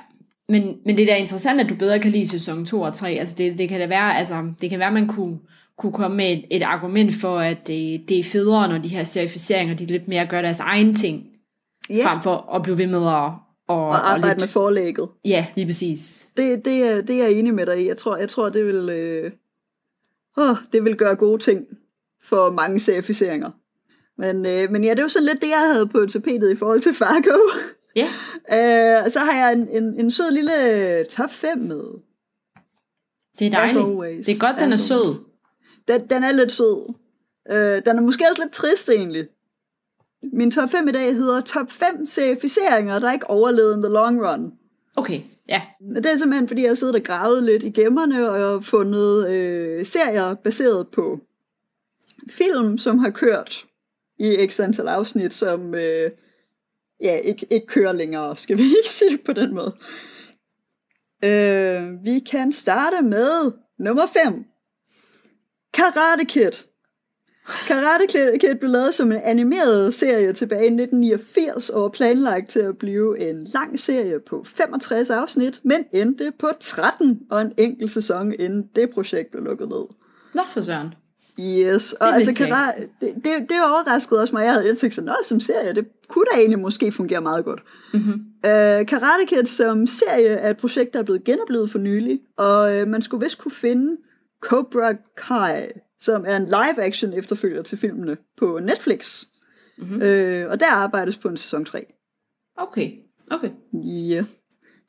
Men, 0.49 0.77
men 0.85 0.97
det 0.97 1.03
er 1.03 1.13
da 1.13 1.19
interessant, 1.19 1.61
at 1.61 1.69
du 1.69 1.75
bedre 1.75 1.99
kan 1.99 2.11
lide 2.11 2.27
sæson 2.27 2.65
2 2.65 2.81
og 2.81 2.93
3. 2.93 3.11
Altså 3.11 3.35
det, 3.37 3.57
det 3.57 3.69
kan 3.69 3.79
da 3.79 3.87
være, 3.87 4.17
altså, 4.17 4.53
det 4.61 4.69
kan 4.69 4.79
være, 4.79 4.91
man 4.91 5.07
kunne, 5.07 5.37
kunne 5.77 5.93
komme 5.93 6.17
med 6.17 6.31
et, 6.31 6.45
et 6.51 6.63
argument 6.63 7.13
for, 7.13 7.39
at 7.39 7.67
det, 7.67 8.09
det 8.09 8.19
er 8.19 8.23
federe, 8.23 8.69
når 8.69 8.77
de 8.77 8.89
her 8.89 9.03
serificeringer, 9.03 9.75
de 9.75 9.85
lidt 9.85 10.07
mere 10.07 10.25
gør 10.25 10.41
deres 10.41 10.59
egen 10.59 10.95
ting, 10.95 11.25
yeah. 11.91 12.03
frem 12.03 12.21
for 12.21 12.55
at 12.55 12.63
blive 12.63 12.77
ved 12.77 12.87
med 12.87 13.07
at 13.07 13.31
og, 13.67 13.87
og 13.87 14.11
arbejde 14.11 14.23
og 14.23 14.29
lidt... 14.29 14.39
med 14.39 14.47
forlægget. 14.47 15.09
Ja, 15.25 15.47
lige 15.55 15.65
præcis. 15.65 16.27
Det, 16.37 16.65
det, 16.65 16.83
er, 16.83 17.01
det 17.01 17.21
er 17.21 17.27
jeg 17.27 17.33
enig 17.33 17.53
med 17.53 17.65
dig 17.65 17.83
i. 17.83 17.87
Jeg 17.87 17.97
tror, 17.97 18.17
jeg 18.17 18.29
tror 18.29 18.49
det 18.49 18.65
vil, 18.65 18.89
øh, 18.89 19.31
det 20.73 20.83
vil 20.83 20.95
gøre 20.95 21.15
gode 21.15 21.41
ting 21.43 21.65
for 22.23 22.51
mange 22.51 22.79
serificeringer. 22.79 23.51
Men, 24.17 24.45
øh, 24.45 24.71
men 24.71 24.83
ja, 24.83 24.89
det 24.89 24.99
er 24.99 25.03
jo 25.03 25.09
sådan 25.09 25.25
lidt 25.25 25.41
det, 25.41 25.49
jeg 25.49 25.71
havde 25.73 25.87
på 25.87 26.05
tapetet 26.05 26.51
i 26.51 26.55
forhold 26.55 26.81
til 26.81 26.93
Fargo. 26.93 27.37
Ja. 27.95 28.07
Yeah. 28.51 29.03
øh, 29.05 29.11
så 29.11 29.19
har 29.19 29.39
jeg 29.39 29.53
en, 29.53 29.67
en, 29.83 29.99
en 29.99 30.11
sød 30.11 30.31
lille 30.31 31.05
top 31.05 31.31
5 31.31 31.57
med. 31.57 31.83
Det 33.39 33.47
er 33.47 33.51
dejligt. 33.51 34.27
Det 34.27 34.35
er 34.35 34.39
godt, 34.39 34.59
den 34.59 34.73
er 34.73 34.77
sød. 34.77 35.23
Den, 35.87 36.07
den 36.09 36.23
er 36.23 36.31
lidt 36.31 36.51
sød. 36.51 36.93
Øh, 37.51 37.81
den 37.85 37.97
er 37.97 38.01
måske 38.01 38.25
også 38.29 38.43
lidt 38.43 38.53
trist 38.53 38.89
egentlig. 38.89 39.27
Min 40.33 40.51
top 40.51 40.69
5 40.69 40.87
i 40.87 40.91
dag 40.91 41.15
hedder 41.15 41.41
top 41.41 41.71
5 41.71 42.05
serificeringer, 42.05 42.99
der 42.99 43.11
ikke 43.11 43.29
overlevede 43.29 43.75
in 43.75 43.83
the 43.83 43.93
long 43.93 44.27
run. 44.27 44.53
Okay, 44.95 45.21
ja. 45.49 45.61
Det 45.95 46.05
er 46.05 46.17
simpelthen, 46.17 46.47
fordi 46.47 46.61
jeg 46.61 46.69
har 46.69 46.75
siddet 46.75 46.95
og 46.95 47.03
gravet 47.03 47.43
lidt 47.43 47.63
i 47.63 47.69
gemmerne, 47.69 48.29
og 48.29 48.39
jeg 48.39 48.47
har 48.47 48.59
fundet 48.59 49.29
øh, 49.29 49.85
serier 49.85 50.33
baseret 50.33 50.87
på 50.87 51.19
film, 52.29 52.77
som 52.77 52.99
har 52.99 53.09
kørt 53.09 53.65
i 54.19 54.47
x 54.47 54.59
antal 54.59 54.87
afsnit, 54.87 55.33
som 55.33 55.75
øh, 55.75 56.11
ja, 57.01 57.15
ikke, 57.15 57.47
ikke 57.49 57.67
kører 57.67 57.91
længere, 57.91 58.37
skal 58.37 58.57
vi 58.57 58.63
ikke 58.63 58.89
sige 58.89 59.11
det 59.11 59.21
på 59.25 59.33
den 59.33 59.53
måde. 59.53 59.75
Øh, 61.25 62.05
vi 62.05 62.19
kan 62.19 62.51
starte 62.51 63.01
med 63.01 63.51
nummer 63.79 64.05
5. 64.25 64.45
Karate 65.73 66.25
Kid. 66.25 66.51
Karate 67.67 68.37
Kid 68.39 68.55
blev 68.55 68.71
lavet 68.71 68.93
som 68.93 69.11
en 69.11 69.21
animeret 69.23 69.93
serie 69.93 70.33
tilbage 70.33 70.63
i 70.63 70.81
1989 70.81 71.69
og 71.69 71.81
var 71.81 71.89
planlagt 71.89 72.49
til 72.49 72.59
at 72.59 72.77
blive 72.77 73.29
en 73.29 73.43
lang 73.43 73.79
serie 73.79 74.19
på 74.19 74.43
65 74.43 75.09
afsnit, 75.09 75.61
men 75.63 75.85
endte 75.91 76.31
på 76.39 76.49
13 76.59 77.19
og 77.29 77.41
en 77.41 77.53
enkelt 77.57 77.91
sæson, 77.91 78.33
inden 78.39 78.69
det 78.75 78.89
projekt 78.89 79.31
blev 79.31 79.43
lukket 79.43 79.69
ned. 79.69 79.85
Nå 80.33 80.41
for 80.49 80.61
søren. 80.61 80.93
Yes, 81.39 81.93
og 81.93 82.15
altså 82.15 82.35
karate, 82.35 82.81
det, 83.01 83.13
det, 83.15 83.49
det 83.49 83.63
overraskede 83.63 84.21
også 84.21 84.35
mig. 84.35 84.43
Jeg 84.43 84.53
havde 84.53 84.75
tænkt 84.75 84.95
sådan, 84.95 85.13
som 85.23 85.39
serie, 85.39 85.73
det 85.73 85.87
kunne 86.07 86.25
da 86.31 86.37
egentlig 86.37 86.59
måske 86.59 86.91
fungere 86.91 87.21
meget 87.21 87.45
godt. 87.45 87.63
Mm-hmm. 87.93 88.13
Uh, 88.43 88.85
Karate 88.85 89.25
Kid 89.27 89.45
som 89.45 89.87
serie 89.87 90.27
er 90.27 90.49
et 90.49 90.57
projekt, 90.57 90.93
der 90.93 90.99
er 90.99 91.03
blevet 91.03 91.23
genoplevet 91.23 91.71
for 91.71 91.79
nylig, 91.79 92.19
og 92.37 92.81
uh, 92.81 92.87
man 92.87 93.01
skulle 93.01 93.25
vist 93.25 93.37
kunne 93.37 93.51
finde 93.51 93.97
Cobra 94.41 94.93
Kai, 95.17 95.67
som 96.01 96.23
er 96.27 96.37
en 96.37 96.45
live-action 96.45 97.13
efterfølger 97.13 97.61
til 97.61 97.77
filmene 97.77 98.17
på 98.37 98.59
Netflix. 98.63 99.23
Mm-hmm. 99.77 99.95
Uh, 99.95 100.51
og 100.51 100.59
der 100.59 100.71
arbejdes 100.71 101.17
på 101.17 101.27
en 101.27 101.37
sæson 101.37 101.65
3. 101.65 101.85
Okay, 102.57 102.91
okay. 103.31 103.49
Ja. 103.73 104.15
Yeah. 104.15 104.25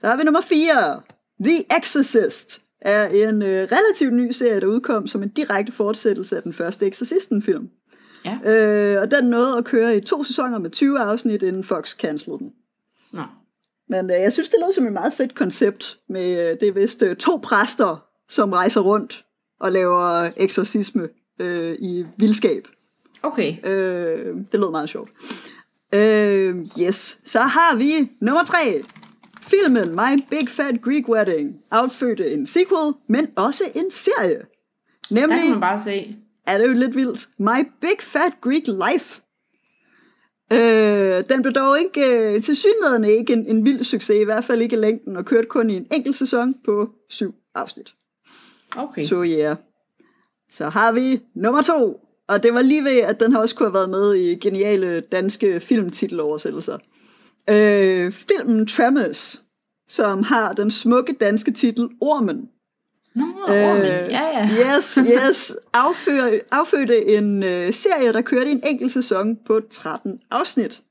Så 0.01 0.07
har 0.07 0.17
vi 0.17 0.25
nummer 0.25 0.41
4. 0.41 1.01
The 1.45 1.65
Exorcist 1.79 2.63
er 2.81 3.09
en 3.09 3.43
øh, 3.43 3.69
relativt 3.73 4.15
ny 4.15 4.31
serie, 4.31 4.61
der 4.61 4.67
udkom 4.67 5.07
som 5.07 5.23
en 5.23 5.29
direkte 5.29 5.73
fortsættelse 5.73 6.37
af 6.37 6.43
den 6.43 6.53
første 6.53 6.87
Exorcisten-film. 6.87 7.71
Ja. 8.25 8.39
Øh, 8.45 9.03
og 9.03 9.11
den 9.11 9.25
nåede 9.25 9.59
at 9.59 9.65
køre 9.65 9.97
i 9.97 10.01
to 10.01 10.25
sæsoner 10.25 10.59
med 10.59 10.71
20 10.71 11.01
afsnit, 11.01 11.43
inden 11.43 11.65
Fox 11.65 11.97
cancelede 11.97 12.39
den. 12.39 12.53
Nå. 13.13 13.23
Men 13.89 14.11
øh, 14.11 14.17
jeg 14.21 14.33
synes, 14.33 14.49
det 14.49 14.59
lød 14.65 14.73
som 14.73 14.87
et 14.87 14.93
meget 14.93 15.13
fedt 15.13 15.35
koncept, 15.35 15.99
med 16.09 16.51
øh, 16.51 16.61
det 16.61 16.69
er 16.69 16.73
vist 16.73 17.03
øh, 17.03 17.17
to 17.17 17.41
præster, 17.43 18.05
som 18.29 18.53
rejser 18.53 18.81
rundt 18.81 19.25
og 19.61 19.73
laver 19.73 20.31
eksorcisme 20.37 21.09
øh, 21.39 21.77
i 21.79 22.07
vildskab. 22.17 22.69
Okay. 23.23 23.67
Øh, 23.67 24.37
det 24.53 24.61
lød 24.61 24.71
meget 24.71 24.89
sjovt. 24.89 25.11
Øh, 25.95 26.57
yes, 26.81 27.19
så 27.25 27.41
har 27.41 27.77
vi 27.77 28.11
nummer 28.21 28.45
tre. 28.45 28.83
Filmen 29.51 29.91
My 29.95 30.25
Big 30.31 30.49
Fat 30.49 30.83
Greek 30.83 31.09
Wedding 31.09 31.57
affødte 31.71 32.33
en 32.33 32.47
sequel, 32.47 32.95
men 33.07 33.29
også 33.37 33.65
en 33.75 33.91
serie. 33.91 34.43
Nemlig, 35.11 35.37
Der 35.37 35.43
kan 35.43 35.51
man 35.51 35.61
bare 35.61 35.81
se. 35.81 36.17
Er 36.47 36.59
det 36.59 36.69
jo 36.69 36.73
lidt 36.73 36.97
vildt. 36.97 37.29
My 37.39 37.69
Big 37.81 38.01
Fat 38.01 38.33
Greek 38.41 38.67
Life. 38.67 39.23
Øh, 40.53 41.25
den 41.29 41.43
blev 41.43 41.53
dog 41.53 41.81
ikke, 41.81 42.33
øh, 42.35 42.43
til 42.43 42.57
synligheden 42.57 43.05
ikke 43.05 43.33
en, 43.33 43.47
en 43.47 43.65
vild 43.65 43.85
succes, 43.85 44.17
i 44.21 44.25
hvert 44.25 44.45
fald 44.45 44.63
ikke 44.63 44.77
i 44.77 44.79
længden, 44.79 45.17
og 45.17 45.25
kørte 45.25 45.47
kun 45.47 45.71
i 45.71 45.77
en 45.77 45.87
enkelt 45.93 46.17
sæson 46.17 46.55
på 46.65 46.91
syv 47.09 47.35
afsnit. 47.55 47.95
Okay. 48.77 49.07
Så 49.07 49.23
ja. 49.23 49.45
Yeah. 49.45 49.57
Så 50.51 50.69
har 50.69 50.93
vi 50.93 51.21
nummer 51.35 51.63
to, 51.63 52.01
og 52.27 52.43
det 52.43 52.55
var 52.55 52.63
lige 52.63 52.85
ved, 52.85 52.99
at 52.99 53.21
den 53.21 53.33
har 53.33 53.41
også 53.41 53.55
kunne 53.55 53.67
have 53.67 53.75
været 53.75 53.91
med 53.91 54.15
i 54.15 54.35
geniale 54.35 55.01
danske 55.01 55.61
filmtiteloversættelser. 55.61 56.79
Øh, 57.51 58.13
filmen 58.13 58.67
Tremors, 58.67 59.43
som 59.89 60.23
har 60.23 60.53
den 60.53 60.71
smukke 60.71 61.13
danske 61.13 61.51
titel 61.51 61.89
Ormen. 62.01 62.49
Nå, 63.15 63.25
Ormen, 63.49 63.83
øh, 63.83 64.11
ja 64.11 64.25
ja. 64.39 64.49
Yes, 64.77 64.95
yes. 64.95 65.57
Affør, 65.73 66.39
affødte 66.53 67.07
en 67.07 67.43
øh, 67.43 67.73
serie, 67.73 68.13
der 68.13 68.21
kørte 68.21 68.51
en 68.51 68.63
enkelt 68.67 68.93
sæson 68.93 69.37
på 69.47 69.61
13 69.71 70.21
afsnit. 70.31 70.83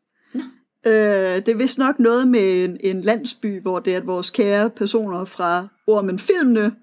Øh, 0.85 0.93
det 1.35 1.49
er 1.49 1.55
vist 1.55 1.77
nok 1.77 1.99
noget 1.99 2.27
med 2.27 2.63
en, 2.63 2.77
en 2.83 3.01
landsby, 3.01 3.61
hvor 3.61 3.79
det 3.79 3.93
er, 3.93 3.97
at 3.97 4.07
vores 4.07 4.29
kære 4.29 4.69
personer 4.69 5.25
fra 5.25 5.67
Ormen-filmene 5.87 6.75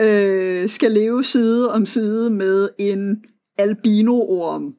øh, 0.00 0.68
skal 0.68 0.92
leve 0.92 1.24
side 1.24 1.72
om 1.72 1.86
side 1.86 2.30
med 2.30 2.68
en 2.78 3.24
albino-orm, 3.58 4.76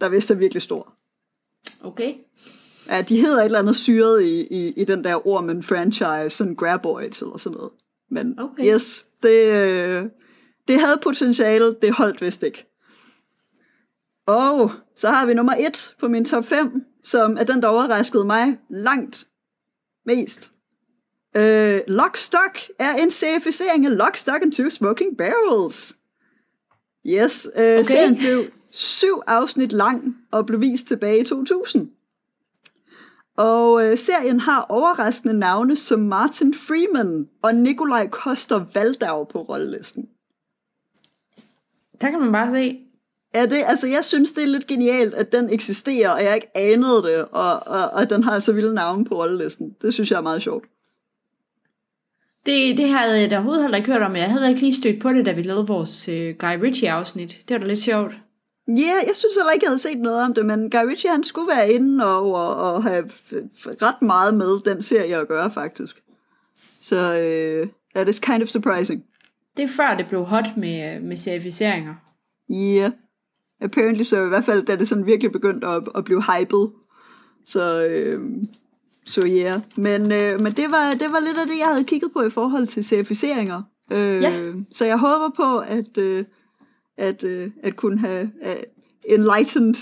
der 0.00 0.08
vist 0.08 0.30
er 0.30 0.34
virkelig 0.34 0.62
stor. 0.62 0.92
Okay. 1.84 2.14
Ja, 2.88 3.02
de 3.02 3.20
hedder 3.20 3.38
et 3.38 3.44
eller 3.44 3.58
andet 3.58 3.76
syret 3.76 4.22
i, 4.22 4.40
i, 4.40 4.72
i 4.76 4.84
den 4.84 5.04
der 5.04 5.26
ormen 5.26 5.62
franchise, 5.62 6.30
sådan 6.30 6.54
Graboids 6.54 7.22
eller 7.22 7.36
sådan 7.36 7.56
noget. 7.56 7.70
Men 8.10 8.40
Okay. 8.40 8.74
yes, 8.74 9.06
det, 9.22 9.52
øh, 9.52 10.04
det 10.68 10.80
havde 10.80 10.98
potentiale, 11.02 11.74
det 11.82 11.92
holdt 11.92 12.22
vist 12.22 12.42
ikke. 12.42 12.66
Og 14.26 14.72
så 14.96 15.08
har 15.08 15.26
vi 15.26 15.34
nummer 15.34 15.52
et 15.52 15.94
på 16.00 16.08
min 16.08 16.24
top 16.24 16.44
5, 16.44 16.84
som 17.04 17.36
er 17.40 17.44
den, 17.44 17.62
der 17.62 17.68
overraskede 17.68 18.24
mig 18.24 18.58
langt 18.70 19.26
mest. 20.06 20.52
Øh, 21.36 21.80
Lockstock 21.88 22.60
er 22.78 22.92
en 22.94 23.10
serificering 23.10 23.86
af 23.86 23.98
Lockstock 23.98 24.42
and 24.42 24.52
Two 24.52 24.70
Smoking 24.70 25.16
Barrels. 25.16 25.96
Yes, 27.06 27.48
øh, 27.56 27.62
okay. 27.62 27.82
serien 27.84 28.16
blev 28.16 28.44
syv 28.70 29.22
afsnit 29.26 29.72
lang 29.72 30.16
og 30.30 30.46
blev 30.46 30.60
vist 30.60 30.88
tilbage 30.88 31.20
i 31.20 31.24
2000. 31.24 31.90
Og 33.36 33.84
øh, 33.84 33.98
serien 33.98 34.40
har 34.40 34.66
overraskende 34.68 35.38
navne 35.38 35.76
som 35.76 36.00
Martin 36.00 36.54
Freeman 36.54 37.28
og 37.42 37.54
Nikolaj 37.54 38.08
Koster 38.08 38.64
Valdau 38.74 39.24
på 39.24 39.42
rollelisten. 39.42 40.08
Der 42.00 42.10
kan 42.10 42.20
man 42.20 42.32
bare 42.32 42.50
se. 42.50 42.80
Ja, 43.34 43.46
det, 43.46 43.56
altså 43.66 43.86
jeg 43.86 44.04
synes, 44.04 44.32
det 44.32 44.42
er 44.42 44.48
lidt 44.48 44.66
genialt, 44.66 45.14
at 45.14 45.32
den 45.32 45.50
eksisterer, 45.50 46.10
og 46.10 46.24
jeg 46.24 46.34
ikke 46.34 46.50
anede 46.54 47.02
det, 47.02 47.24
og, 47.24 47.66
og, 47.66 47.90
og 47.92 48.10
den 48.10 48.24
har 48.24 48.40
så 48.40 48.52
vilde 48.52 48.74
navne 48.74 49.04
på 49.04 49.14
rollelisten. 49.14 49.76
Det 49.82 49.94
synes 49.94 50.10
jeg 50.10 50.16
er 50.16 50.22
meget 50.22 50.42
sjovt. 50.42 50.64
Det, 52.46 52.76
det 52.76 52.88
havde 52.88 53.20
jeg 53.20 53.30
da 53.30 53.36
overhovedet 53.36 53.62
heller 53.62 53.78
ikke 53.78 53.92
hørt 53.92 54.02
om. 54.02 54.16
Jeg 54.16 54.30
havde 54.30 54.48
ikke 54.48 54.60
lige 54.60 54.74
stødt 54.74 55.02
på 55.02 55.12
det, 55.12 55.26
da 55.26 55.32
vi 55.32 55.42
lavede 55.42 55.66
vores 55.66 56.08
øh, 56.08 56.34
Guy 56.38 56.56
Ritchie-afsnit. 56.62 57.38
Det 57.48 57.54
var 57.54 57.58
da 57.58 57.66
lidt 57.66 57.80
sjovt. 57.80 58.14
Ja, 58.68 58.72
yeah, 58.72 59.06
jeg 59.06 59.14
synes 59.14 59.34
heller 59.36 59.52
ikke, 59.52 59.64
jeg 59.64 59.70
havde 59.70 59.78
set 59.78 59.98
noget 60.00 60.22
om 60.22 60.34
det, 60.34 60.46
men 60.46 60.70
Guy 60.70 60.86
Ritchie, 60.88 61.10
han 61.10 61.24
skulle 61.24 61.48
være 61.48 61.72
inde 61.72 62.06
og, 62.06 62.34
og, 62.34 62.74
og 62.74 62.82
have 62.82 63.10
ret 63.82 64.02
meget 64.02 64.34
med 64.34 64.60
den 64.64 64.82
serie 64.82 65.16
at 65.16 65.28
gøre, 65.28 65.50
faktisk. 65.50 66.02
Så 66.80 66.96
øh, 66.96 67.68
that 67.94 68.08
is 68.08 68.20
kind 68.20 68.42
of 68.42 68.48
surprising. 68.48 69.04
Det 69.56 69.62
er 69.62 69.68
før 69.68 69.96
det 69.96 70.06
blev 70.08 70.24
hot 70.24 70.56
med, 70.56 71.00
med 71.00 71.16
serificeringer. 71.16 71.94
Ja, 72.48 72.54
yeah. 72.54 72.90
apparently 73.60 74.02
så 74.02 74.24
i 74.24 74.28
hvert 74.28 74.44
fald, 74.44 74.66
da 74.66 74.76
det 74.76 74.88
sådan 74.88 75.06
virkelig 75.06 75.32
begyndte 75.32 75.66
at, 75.66 75.82
at 75.94 76.04
blive 76.04 76.22
hyped. 76.22 76.68
Så, 77.46 77.86
øh, 77.86 78.20
så 79.06 79.26
ja, 79.26 79.50
yeah. 79.50 79.60
men, 79.76 80.12
øh, 80.12 80.40
men 80.40 80.52
det, 80.52 80.70
var, 80.70 80.94
det 80.94 81.12
var 81.12 81.20
lidt 81.20 81.38
af 81.38 81.46
det, 81.46 81.58
jeg 81.58 81.66
havde 81.66 81.84
kigget 81.84 82.12
på 82.12 82.22
i 82.22 82.30
forhold 82.30 82.66
til 82.66 82.84
serificeringer. 82.84 83.62
Øh, 83.92 84.22
Ja. 84.22 84.52
Så 84.72 84.84
jeg 84.86 84.98
håber 84.98 85.30
på, 85.36 85.58
at, 85.58 85.98
øh, 85.98 86.24
at, 86.96 87.24
øh, 87.24 87.50
at 87.62 87.76
kunne 87.76 87.98
have 87.98 88.30
uh, 88.42 89.12
enlightened 89.14 89.74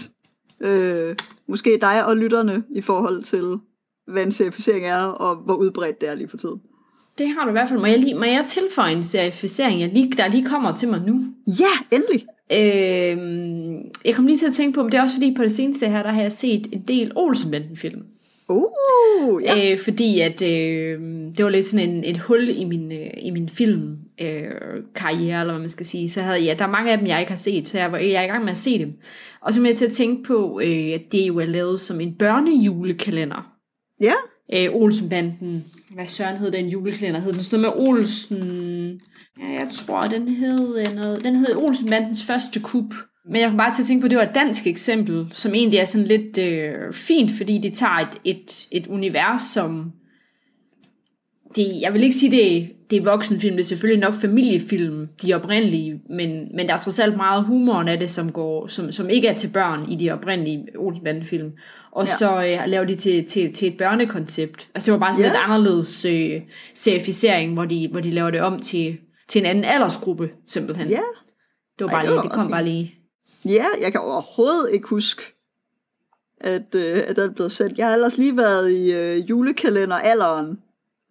øh, 0.61 1.17
måske 1.49 1.79
dig 1.81 2.07
og 2.07 2.17
lytterne 2.17 2.63
i 2.71 2.81
forhold 2.81 3.23
til, 3.23 3.59
hvad 4.07 4.23
en 4.23 4.33
serificering 4.33 4.87
er, 4.87 5.05
og 5.05 5.37
hvor 5.37 5.55
udbredt 5.55 6.01
det 6.01 6.09
er 6.09 6.15
lige 6.15 6.29
for 6.29 6.37
tiden. 6.37 6.61
Det 7.19 7.29
har 7.29 7.45
du 7.45 7.49
i 7.49 7.53
hvert 7.53 7.69
fald. 7.69 7.81
Må 7.81 7.87
jeg, 7.87 7.99
lige, 7.99 8.15
må 8.15 8.25
jeg 8.25 8.45
tilføje 8.47 8.93
en 8.93 9.03
serificering, 9.03 9.81
jeg 9.81 9.91
lige, 9.93 10.13
der 10.17 10.29
lige 10.29 10.47
kommer 10.47 10.77
til 10.77 10.89
mig 10.89 11.03
nu? 11.07 11.21
Ja, 11.47 11.97
endelig! 11.97 12.27
Øh, 12.53 13.19
jeg 14.05 14.15
kom 14.15 14.27
lige 14.27 14.39
til 14.39 14.47
at 14.47 14.53
tænke 14.53 14.75
på, 14.75 14.83
men 14.83 14.93
det 14.93 14.99
er 14.99 15.03
også 15.03 15.15
fordi 15.15 15.35
på 15.37 15.43
det 15.43 15.53
seneste 15.53 15.89
her, 15.89 16.03
der 16.03 16.11
har 16.11 16.23
jeg 16.23 16.33
set 16.33 16.67
en 16.73 16.85
del 16.89 17.13
Olsenbanden-film. 17.17 18.03
Uh, 18.49 19.43
ja. 19.43 19.73
Øh, 19.73 19.79
fordi 19.79 20.21
at 20.21 20.43
øh, 20.43 21.01
det 21.37 21.45
var 21.45 21.51
lidt 21.51 21.67
sådan 21.67 21.91
en, 21.91 22.05
et 22.05 22.19
hul 22.19 22.49
i 22.49 22.65
min, 22.65 22.93
øh, 22.93 23.11
i 23.23 23.31
min 23.31 23.49
film 23.49 23.97
øh, 24.21 24.51
karriere, 24.95 25.41
eller 25.41 25.53
hvad 25.53 25.61
man 25.61 25.69
skal 25.69 25.87
sige. 25.87 26.09
Så 26.09 26.23
havde 26.23 26.39
ja, 26.39 26.55
der 26.59 26.65
er 26.65 26.71
mange 26.71 26.93
af 26.93 26.99
dem, 26.99 27.07
jeg 27.07 27.21
ikke 27.21 27.33
har 27.33 27.37
set, 27.37 27.69
så 27.69 27.79
jeg, 27.79 27.93
var, 27.93 27.99
jeg 27.99 28.13
er 28.13 28.23
i 28.23 28.27
gang 28.27 28.45
med 28.45 28.51
at 28.51 28.57
se 28.57 28.79
dem. 28.79 28.93
Og 29.41 29.53
så 29.53 29.61
kom 29.61 29.67
jeg 29.67 29.77
til 29.77 29.87
at 29.87 29.93
tænke 29.93 30.23
på, 30.23 30.61
øh, 30.65 30.95
at 30.95 31.03
det 31.13 31.27
jo 31.29 31.39
er 31.39 31.45
lavet 31.47 31.81
som 31.81 32.01
en 32.01 32.15
børnejulekalender. 32.15 33.53
ja. 34.01 34.13
Øh, 34.53 34.69
Olsenbanden. 34.73 35.65
Hvad 35.95 36.07
søren 36.07 36.37
hed 36.37 36.51
den 36.51 36.67
julekalender? 36.69 37.21
Hed 37.21 37.33
den 37.33 37.41
sådan 37.41 37.63
noget 37.63 37.77
med 37.79 37.89
Olsen... 37.89 39.01
Ja, 39.41 39.49
jeg 39.61 39.69
tror, 39.73 40.01
den 40.01 40.29
hed 40.29 40.79
øh, 40.79 40.95
noget... 40.95 41.25
Den 41.25 41.37
hed 41.37 41.57
Olsenbandens 41.57 42.25
første 42.27 42.61
kup. 42.61 42.95
Men 43.31 43.41
jeg 43.41 43.49
kom 43.49 43.57
bare 43.57 43.75
til 43.75 43.83
at 43.83 43.87
tænke 43.87 44.01
på, 44.01 44.05
at 44.05 44.11
det 44.11 44.19
var 44.19 44.25
et 44.25 44.35
dansk 44.35 44.67
eksempel, 44.67 45.29
som 45.31 45.55
egentlig 45.55 45.79
er 45.79 45.85
sådan 45.85 46.07
lidt 46.07 46.39
øh, 46.39 46.93
fint, 46.93 47.31
fordi 47.37 47.59
det 47.59 47.75
tager 47.75 47.99
et, 47.99 48.21
et, 48.25 48.69
et 48.73 48.87
univers, 48.87 49.43
som... 49.43 49.93
Det, 51.57 51.81
jeg 51.81 51.93
vil 51.95 52.03
ikke 52.03 52.17
sige, 52.17 52.31
det 52.31 52.71
det 52.91 52.99
er 52.99 53.05
voksenfilm, 53.05 53.57
det 53.57 53.63
er 53.63 53.67
selvfølgelig 53.67 54.01
nok 54.01 54.15
familiefilm, 54.15 55.09
de 55.23 55.35
oprindelige, 55.35 56.01
men, 56.11 56.57
men 56.57 56.67
der 56.67 56.73
er 56.73 56.77
trods 56.79 56.99
alt 56.99 57.17
meget 57.17 57.45
humoren 57.45 57.89
af 57.89 57.99
det, 57.99 58.11
som, 58.11 58.33
går, 58.33 58.67
som, 58.67 58.93
som 58.93 59.11
ikke 59.11 59.29
er 59.29 59.37
til 59.37 59.49
børn 59.53 59.91
i 59.93 59.97
de 59.97 60.11
oprindelige 60.11 60.67
Olsenbanden-film. 60.79 61.53
Og 61.93 62.07
Ja. 62.07 62.13
så 62.19 62.45
øh, 62.45 62.59
laver 62.71 62.85
de 62.85 62.97
til, 62.97 63.25
til, 63.27 63.53
til 63.53 63.69
et 63.69 63.77
børnekoncept. 63.77 64.69
Altså 64.75 64.87
det 64.87 64.93
var 64.93 64.99
bare 65.07 65.15
sådan 65.15 65.25
Ja. 65.25 65.31
lidt 65.31 65.41
anderledes 65.45 66.05
øh, 66.05 66.41
serificering, 66.75 67.53
hvor 67.53 67.65
de, 67.65 67.89
hvor 67.91 68.01
de 68.01 68.11
laver 68.11 68.31
det 68.31 68.41
om 68.41 68.61
til, 68.61 68.97
til 69.29 69.39
en 69.41 69.47
anden 69.47 69.65
aldersgruppe, 69.65 70.31
simpelthen. 70.49 70.89
Ja. 70.89 71.01
Det 71.79 71.85
var 71.85 71.87
Ej, 71.87 71.93
bare 71.95 72.03
det 72.07 72.13
lige, 72.13 72.23
det 72.23 72.33
kom 72.33 72.51
bare 72.51 72.65
lige. 72.65 72.95
Ja, 73.45 73.65
jeg 73.81 73.93
kan 73.93 74.01
overhovedet 74.01 74.71
ikke 74.73 74.89
huske, 74.89 75.23
at, 76.41 76.75
øh, 76.75 77.03
at 77.07 77.17
den 77.17 77.31
er 77.31 77.33
blevet 77.35 77.53
sendt. 77.53 77.79
Jeg 77.79 77.87
har 77.87 77.95
ellers 77.95 78.19
lige 78.19 78.37
været 78.37 78.73
i 78.73 78.93
øh, 78.93 79.31
julekalenderalderen. 79.31 80.59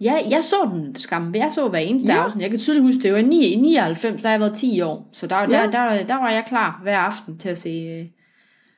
Ja, 0.04 0.13
jeg 0.30 0.44
så 0.44 0.56
den 0.74 0.96
skam. 0.96 1.36
Jeg 1.36 1.52
så 1.52 1.68
hver 1.68 1.80
eneste 1.80 2.13
Ja. 2.13 2.24
afsnit. 2.24 2.42
Jeg 2.42 2.50
kan 2.50 2.60
tydeligt 2.60 2.84
huske, 2.86 3.04
det 3.04 3.12
var 3.13 3.18
i 3.20 3.22
9 3.22 3.46
i 3.48 3.56
99, 3.56 4.22
der 4.22 4.28
har 4.30 4.34
jeg 4.34 4.39
været 4.39 4.56
10 4.58 4.82
år. 4.82 5.10
Så 5.12 5.28
der, 5.28 5.38
Ja. 5.39 5.46
der, 5.48 5.72
der, 5.72 6.06
der 6.06 6.16
var 6.16 6.30
jeg 6.32 6.44
klar 6.48 6.80
hver 6.84 6.98
aften 6.98 7.38
til 7.38 7.50
at 7.50 7.58
se, 7.58 7.70
øh, 7.70 8.06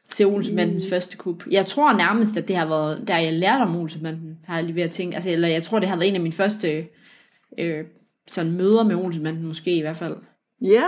se 0.09 0.23
Olsenbandens 0.25 0.83
første 0.89 1.17
kup. 1.17 1.43
Jeg 1.51 1.65
tror 1.65 1.93
nærmest, 1.93 2.37
at 2.37 2.47
det 2.47 2.55
har 2.55 2.65
været, 2.65 3.03
der 3.07 3.17
jeg 3.17 3.33
lærte 3.33 3.61
om 3.61 3.75
Olsenbanden, 3.75 4.37
har 4.47 4.55
jeg 4.55 4.63
lige 4.63 4.75
ved 4.75 4.83
at 4.83 4.91
tænke. 4.91 5.15
Altså, 5.15 5.29
eller 5.29 5.47
jeg 5.47 5.63
tror, 5.63 5.79
det 5.79 5.89
har 5.89 5.95
været 5.95 6.07
en 6.09 6.15
af 6.15 6.21
mine 6.21 6.33
første 6.33 6.85
øh, 7.59 7.83
sådan 8.27 8.51
møder 8.51 8.83
med 8.83 8.95
Olsenbanden, 8.95 9.43
måske 9.47 9.75
i 9.77 9.81
hvert 9.81 9.97
fald. 9.97 10.15
Ja, 10.61 10.83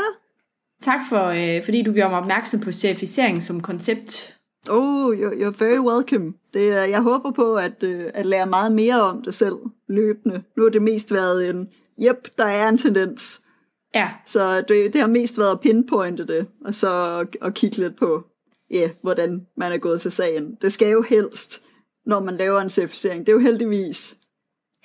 Tak 0.81 0.99
for, 1.09 1.25
øh, 1.27 1.63
fordi 1.63 1.81
du 1.81 1.93
gjorde 1.93 2.09
mig 2.09 2.19
opmærksom 2.19 2.59
på 2.59 2.71
serificering 2.71 3.43
som 3.43 3.59
koncept. 3.59 4.36
Oh, 4.69 5.13
you're, 5.17 5.33
you're 5.41 5.57
very 5.65 5.79
welcome. 5.79 6.33
Det, 6.53 6.69
er- 6.69 6.83
jeg 6.83 7.01
håber 7.01 7.31
på 7.31 7.55
at, 7.55 7.83
øh, 7.83 8.03
at 8.13 8.25
lære 8.25 8.47
meget 8.47 8.71
mere 8.71 9.01
om 9.01 9.21
det 9.23 9.35
selv 9.35 9.55
løbende. 9.89 10.43
Nu 10.57 10.63
har 10.63 10.69
det 10.69 10.81
mest 10.81 11.13
været 11.13 11.49
en, 11.49 11.69
yep, 12.03 12.27
der 12.37 12.45
er 12.45 12.69
en 12.69 12.77
tendens. 12.77 13.41
Ja, 13.95 14.11
Så 14.25 14.61
det, 14.61 14.93
det 14.93 15.01
har 15.01 15.07
mest 15.07 15.37
været 15.37 15.51
at 15.51 15.59
pinpointe 15.59 16.27
det, 16.27 16.47
og 16.65 16.75
så 16.75 17.19
at, 17.19 17.37
at 17.47 17.53
kigge 17.53 17.77
lidt 17.77 17.95
på, 17.95 18.23
ja, 18.71 18.75
yeah, 18.79 18.89
hvordan 19.01 19.47
man 19.57 19.71
er 19.71 19.77
gået 19.77 20.01
til 20.01 20.11
sagen. 20.11 20.57
Det 20.61 20.71
skal 20.71 20.91
jo 20.91 21.01
helst, 21.01 21.61
når 22.05 22.19
man 22.19 22.35
laver 22.35 22.59
en 22.61 22.69
certificering, 22.69 23.25
det 23.25 23.29
er 23.31 23.33
jo 23.33 23.39
heldigvis, 23.39 24.17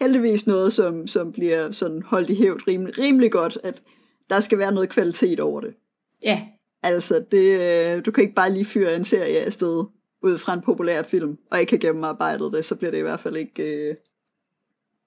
heldigvis 0.01 0.47
noget, 0.47 0.73
som, 0.73 1.07
som 1.07 1.33
bliver 1.33 1.71
sådan 1.71 2.03
holdt 2.03 2.31
i 2.31 2.35
hævd 2.35 2.69
rimelig, 2.69 2.99
rimelig 2.99 3.33
godt, 3.33 3.59
at 3.63 3.83
der 4.31 4.41
skal 4.41 4.59
være 4.59 4.73
noget 4.73 4.89
kvalitet 4.89 5.41
over 5.41 5.61
det. 5.61 5.75
ja, 6.23 6.43
Altså, 6.83 7.25
det, 7.31 7.61
øh, 7.61 8.05
du 8.07 8.11
kan 8.11 8.23
ikke 8.23 8.35
bare 8.35 8.53
lige 8.53 8.65
fyre 8.65 8.97
en 8.97 9.05
serie 9.05 9.39
af 9.39 9.53
sted 9.53 9.85
ud 10.23 10.39
fra 10.39 10.55
en 10.55 10.63
populær 10.63 11.03
film, 11.03 11.39
og 11.51 11.61
ikke 11.61 11.73
have 11.73 11.81
gennemarbejdet 11.81 12.53
det, 12.53 12.65
så 12.65 12.77
bliver 12.77 12.91
det 12.91 12.99
i 12.99 13.03
hvert 13.03 13.21
fald 13.21 13.37
ikke, 13.37 13.63
øh, 13.63 13.95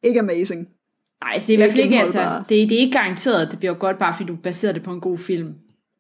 ikke 0.03 0.19
amazing. 0.19 0.69
Nej, 1.23 1.39
så 1.39 1.47
det 1.47 1.53
er 1.53 1.57
i 1.57 1.61
hvert 1.61 1.71
fald 1.71 1.83
ikke, 1.83 1.99
altså, 1.99 2.43
det, 2.49 2.69
det 2.69 2.71
er 2.71 2.79
ikke 2.79 2.97
garanteret, 2.97 3.45
at 3.45 3.51
det 3.51 3.59
bliver 3.59 3.73
godt, 3.73 3.97
bare 3.97 4.13
fordi 4.13 4.27
du 4.27 4.35
baserer 4.35 4.73
det 4.73 4.83
på 4.83 4.91
en 4.91 5.01
god 5.01 5.17
film. 5.17 5.55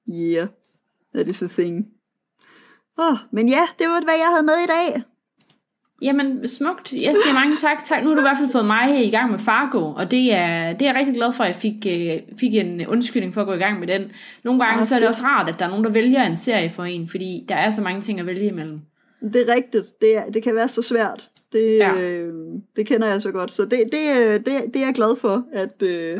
Yeah, 0.09 0.47
that 1.13 1.27
is 1.27 1.43
a 1.43 1.47
thing. 1.47 1.87
Oh, 2.97 3.17
men 3.31 3.49
ja, 3.49 3.61
det 3.79 3.87
var, 3.87 4.01
hvad 4.03 4.13
jeg 4.17 4.29
havde 4.31 4.45
med 4.45 4.53
i 4.63 4.67
dag. 4.67 5.03
Jamen, 6.01 6.47
smukt. 6.47 6.93
Jeg 6.93 7.15
siger 7.23 7.33
mange 7.33 7.55
tak. 7.61 7.83
tak. 7.83 8.03
Nu 8.03 8.07
har 8.09 8.15
du 8.15 8.21
i 8.21 8.23
hvert 8.23 8.37
fald 8.37 8.51
fået 8.51 8.65
mig 8.65 9.05
i 9.05 9.09
gang 9.09 9.31
med 9.31 9.39
Fargo, 9.39 9.93
og 9.93 10.11
det 10.11 10.33
er, 10.33 10.73
det 10.73 10.81
er 10.81 10.91
jeg 10.91 10.95
rigtig 10.95 11.15
glad 11.15 11.31
for, 11.31 11.43
at 11.43 11.47
jeg 11.47 11.55
fik, 11.55 11.87
øh, 11.89 12.37
fik 12.39 12.55
en 12.55 12.87
undskyldning 12.87 13.33
for 13.33 13.41
at 13.41 13.47
gå 13.47 13.53
i 13.53 13.57
gang 13.57 13.79
med 13.79 13.87
den. 13.87 14.11
Nogle 14.43 14.59
gange 14.63 14.79
Ah, 14.79 14.85
så 14.85 14.95
er 14.95 14.99
det 14.99 15.07
også 15.07 15.23
rart, 15.23 15.49
at 15.49 15.59
der 15.59 15.65
er 15.65 15.69
nogen, 15.69 15.83
der 15.83 15.89
vælger 15.91 16.23
en 16.23 16.35
serie 16.35 16.69
for 16.69 16.83
en, 16.83 17.09
fordi 17.09 17.45
der 17.49 17.55
er 17.55 17.69
så 17.69 17.81
mange 17.81 18.01
ting 18.01 18.19
at 18.19 18.25
vælge 18.25 18.47
imellem. 18.47 18.79
Det 19.21 19.49
er 19.49 19.55
rigtigt. 19.55 20.01
Det, 20.01 20.17
er, 20.17 20.29
det 20.31 20.43
kan 20.43 20.55
være 20.55 20.67
så 20.67 20.81
svært. 20.81 21.29
Det, 21.53 21.77
ja. 21.77 21.93
Ja. 21.93 22.01
øh, 22.01 22.33
det 22.75 22.87
kender 22.87 23.07
jeg 23.07 23.21
så 23.21 23.31
godt. 23.31 23.53
Så 23.53 23.65
det, 23.65 23.83
det, 23.91 24.17
øh, 24.17 24.33
det, 24.33 24.45
det 24.45 24.81
er 24.81 24.85
jeg 24.85 24.93
glad 24.95 25.15
for, 25.19 25.43
at, 25.53 25.81
øh, 25.83 26.19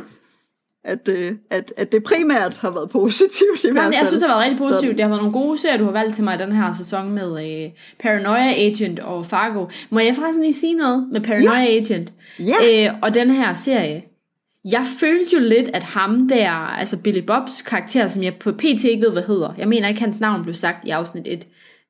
at, 0.86 1.10
øh, 1.10 1.34
at, 1.50 1.74
at 1.78 1.92
det 1.92 2.04
primært 2.04 2.58
har 2.58 2.72
været 2.72 2.90
positivt 2.90 3.64
i 3.64 3.72
hvert 3.72 3.76
Jamen, 3.76 3.84
fald. 3.84 4.00
jeg 4.00 4.08
synes, 4.08 4.22
det 4.22 4.30
har 4.30 4.36
været 4.38 4.44
rigtig 4.44 4.58
positivt. 4.58 4.82
Sådan. 4.82 4.98
Det 4.98 5.04
har 5.04 5.10
været 5.10 5.22
nogle 5.22 5.34
gode 5.34 5.58
serier, 5.58 5.78
du 5.78 5.84
har 5.86 5.92
valgt 5.92 6.16
til 6.16 6.24
mig 6.24 6.40
den 6.40 6.52
her 6.52 6.72
sæson 6.72 7.12
med 7.12 7.30
øh, 7.44 7.72
Paranoia 8.00 8.54
Agent 8.54 9.00
og 9.00 9.26
Fargo. 9.26 9.66
Må 9.90 10.00
jeg 10.00 10.16
faktisk 10.16 10.40
lige 10.40 10.54
sige 10.54 10.74
noget 10.74 11.08
med 11.12 11.22
Paranoia 11.22 11.60
ja. 11.60 11.78
Agent? 11.78 12.14
Ja. 12.40 12.88
Øh, 12.88 12.94
og 13.02 13.14
den 13.14 13.32
her 13.32 13.54
serie. 13.54 14.04
Jeg 14.72 14.86
følte 15.00 15.34
jo 15.34 15.40
lidt, 15.40 15.70
at 15.74 15.84
ham 15.84 16.28
der, 16.28 16.50
altså 16.52 16.98
Billy 16.98 17.22
Bobs 17.28 17.62
karakter, 17.62 18.08
som 18.08 18.24
jeg 18.24 18.36
på 18.36 18.52
PT 18.52 18.84
ikke 18.84 19.06
ved, 19.06 19.12
hvad 19.12 19.24
hedder. 19.24 19.54
Jeg 19.58 19.68
mener 19.68 19.88
ikke, 19.88 20.02
hans 20.02 20.20
navn 20.20 20.44
blev 20.44 20.56
sagt 20.56 20.86
i 20.86 20.90
afsnit 20.90 21.28
1. 21.28 21.48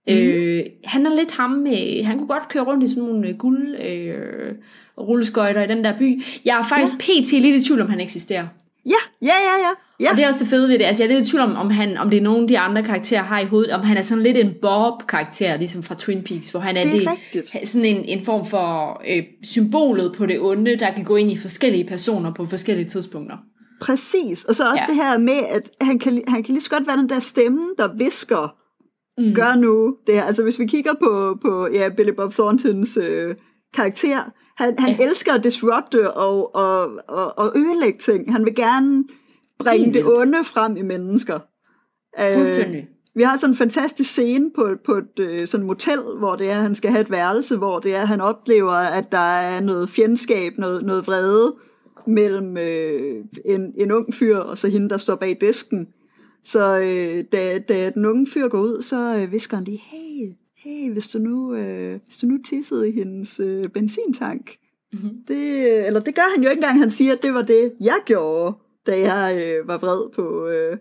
Mm. 0.08 0.14
Øh, 0.14 0.66
han 0.84 1.06
er 1.06 1.16
lidt 1.16 1.32
ham 1.32 1.50
med, 1.50 2.04
han 2.04 2.18
kunne 2.18 2.28
godt 2.28 2.50
køre 2.50 2.64
rundt 2.64 2.84
i 2.84 2.88
sådan 2.88 3.04
nogle 3.04 3.28
øh, 3.28 3.38
guld 3.38 3.76
øh, 3.76 4.54
rulleskøjter 4.98 5.64
i 5.64 5.68
den 5.68 5.84
der 5.84 5.98
by. 5.98 6.24
Jeg 6.46 6.60
er 6.60 6.64
faktisk 6.64 7.10
ja. 7.10 7.22
PT 7.22 7.32
lidt 7.32 7.64
i 7.64 7.68
tvivl, 7.68 7.82
om 7.82 7.90
han 7.90 8.00
eksisterer. 8.00 8.48
Ja, 8.86 9.02
ja, 9.22 9.28
ja, 9.28 9.56
ja. 9.66 9.72
ja. 10.00 10.12
Og 10.12 10.18
det 10.18 10.24
er 10.24 10.28
også 10.28 10.40
det 10.40 10.48
fede 10.48 10.70
ved 10.70 10.80
det. 10.80 10.86
Altså, 10.86 11.04
jeg 11.04 11.12
er 11.12 11.16
lidt 11.16 11.28
i 11.28 11.32
tvivl 11.32 11.44
om, 11.44 11.56
om, 11.56 11.70
han, 11.70 11.98
om 11.98 12.10
det 12.10 12.18
er 12.18 12.22
nogen 12.22 12.42
af 12.42 12.48
de 12.48 12.60
andre 12.60 12.84
karakterer 12.84 13.24
har 13.24 13.40
i 13.40 13.46
hovedet, 13.46 13.72
om 13.72 13.82
han 13.82 13.98
er 13.98 14.02
sådan 14.02 14.24
lidt 14.24 14.38
en 14.38 14.54
Bob-karakter, 14.62 15.58
ligesom 15.58 15.84
fra 15.84 15.96
Twin 16.00 16.24
Peaks, 16.24 16.50
hvor 16.50 16.60
han 16.60 16.78
er, 16.78 16.84
Det 16.84 17.06
er 17.06 17.16
det, 17.34 17.70
sådan 17.70 17.86
en, 17.86 18.06
en 18.06 18.26
form 18.26 18.46
for 18.46 19.02
øh, 19.08 19.24
symbolet 19.44 20.14
på 20.18 20.26
det 20.26 20.40
onde, 20.40 20.76
der 20.76 20.94
kan 20.94 21.04
gå 21.04 21.16
ind 21.16 21.32
i 21.32 21.38
forskellige 21.38 21.84
personer 21.84 22.34
på 22.34 22.46
forskellige 22.46 22.90
tidspunkter. 22.90 23.38
Præcis. 23.82 24.44
Og 24.44 24.56
så 24.56 24.64
også 24.72 24.84
ja. 24.88 24.94
det 24.94 25.04
her 25.04 25.18
med, 25.18 25.40
at 25.50 25.70
han 25.82 26.00
kan, 26.00 26.24
han 26.28 26.44
kan 26.44 26.54
lige 26.54 26.62
så 26.62 26.70
godt 26.70 26.88
være 26.88 26.98
den 26.98 27.10
der 27.10 27.20
stemme, 27.20 27.62
der 27.78 27.94
visker, 27.98 28.56
mm. 29.18 29.34
gør 29.34 29.56
nu 29.56 29.96
det 30.08 30.16
her. 30.16 30.24
Altså 30.24 30.44
hvis 30.44 30.60
vi 30.60 30.66
kigger 30.66 30.94
på, 31.04 31.38
på 31.42 31.68
ja, 31.74 31.90
Billy 31.90 32.12
Bob 32.18 32.34
Thorntons 32.34 32.98
øh, 32.98 33.36
karakter, 33.76 34.32
han, 34.58 34.80
han 34.80 34.96
Ja. 35.00 35.06
elsker 35.08 35.34
at 35.34 35.44
disrupte 35.44 36.12
og, 36.12 36.56
og, 36.56 36.92
og, 37.08 37.38
og 37.38 37.52
ødelægge 37.56 38.00
ting. 38.00 38.32
Han 38.34 38.46
vil 38.46 38.56
gerne 38.56 39.04
bringe 39.60 39.84
Helt 39.86 39.94
det 39.94 40.06
onde 40.06 40.44
frem 40.44 40.78
i 40.78 40.82
mennesker. 40.82 41.40
Øh, 42.20 42.38
Fuldstændig. 42.38 42.88
vi 43.16 43.24
har 43.24 43.38
sådan 43.38 43.54
en 43.54 43.58
fantastisk 43.58 44.12
scene 44.12 44.52
på, 44.56 44.68
på 44.86 44.94
et 44.94 45.20
øh, 45.20 45.48
sådan 45.48 45.66
motel, 45.66 46.00
hvor 46.18 46.36
det 46.36 46.52
er, 46.52 46.56
at 46.56 46.62
han 46.62 46.76
skal 46.76 46.92
have 46.92 47.02
et 47.02 47.12
værelse, 47.12 47.58
hvor 47.58 47.80
det 47.80 47.96
er, 47.96 48.02
at 48.02 48.08
han 48.08 48.22
oplever, 48.22 48.72
at 48.72 49.12
der 49.12 49.18
er 49.38 49.62
noget 49.62 49.90
fjendskab, 49.90 50.58
noget, 50.58 50.84
noget 50.84 51.08
vrede 51.08 51.56
mellem 52.08 52.58
øh, 52.58 53.16
en, 53.46 53.74
en 53.78 53.92
ung 53.92 54.14
fyr 54.14 54.38
og 54.38 54.58
så 54.58 54.68
hende, 54.70 54.90
der 54.90 54.98
står 54.98 55.16
bag 55.16 55.38
disken. 55.42 55.88
Så 56.44 56.78
øh, 56.80 57.24
da, 57.32 57.60
da 57.60 57.90
den 57.90 58.06
unge 58.06 58.28
fyr 58.34 58.48
går 58.48 58.60
ud, 58.60 58.82
så 58.82 59.18
øh, 59.22 59.32
visker 59.32 59.58
han 59.58 59.64
lige, 59.64 59.82
hey, 59.92 60.36
hey, 60.66 60.92
hvis 60.92 61.08
du 61.08 61.20
nu, 61.20 61.56
øh, 61.56 62.00
hvis 62.04 62.18
du 62.18 62.28
nu 62.28 62.38
tissede 62.46 62.90
i 62.90 62.92
hendes 62.92 63.40
øh, 63.40 63.68
benzintank. 63.68 64.58
Mhm. 64.94 65.10
Det, 65.28 65.88
eller 65.88 66.00
det 66.00 66.16
gør 66.16 66.32
han 66.36 66.44
jo 66.44 66.50
ikke 66.50 66.60
engang, 66.60 66.80
han 66.80 66.92
siger, 66.92 67.14
at 67.14 67.24
det 67.24 67.34
var 67.34 67.42
det, 67.42 67.74
jeg 67.80 68.00
gjorde, 68.06 68.54
da 68.88 69.00
jeg 69.00 69.46
øh, 69.48 69.68
var 69.68 69.78
vred 69.78 70.10
på, 70.10 70.48
øh, 70.48 70.78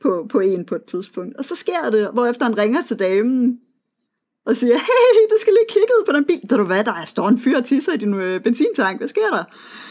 på, 0.00 0.26
på 0.30 0.40
en 0.40 0.64
på 0.64 0.74
et 0.74 0.84
tidspunkt. 0.84 1.36
Og 1.36 1.44
så 1.44 1.56
sker 1.56 1.90
det, 1.90 2.10
hvorefter 2.12 2.44
han 2.44 2.58
ringer 2.58 2.82
til 2.82 2.98
damen 2.98 3.60
og 4.46 4.56
siger, 4.56 4.74
hey, 4.74 5.20
du 5.30 5.34
skal 5.40 5.52
lige 5.52 5.66
kigge 5.68 5.88
ud 6.00 6.04
på 6.06 6.12
den 6.12 6.24
bil. 6.24 6.40
Ved 6.50 6.58
du 6.58 6.64
hvad, 6.64 6.84
der 6.84 6.90
er- 6.92 7.06
står 7.06 7.28
en 7.28 7.38
fyr 7.38 7.56
og 7.58 7.64
tisser 7.64 7.92
i 7.92 7.96
din 7.96 8.14
øh, 8.14 8.40
benzintank. 8.42 8.98
Hvad 9.00 9.08
sker 9.08 9.20
der? 9.32 9.44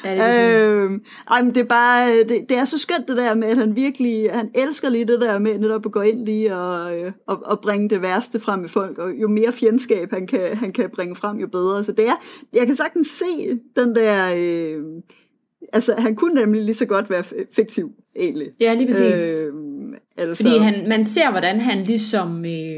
Ja, 0.09 0.11
det 0.13 0.21
er. 0.61 0.71
Øhm, 0.83 1.01
ej, 1.31 1.41
men 1.43 1.55
det 1.55 1.61
er 1.61 1.65
bare, 1.67 2.17
det, 2.23 2.45
det 2.49 2.57
er 2.57 2.65
så 2.65 2.77
skønt 2.77 3.07
det 3.07 3.17
der 3.17 3.33
med, 3.33 3.47
at 3.47 3.57
han 3.57 3.75
virkelig, 3.75 4.29
han 4.31 4.49
elsker 4.55 4.89
lige 4.89 5.05
det 5.05 5.21
der 5.21 5.39
med 5.39 5.59
netop 5.59 5.85
at 5.85 5.91
gå 5.91 6.01
ind 6.01 6.25
lige 6.25 6.55
og, 6.55 6.99
øh, 6.99 7.11
og, 7.27 7.39
og 7.45 7.59
bringe 7.59 7.89
det 7.89 8.01
værste 8.01 8.39
frem 8.39 8.65
i 8.65 8.67
folk, 8.67 8.97
og 8.97 9.11
jo 9.21 9.27
mere 9.27 9.51
fjendskab 9.51 10.11
han 10.11 10.27
kan, 10.27 10.39
han 10.57 10.71
kan 10.73 10.89
bringe 10.95 11.15
frem, 11.15 11.37
jo 11.37 11.47
bedre. 11.47 11.83
Så 11.83 11.91
det 11.91 12.07
er, 12.07 12.15
jeg 12.53 12.67
kan 12.67 12.75
sagtens 12.75 13.07
se 13.07 13.59
den 13.75 13.95
der, 13.95 14.33
øh, 14.37 14.83
altså 15.73 15.95
han 15.97 16.15
kunne 16.15 16.33
nemlig 16.41 16.61
lige 16.63 16.75
så 16.75 16.85
godt 16.85 17.09
være 17.09 17.23
fiktiv, 17.55 17.89
egentlig. 18.15 18.47
Ja, 18.59 18.73
lige 18.73 18.87
præcis. 18.87 19.41
Øhm, 19.47 19.93
altså, 20.17 20.43
Fordi 20.43 20.57
han, 20.57 20.89
man 20.89 21.05
ser, 21.05 21.31
hvordan 21.31 21.59
han 21.59 21.83
ligesom 21.83 22.45
øh, 22.45 22.72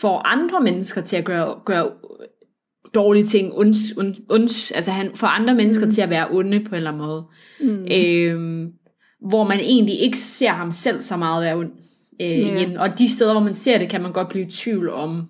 får 0.00 0.18
andre 0.18 0.60
mennesker 0.60 1.00
til 1.00 1.16
at 1.16 1.24
gøre, 1.24 1.54
gøre 1.64 1.90
dårlige 2.94 3.24
ting, 3.24 3.52
onds, 3.54 3.78
ond, 3.96 4.14
onds, 4.30 4.70
altså 4.70 4.90
han 4.90 5.10
får 5.14 5.26
andre 5.26 5.54
mennesker 5.54 5.84
mm. 5.86 5.90
til 5.92 6.02
at 6.02 6.10
være 6.10 6.28
onde 6.30 6.60
på 6.60 6.68
en 6.68 6.74
eller 6.74 6.90
anden 6.90 7.06
måde. 7.06 7.24
mm, 7.60 7.86
Øh, 7.92 8.68
hvor 9.28 9.44
man 9.44 9.60
egentlig 9.60 10.00
ikke 10.00 10.18
ser 10.18 10.50
ham 10.50 10.72
selv 10.72 11.00
så 11.00 11.16
meget 11.16 11.42
være 11.44 11.56
ond. 11.56 11.70
Øh, 12.20 12.28
Ja. 12.30 12.36
igen. 12.58 12.76
Og 12.76 12.98
de 12.98 13.08
steder, 13.12 13.32
hvor 13.32 13.42
man 13.42 13.54
ser 13.54 13.78
det, 13.78 13.88
kan 13.88 14.02
man 14.02 14.12
godt 14.12 14.28
blive 14.28 14.46
i 14.46 14.50
tvivl 14.50 14.88
om, 14.90 15.22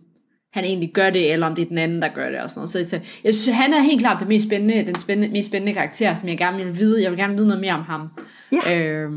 han 0.53 0.65
egentlig 0.65 0.93
gør 0.93 1.11
det, 1.11 1.33
eller 1.33 1.47
om 1.47 1.55
det 1.55 1.63
er 1.63 1.69
den 1.69 1.79
anden, 1.79 2.03
der 2.03 2.09
gør 2.09 2.31
det. 2.31 2.41
Og 2.41 2.51
sådan 2.51 2.59
noget. 2.59 2.71
Så, 2.71 2.85
så 2.91 3.01
jeg 3.25 3.35
synes, 3.35 3.57
han 3.57 3.73
er 3.75 3.81
helt 3.83 4.01
klart 4.01 4.21
det 4.21 4.29
mest 4.29 4.47
spændende, 4.47 4.87
den 4.87 4.95
spændende, 4.99 5.33
mest 5.33 5.49
spændende 5.49 5.75
karakter, 5.75 6.15
som 6.15 6.29
jeg 6.29 6.39
gerne 6.39 6.65
vil 6.65 6.79
vide. 6.79 7.03
Jeg 7.03 7.11
vil 7.11 7.19
gerne 7.19 7.35
vide 7.35 7.47
noget 7.47 7.61
mere 7.61 7.73
om 7.73 7.83
ham. 7.83 8.09
Ja. 8.53 8.79
Øh, 8.81 9.11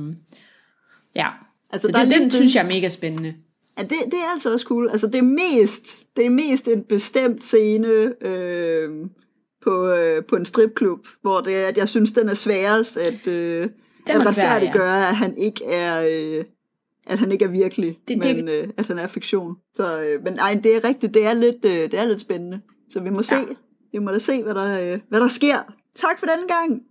ja. 1.15 1.27
altså, 1.73 1.87
Så 1.87 1.91
der 1.91 1.99
er 1.99 2.03
det, 2.03 2.11
lidt 2.11 2.21
den 2.21 2.31
synes 2.31 2.55
jeg 2.55 2.63
er 2.63 2.67
mega 2.67 2.89
spændende. 2.89 3.33
Ja, 3.79 3.83
det, 3.83 3.97
det 4.05 4.13
er 4.13 4.31
altså 4.33 4.53
også 4.53 4.65
cool. 4.65 4.89
Altså, 4.89 5.07
det 5.07 5.15
er 5.15 5.21
mest, 5.21 6.03
det 6.17 6.25
er 6.25 6.29
mest 6.29 6.67
en 6.67 6.83
bestemt 6.83 7.43
scene 7.43 7.87
øh, 8.21 8.89
på, 9.61 9.87
øh, 9.87 10.23
på 10.25 10.35
en 10.35 10.45
stripklub, 10.45 11.07
hvor 11.21 11.39
det 11.41 11.55
er, 11.63 11.67
at 11.67 11.77
jeg 11.77 11.89
synes, 11.89 12.11
den 12.11 12.29
er 12.29 12.33
sværest 12.33 12.97
at, 12.97 13.27
øh, 13.27 13.61
Den 13.61 13.71
at 14.07 14.27
er 14.27 14.31
svær, 14.31 14.43
ja. 14.43 14.53
retfærdiggøre, 14.53 15.07
at 15.09 15.15
han 15.15 15.37
ikke 15.37 15.65
er... 15.65 16.07
Øh, 16.39 16.43
at 17.07 17.19
han 17.19 17.31
ikke 17.31 17.45
er 17.45 17.49
virkelig, 17.49 17.99
Det- 18.07 18.17
det, 18.17 18.23
det- 18.23 18.35
men 18.35 18.47
øh, 18.47 18.67
at 18.77 18.85
han 18.85 18.99
er 18.99 19.07
fiktion. 19.07 19.55
Så, 19.75 20.01
øh, 20.01 20.23
men 20.23 20.39
ej, 20.39 20.59
det 20.63 20.75
er 20.75 20.83
rigtigt, 20.83 21.13
det 21.13 21.25
er 21.25 21.33
lidt, 21.33 21.65
øh, 21.65 21.71
det 21.71 21.93
er 21.93 22.05
lidt 22.05 22.21
spændende. 22.21 22.61
Så 22.89 22.99
vi 22.99 23.09
må 23.09 23.23
se, 23.23 23.35
Ja. 23.35 23.43
vi 23.91 23.97
må 23.99 24.11
da 24.11 24.17
se, 24.17 24.43
hvad 24.43 24.53
der, 24.53 24.93
øh, 24.93 24.99
hvad 25.09 25.19
der 25.19 25.27
sker. 25.27 25.57
Tak 25.95 26.19
for 26.19 26.25
den 26.25 26.47
gang. 26.47 26.81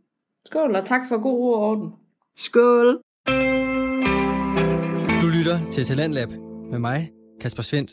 Skål, 0.47 0.75
og 0.77 0.87
tak 0.87 1.01
for 1.09 1.23
god 1.23 1.33
ro 1.39 1.53
og 1.53 1.61
orden. 1.61 1.91
Skål. 2.37 2.87
Du 5.23 5.27
lytter 5.39 5.71
til 5.71 5.85
Talentlab 5.85 6.29
med 6.71 6.79
mig, 6.79 7.11
Kasper 7.41 7.63
Svendt. 7.63 7.91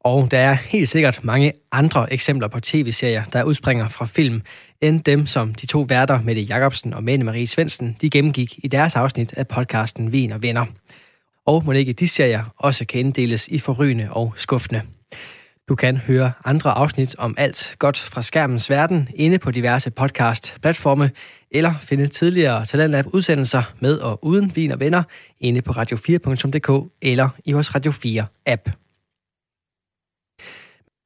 Og 0.00 0.30
der 0.30 0.38
er 0.38 0.54
helt 0.54 0.88
sikkert 0.88 1.24
mange 1.24 1.52
andre 1.72 2.12
eksempler 2.12 2.48
på 2.48 2.60
tv-serier, 2.60 3.24
der 3.24 3.44
udspringer 3.44 3.88
fra 3.88 4.06
film, 4.06 4.42
end 4.80 5.00
dem, 5.00 5.26
som 5.26 5.54
de 5.54 5.66
to 5.66 5.80
værter, 5.88 6.22
Mette 6.22 6.42
Jacobsen 6.42 6.94
og 6.94 7.04
Mette 7.04 7.24
Marie 7.24 7.46
Svendsen, 7.46 7.96
de 8.00 8.10
gennemgik 8.10 8.58
i 8.64 8.68
deres 8.68 8.96
afsnit 8.96 9.32
af 9.32 9.48
podcasten 9.48 10.12
Vin 10.12 10.32
og 10.32 10.42
Venner. 10.42 10.66
Og 11.46 11.64
må 11.64 11.72
ikke 11.72 11.92
de 11.92 12.08
serier 12.08 12.54
også 12.56 12.84
kan 12.84 13.00
inddeles 13.00 13.48
i 13.48 13.58
forrygende 13.58 14.08
og 14.10 14.32
skuffende. 14.36 14.82
Du 15.68 15.74
kan 15.74 15.96
høre 15.96 16.32
andre 16.44 16.70
afsnit 16.70 17.16
om 17.18 17.34
alt 17.38 17.76
godt 17.78 17.98
fra 17.98 18.22
skærmens 18.22 18.70
verden 18.70 19.08
inde 19.14 19.38
på 19.38 19.50
diverse 19.50 19.90
podcast-platforme, 19.90 21.10
eller 21.50 21.74
finde 21.80 22.08
tidligere 22.08 22.66
Talentlab-udsendelser 22.66 23.62
med 23.80 23.98
og 23.98 24.24
uden 24.24 24.56
vin 24.56 24.70
og 24.70 24.80
venner 24.80 25.02
inde 25.40 25.62
på 25.62 25.72
radio4.dk 25.72 26.92
eller 27.02 27.28
i 27.44 27.52
vores 27.52 27.74
Radio 27.74 27.92
4-app. 27.92 28.72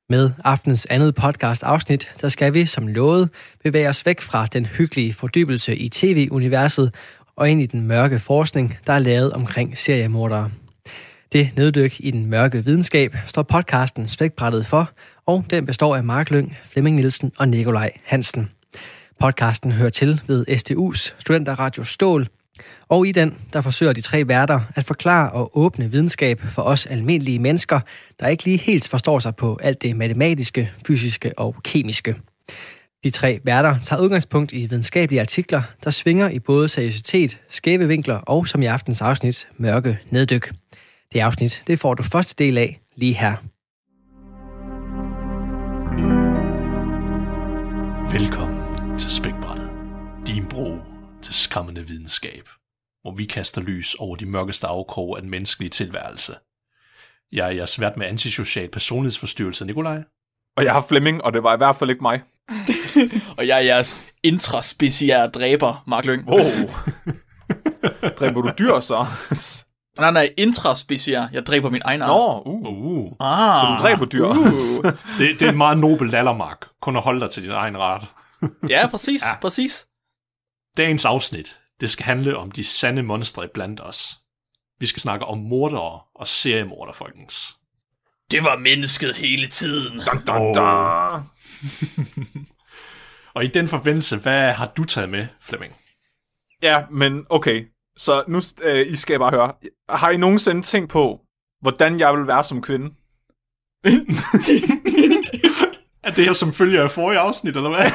Med 0.09 0.31
aftens 0.45 0.87
andet 0.87 1.15
podcast-afsnit, 1.15 2.15
der 2.21 2.29
skal 2.29 2.55
vi 2.55 2.67
som 2.67 2.87
lovet 2.89 3.31
bevæge 3.63 3.89
os 3.89 4.07
væk 4.07 4.21
fra 4.21 4.47
den 4.47 4.67
hyggelige 4.67 5.15
fordybelse 5.15 5.77
i 5.77 5.89
tv-universet 5.89 6.95
og 7.37 7.51
ind 7.51 7.63
i 7.63 7.67
den 7.67 7.87
mørke 7.87 8.19
forskning, 8.19 8.79
der 8.87 8.93
er 8.93 8.99
lavet 8.99 9.33
omkring 9.33 9.79
seriemordere. 9.79 10.51
Det 11.33 11.51
neddyk 11.57 11.97
i 11.99 12.11
den 12.11 12.27
mørke 12.27 12.65
videnskab 12.65 13.17
står 13.27 13.43
podcasten 13.43 14.09
Spækbrættet 14.09 14.67
for, 14.67 14.91
og 15.27 15.45
den 15.51 15.67
består 15.67 15.97
af 15.97 16.05
Mark 16.05 16.31
Lyng, 16.31 16.57
Flemming 16.63 16.97
Nielsen 16.97 17.33
og 17.39 17.49
Nikolaj 17.49 17.93
Hansen. 18.05 18.51
Podcasten 19.21 19.73
hører 19.73 19.91
til 19.91 20.21
ved 20.27 20.45
STU's 20.49 21.15
Studenterradio 21.19 21.85
Stål, 21.85 22.29
og 22.89 23.07
i 23.07 23.13
den, 23.13 23.37
der 23.53 23.61
forsøger 23.61 23.93
de 23.93 24.01
tre 24.01 24.29
værter 24.29 24.61
at 24.75 24.85
forklare 24.85 25.31
og 25.31 25.59
åbne 25.59 25.91
videnskab 25.91 26.41
for 26.41 26.63
os 26.63 26.87
almindelige 26.87 27.39
mennesker, 27.39 27.81
der 28.21 28.29
ikke 28.29 28.45
lige 28.45 28.59
helt 28.59 28.89
forstår 28.89 29.19
sig 29.19 29.37
på 29.37 29.59
alt 29.63 29.83
det 29.83 29.97
matematiske, 29.97 30.71
fysiske 30.87 31.39
og 31.39 31.57
kemiske. 31.65 32.17
De 33.05 33.11
tre 33.11 33.41
værter 33.45 33.79
tager 33.83 34.03
udgangspunkt 34.03 34.53
i 34.53 34.67
videnskabelige 34.67 35.21
artikler, 35.21 35.63
der 35.85 35.91
svinger 35.91 36.29
i 36.29 36.39
både 36.39 36.69
seriøsitet, 36.69 37.39
skæve 37.49 37.89
vinkler 37.89 38.17
og, 38.17 38.49
som 38.49 38.63
i 38.63 38.67
aftens 38.67 39.03
afsnit, 39.03 39.49
mørke 39.57 39.99
neddyk. 40.11 40.53
Det 41.13 41.21
afsnit, 41.21 41.63
det 41.67 41.81
får 41.81 41.95
du 41.95 42.03
første 42.03 42.45
del 42.45 42.59
af 42.59 42.81
lige 42.97 43.15
her. 43.15 43.37
Velkommen 48.13 48.99
til 48.99 49.11
Spækbrættet, 49.11 49.71
din 50.27 50.47
bro 50.47 50.77
til 51.23 51.35
skræmmende 51.35 51.87
videnskab, 51.87 52.49
hvor 53.03 53.15
vi 53.15 53.25
kaster 53.25 53.61
lys 53.61 53.95
over 53.95 54.17
de 54.17 54.27
mørkeste 54.27 54.67
afkroge 54.67 55.17
af 55.17 55.23
den 55.23 55.31
menneskelige 55.31 55.71
tilværelse. 55.71 56.35
Jeg 57.33 57.47
er 57.47 57.51
jeres 57.51 57.81
vært 57.81 57.97
med 57.97 58.07
antisocial 58.07 58.69
personlighedsforstyrrelse, 58.69 59.65
Nikolaj. 59.65 60.03
Og 60.57 60.65
jeg 60.65 60.73
har 60.73 60.87
Flemming, 60.89 61.25
og 61.25 61.33
det 61.33 61.43
var 61.43 61.55
i 61.55 61.57
hvert 61.57 61.77
fald 61.77 61.91
ikke 61.91 62.03
mig. 62.03 62.23
Og 63.39 63.47
jeg 63.47 63.57
er 63.57 63.63
jeres 63.63 64.13
intraspeciære 64.23 65.31
dræber, 65.31 65.85
Mark 65.87 66.05
Lyng. 66.05 66.29
Wow. 66.29 66.71
Dræber 68.19 68.43
du 68.43 68.51
dyr 68.59 68.81
så? 68.81 69.07
Nej, 69.99 70.11
nej, 70.11 70.35
intraspeciær. 70.39 71.27
Jeg 71.33 71.47
dræber 71.47 71.71
min 71.71 71.83
egen 71.85 72.03
arm. 72.03 72.09
Nå, 72.11 72.43
uh. 72.47 72.63
Uh, 72.67 73.13
Ah, 73.21 73.61
Så 73.61 73.67
du 73.67 73.83
dræber 73.83 74.05
dyr. 74.05 74.25
Uh. 74.27 74.37
det, 75.19 75.41
det 75.41 75.43
er 75.43 75.49
en 75.53 75.59
meget 75.59 75.79
nobel 75.79 76.15
aldermark, 76.15 76.67
kun 76.83 76.97
at 76.97 77.03
holde 77.03 77.21
dig 77.21 77.31
til 77.31 77.43
din 77.43 77.51
egen 77.51 77.79
ret. 77.79 78.05
Ja, 78.69 78.87
præcis, 78.87 79.23
Ja. 79.33 79.37
præcis. 79.41 79.87
Dagens 80.77 81.05
afsnit, 81.05 81.61
det 81.81 81.91
skal 81.91 82.05
handle 82.07 82.37
om 82.37 82.51
de 82.51 82.65
sande 82.65 83.03
monstre 83.03 83.49
blandt 83.55 83.81
os. 83.85 84.17
Vi 84.81 84.87
skal 84.87 85.01
snakke 85.03 85.25
om 85.27 85.39
mordere 85.39 86.01
og 86.15 86.27
seriemordere, 86.27 86.95
folkens. 86.95 87.57
Det 88.31 88.45
var 88.45 88.59
mennesket 88.59 89.17
hele 89.17 89.47
tiden. 89.47 90.01
Dun, 90.01 90.23
dun, 90.27 90.55
dun. 90.55 91.23
Og 93.35 93.45
i 93.45 93.49
den 93.49 93.69
forbindelse, 93.69 94.17
hvad 94.17 94.53
har 94.53 94.67
du 94.77 94.85
taget 94.85 95.09
med, 95.11 95.27
Flemming? 95.41 95.73
Ja, 96.63 96.85
men 96.91 97.27
okay. 97.31 97.67
Så 98.01 98.25
nu 98.29 98.41
øh, 98.63 98.87
I 98.87 98.97
skal 98.97 99.19
bare 99.19 99.31
høre. 99.31 99.53
Har 99.89 100.11
I 100.11 100.17
nogensinde 100.17 100.63
tænkt 100.63 100.91
på, 100.91 101.21
hvordan 101.61 102.01
jeg 102.01 102.15
vil 102.17 102.27
være 102.27 102.45
som 102.45 102.63
kvinde? 102.63 102.91
Er 106.05 106.11
det 106.11 106.25
her 106.25 106.33
som 106.33 106.53
følger 106.53 106.83
af 106.83 106.91
forrige 106.91 107.19
afsnit, 107.19 107.57
eller 107.57 107.71
hvad? 107.71 107.91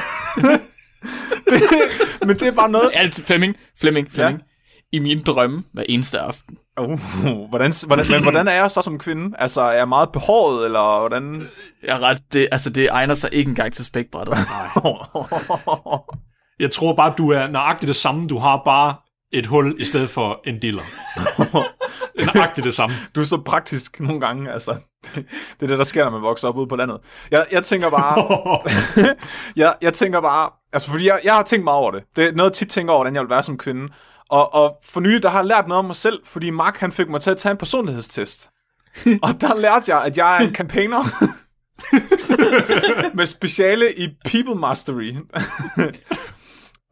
Men 2.26 2.36
det 2.36 2.48
er 2.48 2.52
bare 2.52 2.68
noget... 2.68 2.90
Alt, 2.94 3.22
Flemming, 3.26 3.56
Flemming, 3.80 4.10
Flemming. 4.10 4.38
Ja. 4.38 4.96
i 4.96 4.98
mine 4.98 5.22
drømme 5.22 5.64
hver 5.72 5.82
eneste 5.88 6.18
aften. 6.18 6.58
Uh, 6.80 7.00
hvordan, 7.48 7.72
hvordan, 7.86 8.06
men 8.10 8.22
hvordan 8.22 8.48
er 8.48 8.52
jeg 8.52 8.70
så 8.70 8.80
som 8.80 8.98
kvinde? 8.98 9.36
Altså, 9.38 9.60
er 9.60 9.72
jeg 9.72 9.88
meget 9.88 10.12
behåret, 10.12 10.64
eller 10.64 10.98
hvordan? 10.98 11.48
Jeg 11.82 11.96
er 11.96 12.00
ret, 12.00 12.22
det, 12.32 12.48
altså 12.52 12.70
det 12.70 12.88
egner 12.92 13.14
sig 13.14 13.30
ikke 13.32 13.48
engang 13.48 13.72
til 13.72 13.84
spækbrættet. 13.84 14.36
Jeg 16.60 16.70
tror 16.70 16.94
bare, 16.94 17.14
du 17.18 17.30
er 17.30 17.46
nøjagtigt 17.46 17.88
det 17.88 17.96
samme. 17.96 18.28
Du 18.28 18.38
har 18.38 18.62
bare 18.64 18.94
et 19.38 19.46
hul 19.46 19.74
i 19.78 19.84
stedet 19.84 20.10
for 20.10 20.40
en 20.44 20.58
diller. 20.58 20.82
det 22.18 22.28
er 22.28 22.34
nøjagtigt 22.34 22.64
det 22.64 22.74
samme. 22.74 22.96
Du 23.14 23.20
er 23.20 23.24
så 23.24 23.36
praktisk 23.36 24.00
nogle 24.00 24.20
gange, 24.20 24.52
altså. 24.52 24.76
Det 25.14 25.62
er 25.62 25.66
det, 25.66 25.78
der 25.78 25.84
sker, 25.84 26.04
når 26.04 26.10
man 26.10 26.22
vokser 26.22 26.48
op 26.48 26.56
ude 26.56 26.66
på 26.66 26.76
landet. 26.76 26.98
Jeg, 27.30 27.46
jeg 27.52 27.62
tænker 27.62 27.90
bare... 27.90 28.16
jeg, 29.62 29.74
jeg 29.82 29.94
tænker 29.94 30.20
bare... 30.20 30.50
Altså, 30.72 30.90
fordi 30.90 31.06
jeg, 31.06 31.20
jeg 31.24 31.34
har 31.34 31.42
tænkt 31.42 31.64
meget 31.64 31.78
over 31.78 31.90
det. 31.90 32.02
Det 32.16 32.24
er 32.24 32.32
noget, 32.32 32.50
jeg 32.50 32.54
tit 32.56 32.68
tænker 32.68 32.92
over, 32.92 33.02
hvordan 33.02 33.14
jeg 33.14 33.22
vil 33.22 33.30
være 33.30 33.42
som 33.42 33.58
kvinde. 33.58 33.88
Og, 34.30 34.54
og 34.54 34.76
for 34.84 35.00
nylig, 35.00 35.22
der 35.22 35.28
har 35.28 35.38
jeg 35.38 35.46
lært 35.46 35.68
noget 35.68 35.78
om 35.78 35.84
mig 35.84 35.96
selv, 35.96 36.18
fordi 36.24 36.50
Mark, 36.50 36.76
han 36.76 36.92
fik 36.92 37.08
mig 37.08 37.20
til 37.20 37.30
at 37.30 37.36
tage 37.36 37.50
en 37.50 37.56
personlighedstest. 37.56 38.50
og 39.22 39.40
der 39.40 39.54
lærte 39.54 39.96
jeg, 39.96 40.04
at 40.04 40.18
jeg 40.18 40.36
er 40.36 40.40
en 40.40 40.54
campaigner. 40.54 41.04
med 43.16 43.26
speciale 43.26 43.94
i 43.98 44.08
people 44.24 44.54
mastery. 44.54 45.14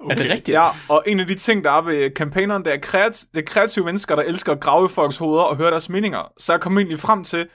Okay. 0.01 0.17
Er 0.17 0.23
det 0.23 0.31
rigtigt? 0.31 0.55
Ja, 0.55 0.69
og 0.89 1.03
en 1.07 1.21
af 1.21 1.27
de 1.27 1.35
ting, 1.35 1.65
der 1.65 1.71
er 1.71 1.81
ved 1.83 2.11
campaigneren, 2.17 2.65
det 2.65 2.73
er, 2.73 2.79
kreat- 2.87 3.27
det 3.35 3.41
er 3.41 3.45
kreative 3.47 3.85
mennesker, 3.85 4.17
der 4.17 4.23
elsker 4.23 4.53
at 4.53 4.61
grave 4.61 4.85
i 4.85 4.89
folks 4.89 5.17
hoveder 5.17 5.43
og 5.43 5.57
høre 5.57 5.71
deres 5.71 5.89
meninger. 5.89 6.33
Så 6.39 6.53
jeg 6.53 6.61
kom 6.61 6.79
egentlig 6.79 7.01
frem 7.01 7.25
til, 7.25 7.47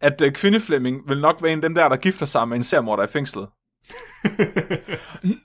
at 0.00 0.20
uh, 0.20 0.32
kvindeflemming 0.32 1.08
vil 1.08 1.20
nok 1.20 1.42
være 1.42 1.52
en 1.52 1.58
af 1.58 1.62
dem 1.62 1.74
der, 1.74 1.88
der 1.88 1.96
gifter 1.96 2.26
sig 2.26 2.48
med 2.48 2.56
en 2.56 2.62
sermorder 2.62 3.04
i 3.04 3.06
fængslet. 3.06 3.48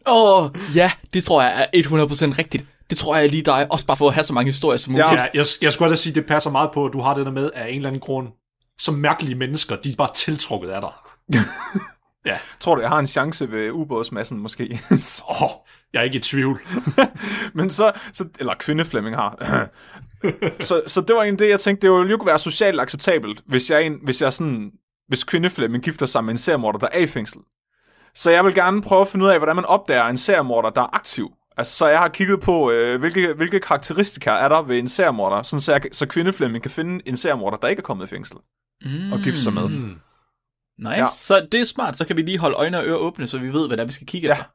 Åh, 0.08 0.43
oh, 0.43 0.49
ja, 0.76 0.91
det 1.14 1.24
tror 1.24 1.41
jeg 1.41 1.68
er 1.74 1.82
100% 1.84 2.38
rigtigt. 2.38 2.66
Det 2.89 2.97
tror 2.97 3.16
jeg 3.16 3.26
er 3.26 3.30
lige 3.30 3.43
dig, 3.43 3.68
også 3.72 3.86
bare 3.86 3.97
for 3.97 4.08
at 4.08 4.14
have 4.14 4.24
så 4.24 4.34
mange 4.34 4.49
historier 4.49 4.78
som 4.78 4.91
muligt. 4.91 5.08
Ja, 5.12 5.28
jeg, 5.34 5.45
jeg 5.62 5.72
skulle 5.72 5.89
da 5.89 5.95
sige, 5.95 6.14
det 6.14 6.26
passer 6.26 6.49
meget 6.49 6.70
på, 6.74 6.86
at 6.86 6.93
du 6.93 7.02
har 7.02 7.14
det 7.14 7.26
der 7.26 7.32
med, 7.32 7.52
af 7.56 7.70
en 7.70 7.76
eller 7.76 7.89
anden 7.89 8.02
grund, 8.02 8.28
som 8.80 8.93
mærkelige 8.95 9.36
mennesker, 9.36 9.76
de 9.76 9.91
er 9.91 9.95
bare 9.97 10.14
tiltrukket 10.16 10.70
af 10.70 10.82
dig. 10.82 10.91
ja. 12.32 12.38
Tror 12.60 12.76
du, 12.76 12.82
jeg 12.82 12.89
har 12.89 12.99
en 12.99 13.08
chance 13.08 13.52
ved 13.52 13.72
ubådsmassen 13.72 14.39
måske? 14.39 14.80
Åh, 15.30 15.41
oh, 15.43 15.49
jeg 15.94 16.00
er 16.00 16.04
ikke 16.04 16.18
i 16.18 16.22
tvivl. 16.22 16.62
Men 17.54 17.70
så, 17.70 17.92
så 18.14 18.26
eller 18.39 18.54
kvindeflemming 18.60 19.16
har. 19.16 19.70
så, 20.60 20.82
så 20.88 21.02
det 21.02 21.16
var 21.16 21.24
en 21.24 21.39
det, 21.39 21.50
jeg 21.50 21.60
tænkte, 21.60 21.88
det 21.88 21.98
ville 21.98 22.12
jo 22.12 22.18
kunne 22.18 22.28
være 22.28 22.39
socialt 22.39 22.82
acceptabelt, 22.82 23.42
hvis 23.48 23.72
jeg, 23.72 23.84
en, 23.84 24.00
hvis 24.04 24.22
jeg 24.22 24.34
sådan, 24.34 24.72
hvis 25.08 25.24
kvindeflemming 25.24 25.84
gifter 25.84 26.06
sig 26.06 26.24
med 26.24 26.32
en 26.32 26.38
seriemorder, 26.38 26.80
der 26.80 26.88
er 26.92 27.00
i 27.00 27.08
fængsel. 27.08 27.39
Så 28.16 28.32
jeg 28.32 28.46
vil 28.46 28.54
gerne 28.54 28.82
prøve 28.82 29.02
at 29.02 29.08
finde 29.08 29.26
ud 29.26 29.30
af, 29.30 29.39
hvordan 29.39 29.56
man 29.56 29.66
opdager 29.66 30.06
en 30.06 30.18
seriemorder, 30.18 30.70
der 30.70 30.82
er 30.82 30.96
aktiv. 30.96 31.34
Altså, 31.58 31.78
så 31.78 31.88
jeg 31.88 32.00
har 32.00 32.08
kigget 32.08 32.42
på, 32.42 32.72
øh, 32.72 33.00
hvilke, 33.00 33.34
hvilke 33.34 33.60
karakteristika 33.60 34.30
er 34.30 34.50
der 34.50 34.62
ved 34.62 34.80
en 34.80 34.88
seriemorder, 34.88 35.44
sådan 35.44 35.62
så, 35.62 35.72
jeg, 35.72 35.82
så 35.92 36.06
kvindeflemming 36.06 36.62
kan 36.62 36.72
finde 36.72 37.08
en 37.08 37.18
seriemorder, 37.18 37.58
der 37.58 37.68
ikke 37.68 37.80
er 37.80 37.84
kommet 37.84 38.06
i 38.06 38.10
fængsel, 38.10 38.38
mm. 38.86 39.12
og 39.12 39.20
gifte 39.20 39.42
sig 39.42 39.54
med. 39.54 39.68
Mm. 39.68 40.00
Nice. 40.78 40.92
Ja. 40.92 41.08
Så 41.08 41.48
det 41.52 41.62
er 41.62 41.66
smart, 41.66 41.98
så 41.98 42.06
kan 42.06 42.18
vi 42.18 42.22
lige 42.22 42.38
holde 42.38 42.56
øjne 42.56 42.78
og 42.78 42.86
ører 42.86 42.98
åbne, 42.98 43.28
så 43.28 43.38
vi 43.38 43.54
ved, 43.54 43.68
hvad 43.68 43.78
der 43.78 43.86
vi 43.86 43.92
skal 43.92 44.08
kigge 44.08 44.28
ja. 44.28 44.34
efter. 44.34 44.46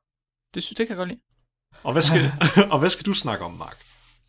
Det 0.54 0.62
synes 0.62 0.76
det 0.76 0.86
kan 0.86 0.96
jeg 0.96 0.98
godt 0.98 1.08
lide. 1.08 1.20
Og 1.82 1.92
hvad 1.92 2.02
skal, 2.02 2.32
og 2.72 2.78
hvad 2.78 2.90
skal 2.90 3.06
du 3.06 3.12
snakke 3.12 3.44
om, 3.44 3.52
Mark? 3.52 3.76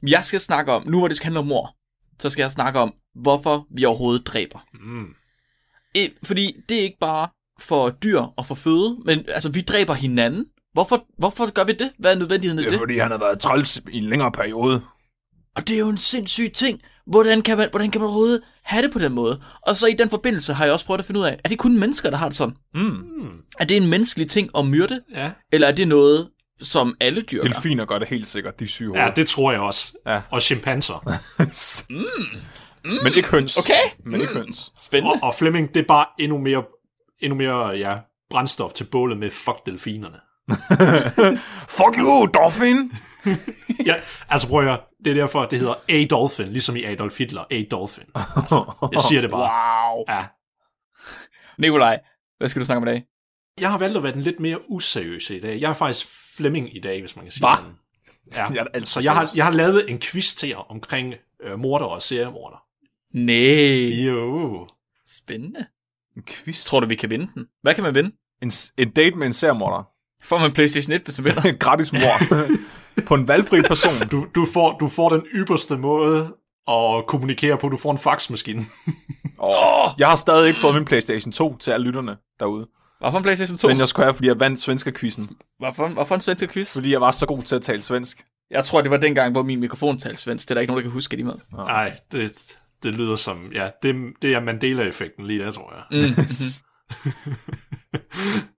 Jeg 0.07 0.23
skal 0.23 0.39
snakke 0.39 0.71
om, 0.71 0.87
nu 0.87 0.97
hvor 0.97 1.07
det 1.07 1.17
skal 1.17 1.25
handle 1.25 1.39
om 1.39 1.47
mor, 1.47 1.75
så 2.19 2.29
skal 2.29 2.43
jeg 2.43 2.51
snakke 2.51 2.79
om, 2.79 2.93
hvorfor 3.15 3.67
vi 3.75 3.85
overhovedet 3.85 4.27
dræber. 4.27 4.59
Mm. 4.73 5.07
E, 5.95 6.09
fordi 6.23 6.55
det 6.69 6.77
er 6.77 6.81
ikke 6.81 6.99
bare 6.99 7.27
for 7.59 7.89
dyr 7.89 8.19
og 8.19 8.45
for 8.45 8.55
føde, 8.55 8.97
men 9.05 9.25
altså 9.27 9.49
vi 9.51 9.61
dræber 9.61 9.93
hinanden. 9.93 10.45
Hvorfor, 10.73 11.05
hvorfor 11.17 11.51
gør 11.51 11.63
vi 11.63 11.71
det? 11.71 11.91
Hvad 11.99 12.13
er 12.13 12.19
nødvendigheden 12.19 12.59
af 12.59 12.63
det? 12.63 12.71
Det 12.71 12.77
er 12.77 12.81
fordi, 12.81 12.97
han 12.97 13.11
har 13.11 13.17
været 13.17 13.39
træls 13.39 13.81
i 13.91 13.97
en 13.97 14.03
længere 14.03 14.31
periode. 14.31 14.81
Og 15.55 15.67
det 15.67 15.75
er 15.75 15.79
jo 15.79 15.89
en 15.89 15.97
sindssyg 15.97 16.51
ting. 16.53 16.81
Hvordan 17.07 17.41
kan, 17.41 17.57
man, 17.57 17.67
hvordan 17.71 17.91
kan 17.91 18.01
man 18.01 18.05
overhovedet 18.05 18.41
have 18.63 18.81
det 18.81 18.91
på 18.91 18.99
den 18.99 19.13
måde? 19.13 19.41
Og 19.61 19.75
så 19.75 19.87
i 19.87 19.93
den 19.93 20.09
forbindelse 20.09 20.53
har 20.53 20.65
jeg 20.65 20.73
også 20.73 20.85
prøvet 20.85 20.99
at 20.99 21.05
finde 21.05 21.19
ud 21.19 21.25
af, 21.25 21.39
er 21.43 21.49
det 21.49 21.57
kun 21.57 21.79
mennesker, 21.79 22.09
der 22.09 22.17
har 22.17 22.29
det 22.29 22.37
sådan? 22.37 22.55
Mm. 22.73 23.31
Er 23.59 23.65
det 23.65 23.77
en 23.77 23.87
menneskelig 23.87 24.29
ting 24.29 24.49
at 24.57 24.65
myrde? 24.65 25.01
Ja. 25.15 25.31
Eller 25.51 25.67
er 25.67 25.71
det 25.71 25.87
noget, 25.87 26.29
som 26.61 26.95
alle 26.99 27.21
dyr 27.21 27.41
gør? 27.41 27.49
Delfiner 27.49 27.85
gør 27.85 27.99
det 27.99 28.07
helt 28.07 28.27
sikkert, 28.27 28.59
de 28.59 28.67
syge 28.67 29.03
Ja, 29.03 29.11
det 29.15 29.27
tror 29.27 29.51
jeg 29.51 29.61
også. 29.61 29.97
Ja. 30.05 30.21
Og 30.31 30.41
chimpanser. 30.41 31.19
mm. 31.89 31.95
Mm. 32.85 33.03
Men 33.03 33.13
ikke 33.13 33.29
høns. 33.29 33.57
Okay. 33.57 33.81
Men 34.05 34.21
ikke 34.21 34.33
mm. 34.33 34.39
høns. 34.39 34.71
Spændende. 34.79 35.13
Og, 35.13 35.27
og 35.27 35.35
Flemming, 35.35 35.73
det 35.73 35.81
er 35.81 35.87
bare 35.87 36.05
endnu 36.19 36.37
mere, 36.37 36.63
endnu 37.19 37.37
mere 37.37 37.69
ja, 37.69 37.97
brændstof 38.29 38.73
til 38.73 38.83
bålet 38.83 39.17
med 39.17 39.31
fuck 39.31 39.65
delfinerne. 39.65 40.17
fuck 41.77 41.97
you, 41.97 42.25
dolphin! 42.33 42.91
ja, 43.85 43.95
altså 44.29 44.47
prøv 44.47 44.59
at 44.59 44.65
høre, 44.65 44.79
det 45.05 45.11
er 45.11 45.13
derfor, 45.13 45.45
det 45.45 45.59
hedder 45.59 45.75
Adolfin, 45.89 46.47
ligesom 46.47 46.75
i 46.75 46.83
Adolf 46.83 47.17
Hitler, 47.17 47.43
Adolfin. 47.51 48.03
Altså, 48.15 48.89
jeg 48.93 49.01
siger 49.01 49.21
det 49.21 49.31
bare. 49.31 49.95
Wow. 49.95 50.03
Ja. 50.09 50.25
Nikolaj, 51.57 51.99
hvad 52.37 52.47
skal 52.47 52.59
du 52.59 52.65
snakke 52.65 52.77
om 52.77 52.87
i 52.87 52.91
dag? 52.91 53.03
Jeg 53.59 53.71
har 53.71 53.77
valgt 53.77 53.97
at 53.97 54.03
være 54.03 54.11
den 54.11 54.21
lidt 54.21 54.39
mere 54.39 54.71
useriøse 54.71 55.37
i 55.37 55.39
dag. 55.39 55.61
Jeg 55.61 55.69
er 55.69 55.73
faktisk 55.73 56.07
Flemming 56.37 56.75
i 56.75 56.79
dag, 56.79 56.99
hvis 56.99 57.15
man 57.15 57.25
kan 57.25 57.31
sige 57.31 57.47
det. 57.47 58.35
Ja, 58.35 58.51
jeg 58.53 58.67
altså, 58.73 59.01
jeg 59.03 59.13
har, 59.13 59.31
jeg 59.35 59.45
har 59.45 59.51
lavet 59.51 59.89
en 59.89 59.99
quiz 59.99 60.35
til 60.35 60.49
jer 60.49 60.71
omkring 60.71 61.13
øh, 61.43 61.59
morder 61.59 61.85
og 61.85 62.01
seriemorder. 62.01 62.63
Nej. 63.13 64.05
Jo. 64.05 64.67
Spændende. 65.09 65.65
En 66.17 66.23
quiz? 66.23 66.65
Tror 66.65 66.79
du, 66.79 66.87
vi 66.87 66.95
kan 66.95 67.09
vinde 67.09 67.29
den? 67.35 67.45
Hvad 67.61 67.75
kan 67.75 67.83
man 67.83 67.95
vinde? 67.95 68.11
En, 68.41 68.51
en 68.77 68.89
date 68.89 69.15
med 69.15 69.27
en 69.27 69.33
seriemorder. 69.33 69.83
Får 70.23 70.37
man 70.37 70.53
PlayStation 70.53 70.93
1, 70.93 71.01
hvis 71.01 71.17
man 71.17 71.25
vinder? 71.25 71.57
Gratis 71.65 71.93
mor. 71.93 72.45
på 73.07 73.15
en 73.15 73.27
valgfri 73.27 73.61
person. 73.61 74.07
Du, 74.11 74.27
du, 74.35 74.45
får, 74.53 74.77
du 74.77 74.87
får 74.87 75.09
den 75.09 75.21
ypperste 75.21 75.77
måde 75.77 76.35
at 76.67 77.05
kommunikere 77.07 77.57
på. 77.57 77.69
Du 77.69 77.77
får 77.77 77.91
en 77.91 77.97
faxmaskine. 77.97 78.65
oh, 79.37 79.89
jeg 79.97 80.07
har 80.07 80.15
stadig 80.15 80.47
ikke 80.47 80.59
fået 80.59 80.75
min 80.75 80.85
PlayStation 80.85 81.31
2 81.31 81.57
til 81.57 81.71
alle 81.71 81.85
lytterne 81.85 82.17
derude. 82.39 82.67
Hvorfor 82.99 83.17
en 83.17 83.23
PlayStation 83.23 83.57
2? 83.57 83.67
Men 83.67 83.79
jeg 83.79 83.87
skulle 83.87 84.05
have, 84.05 84.13
fordi 84.13 84.27
jeg 84.27 84.39
vandt 84.39 84.61
svenske 84.61 84.91
quizzen. 84.91 85.29
Hvorfor, 85.59 85.87
hvorfor 85.87 86.15
en 86.15 86.21
svensk 86.21 86.49
quiz? 86.49 86.73
Fordi 86.73 86.91
jeg 86.91 87.01
var 87.01 87.11
så 87.11 87.25
god 87.25 87.41
til 87.41 87.55
at 87.55 87.61
tale 87.61 87.81
svensk. 87.81 88.25
Jeg 88.51 88.65
tror, 88.65 88.81
det 88.81 88.91
var 88.91 88.97
dengang, 88.97 89.31
hvor 89.31 89.43
min 89.43 89.59
mikrofon 89.59 89.97
talte 89.97 90.21
svensk. 90.21 90.45
Det 90.45 90.51
er 90.51 90.53
der 90.53 90.61
ikke 90.61 90.71
nogen, 90.71 90.83
der 90.83 90.89
kan 90.89 90.91
huske 90.91 91.17
det 91.17 91.25
med. 91.25 91.33
Nej, 91.53 91.99
det, 92.11 92.57
det 92.83 92.93
lyder 92.93 93.15
som... 93.15 93.51
Ja, 93.55 93.69
det, 93.83 93.95
det 94.21 94.33
er 94.33 94.39
Mandela-effekten 94.39 95.27
lige 95.27 95.43
der, 95.43 95.51
tror 95.51 95.73
jeg. 95.75 95.83
Mm. 96.01 96.15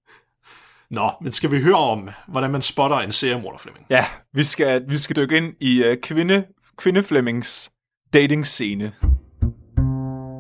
Nå, 0.98 1.12
men 1.22 1.32
skal 1.32 1.52
vi 1.52 1.62
høre 1.62 1.76
om, 1.76 2.10
hvordan 2.28 2.52
man 2.52 2.62
spotter 2.62 2.98
en 2.98 3.12
seriemorder, 3.12 3.58
Flemming? 3.58 3.86
Ja, 3.90 4.06
vi 4.34 4.44
skal, 4.44 4.90
vi 4.90 4.98
skal 4.98 5.16
dykke 5.16 5.38
ind 5.38 5.54
i 5.62 5.90
uh, 5.90 5.96
kvinde, 6.04 6.46
kvinde 6.78 7.04
Flemmings 7.04 7.72
dating-scene. 8.14 8.92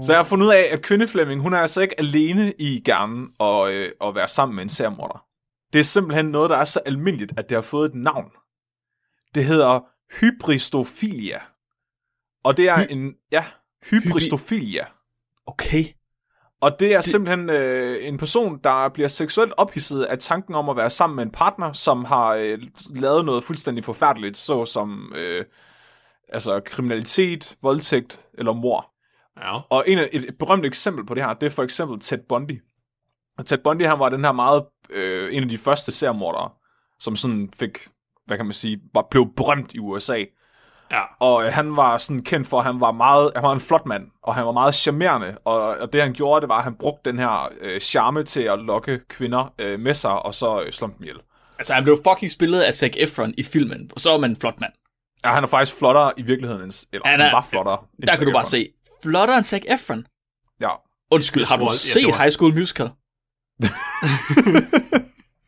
Så 0.01 0.11
jeg 0.11 0.19
har 0.19 0.23
fundet 0.23 0.45
ud 0.45 0.51
af, 0.51 0.69
at 0.71 0.81
kvinde 0.81 1.07
Flemming, 1.07 1.41
hun 1.41 1.53
er 1.53 1.57
altså 1.57 1.81
ikke 1.81 1.99
alene 1.99 2.53
i 2.59 2.81
gerne 2.85 3.27
at, 3.39 3.71
øh, 3.71 3.91
at 4.01 4.15
være 4.15 4.27
sammen 4.27 4.55
med 4.55 4.63
en 4.63 4.69
seriemorder. 4.69 5.25
Det 5.73 5.79
er 5.79 5.83
simpelthen 5.83 6.25
noget, 6.25 6.49
der 6.49 6.57
er 6.57 6.65
så 6.65 6.79
almindeligt, 6.85 7.33
at 7.37 7.49
det 7.49 7.55
har 7.55 7.61
fået 7.61 7.89
et 7.89 7.95
navn. 7.95 8.31
Det 9.35 9.45
hedder 9.45 9.79
hybristofilia. 10.19 11.39
Og 12.43 12.57
det 12.57 12.69
er 12.69 12.77
Hy- 12.77 12.91
en... 12.91 13.13
Ja, 13.31 13.45
hybristofilia. 13.89 14.85
Okay. 15.45 15.85
Og 16.61 16.79
det 16.79 16.93
er 16.93 17.01
det... 17.01 17.05
simpelthen 17.05 17.49
øh, 17.49 18.07
en 18.07 18.17
person, 18.17 18.59
der 18.63 18.89
bliver 18.89 19.07
seksuelt 19.07 19.53
ophidset 19.57 20.03
af 20.03 20.19
tanken 20.19 20.55
om 20.55 20.69
at 20.69 20.75
være 20.75 20.89
sammen 20.89 21.15
med 21.15 21.23
en 21.23 21.31
partner, 21.31 21.73
som 21.73 22.05
har 22.05 22.29
øh, 22.29 22.59
lavet 22.89 23.25
noget 23.25 23.43
fuldstændig 23.43 23.83
forfærdeligt, 23.83 24.37
såsom 24.37 25.13
øh, 25.15 25.45
altså 26.29 26.59
kriminalitet, 26.59 27.57
voldtægt 27.61 28.19
eller 28.33 28.53
mor. 28.53 28.93
Ja. 29.37 29.59
Og 29.69 29.83
en 29.87 29.97
af, 29.97 30.09
et, 30.11 30.29
et 30.29 30.37
berømt 30.37 30.65
eksempel 30.65 31.05
på 31.05 31.13
det 31.13 31.23
her, 31.23 31.33
det 31.33 31.45
er 31.45 31.49
for 31.49 31.63
eksempel 31.63 31.99
Ted 31.99 32.17
Bundy. 32.29 32.61
Og 33.37 33.45
Ted 33.45 33.57
Bundy, 33.57 33.85
han 33.85 33.99
var 33.99 34.09
den 34.09 34.25
her 34.25 34.31
meget, 34.31 34.65
øh, 34.89 35.35
en 35.35 35.43
af 35.43 35.49
de 35.49 35.57
første 35.57 35.91
seriemordere, 35.91 36.49
som 36.99 37.15
sådan 37.15 37.49
fik, 37.59 37.87
hvad 38.25 38.37
kan 38.37 38.45
man 38.45 38.53
sige, 38.53 38.79
var, 38.93 39.07
blev 39.11 39.27
berømt 39.35 39.73
i 39.73 39.79
USA. 39.79 40.23
Ja. 40.91 41.01
Og 41.19 41.45
øh, 41.45 41.53
han 41.53 41.75
var 41.75 41.97
sådan 41.97 42.23
kendt 42.23 42.47
for, 42.47 42.59
at 42.59 42.65
han 42.65 42.81
var 42.81 42.91
meget, 42.91 43.31
han 43.35 43.43
var 43.43 43.53
en 43.53 43.59
flot 43.59 43.85
mand, 43.85 44.07
og 44.23 44.35
han 44.35 44.45
var 44.45 44.51
meget 44.51 44.75
charmerende, 44.75 45.37
og, 45.45 45.61
og 45.61 45.93
det 45.93 46.01
han 46.01 46.13
gjorde, 46.13 46.41
det 46.41 46.49
var, 46.49 46.57
at 46.57 46.63
han 46.63 46.75
brugte 46.75 47.09
den 47.09 47.19
her 47.19 47.49
øh, 47.61 47.79
charme 47.79 48.23
til 48.23 48.41
at 48.41 48.59
lokke 48.59 48.99
kvinder 49.07 49.53
øh, 49.59 49.79
med 49.79 49.93
sig, 49.93 50.25
og 50.25 50.35
så 50.35 50.61
øh, 50.61 50.71
slå 50.71 50.87
dem 50.87 50.95
ihjel. 50.99 51.17
Altså, 51.59 51.73
han 51.73 51.83
blev 51.83 51.97
fucking 52.07 52.31
spillet 52.31 52.61
af 52.61 52.73
Zac 52.73 52.91
Efron 52.97 53.33
i 53.37 53.43
filmen, 53.43 53.91
og 53.93 54.01
så 54.01 54.11
var 54.11 54.17
man 54.17 54.29
en 54.29 54.35
flot 54.35 54.59
mand. 54.59 54.73
Ja, 55.25 55.29
han 55.29 55.43
er 55.43 55.47
faktisk 55.47 55.77
flottere 55.77 56.11
i 56.17 56.21
virkeligheden, 56.21 56.63
end, 56.63 56.87
eller 56.93 57.07
han, 57.07 57.19
er, 57.19 57.23
han 57.23 57.33
var 57.33 57.47
flottere. 57.49 57.77
Der 58.07 58.15
kan 58.15 58.25
du 58.27 58.33
bare 58.33 58.45
se, 58.45 58.69
flottere 59.03 59.37
end 59.37 59.45
Zac 59.45 59.61
Efron. 59.67 60.07
Ja. 60.61 60.69
Undskyld, 61.11 61.45
har 61.45 61.57
du 61.57 61.63
ja, 61.63 61.73
set 61.73 62.07
var... 62.07 62.17
High 62.17 62.31
School 62.31 62.53
Musical? 62.53 62.89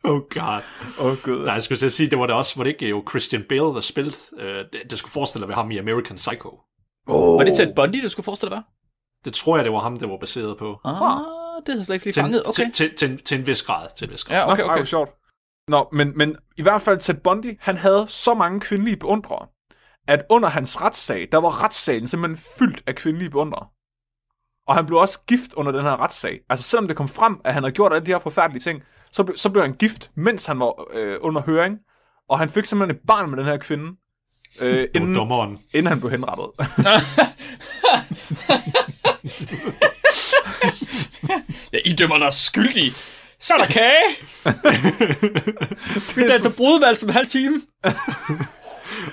Oh 0.04 0.20
god. 0.30 0.62
Oh 0.98 1.16
god. 1.22 1.44
Nej, 1.44 1.54
jeg 1.54 1.62
skulle 1.62 1.90
sige, 1.90 2.10
det 2.10 2.18
var 2.18 2.26
det 2.26 2.36
også, 2.36 2.56
var 2.56 2.64
det 2.64 2.70
ikke 2.70 2.88
jo 2.88 3.04
Christian 3.10 3.44
Bale, 3.48 3.60
der 3.60 3.80
spillede, 3.80 4.16
uh, 4.32 4.42
det, 4.42 4.82
det, 4.90 4.98
skulle 4.98 5.12
forestille 5.12 5.46
at 5.46 5.54
ham 5.54 5.70
i 5.70 5.78
American 5.78 6.16
Psycho. 6.16 6.60
Oh. 7.06 7.38
Var 7.38 7.44
det 7.44 7.56
Ted 7.56 7.74
Bundy, 7.74 8.02
du 8.02 8.08
skulle 8.08 8.24
forestille 8.24 8.54
dig? 8.56 8.62
Det 9.24 9.32
tror 9.32 9.56
jeg, 9.56 9.64
det 9.64 9.72
var 9.72 9.78
ham, 9.78 9.96
det 9.96 10.08
var 10.08 10.16
baseret 10.16 10.58
på. 10.58 10.80
Ah, 10.84 11.20
det 11.66 11.76
har 11.76 11.84
slet 11.84 11.94
ikke 11.94 12.06
lige 12.06 12.14
fanget. 12.14 12.42
Okay. 12.46 12.52
Til, 12.52 12.72
til, 12.72 12.96
til, 12.96 13.24
til, 13.24 13.38
en 13.38 13.46
vis 13.46 13.62
grad. 13.62 13.88
Til 13.96 14.04
en 14.04 14.12
vis 14.12 14.24
grad. 14.24 14.36
Ja, 14.36 14.52
okay, 14.52 14.62
okay. 14.62 14.78
Nå, 14.78 14.84
sjovt. 14.84 15.10
Nå, 15.68 15.88
men, 15.92 16.18
men 16.18 16.36
i 16.56 16.62
hvert 16.62 16.82
fald 16.82 16.98
Ted 16.98 17.14
Bundy, 17.14 17.58
han 17.60 17.76
havde 17.76 18.04
så 18.08 18.34
mange 18.34 18.60
kvindelige 18.60 18.96
beundrere, 18.96 19.46
at 20.08 20.24
under 20.30 20.48
hans 20.48 20.80
retssag, 20.80 21.28
der 21.32 21.38
var 21.38 21.64
retssagen 21.64 22.06
simpelthen 22.06 22.44
fyldt 22.58 22.82
af 22.86 22.94
kvindelige 22.94 23.30
beundrere. 23.30 23.66
Og 24.68 24.74
han 24.74 24.86
blev 24.86 24.98
også 24.98 25.20
gift 25.26 25.52
under 25.52 25.72
den 25.72 25.82
her 25.82 26.00
retssag. 26.02 26.40
Altså 26.48 26.64
selvom 26.64 26.88
det 26.88 26.96
kom 26.96 27.08
frem, 27.08 27.40
at 27.44 27.54
han 27.54 27.62
havde 27.62 27.74
gjort 27.74 27.92
alle 27.92 28.06
de 28.06 28.10
her 28.10 28.18
forfærdelige 28.18 28.60
ting, 28.60 28.82
så, 29.12 29.24
ble, 29.24 29.38
så 29.38 29.50
blev 29.50 29.62
han 29.62 29.74
gift, 29.74 30.10
mens 30.14 30.46
han 30.46 30.60
var 30.60 30.84
øh, 30.92 31.16
under 31.20 31.42
høring. 31.42 31.78
Og 32.28 32.38
han 32.38 32.48
fik 32.48 32.64
simpelthen 32.64 32.96
et 32.96 33.02
barn 33.06 33.30
med 33.30 33.38
den 33.38 33.46
her 33.46 33.56
kvinde, 33.56 33.96
øh, 34.60 34.88
inden, 34.94 35.14
dommeren. 35.14 35.58
inden 35.74 35.86
han 35.86 36.00
blev 36.00 36.10
henrettet. 36.10 36.46
ja, 41.72 41.78
I 41.84 41.92
dømmer 41.92 42.18
dig 42.18 42.34
skyldig. 42.34 42.92
Så 43.40 43.54
er 43.54 43.58
der 43.58 43.66
kage. 43.66 44.16
det 46.14 46.34
er 46.34 46.38
så 46.38 46.58
brudvalg 46.58 46.96
som 46.96 47.08
en 47.08 47.12
halv 47.12 47.26
time. 47.26 47.62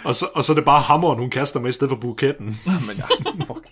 og, 0.04 0.16
så, 0.16 0.28
og 0.36 0.44
så 0.44 0.54
er 0.54 0.56
det 0.56 0.66
bare 0.66 0.82
hammeren, 0.82 1.20
hun 1.20 1.30
kaster 1.30 1.60
med 1.60 1.70
i 1.70 1.72
stedet 1.72 1.92
for 1.92 1.98
buketten. 1.98 2.46
Men 2.88 2.98
ja, 2.98 3.32
fuck. 3.46 3.68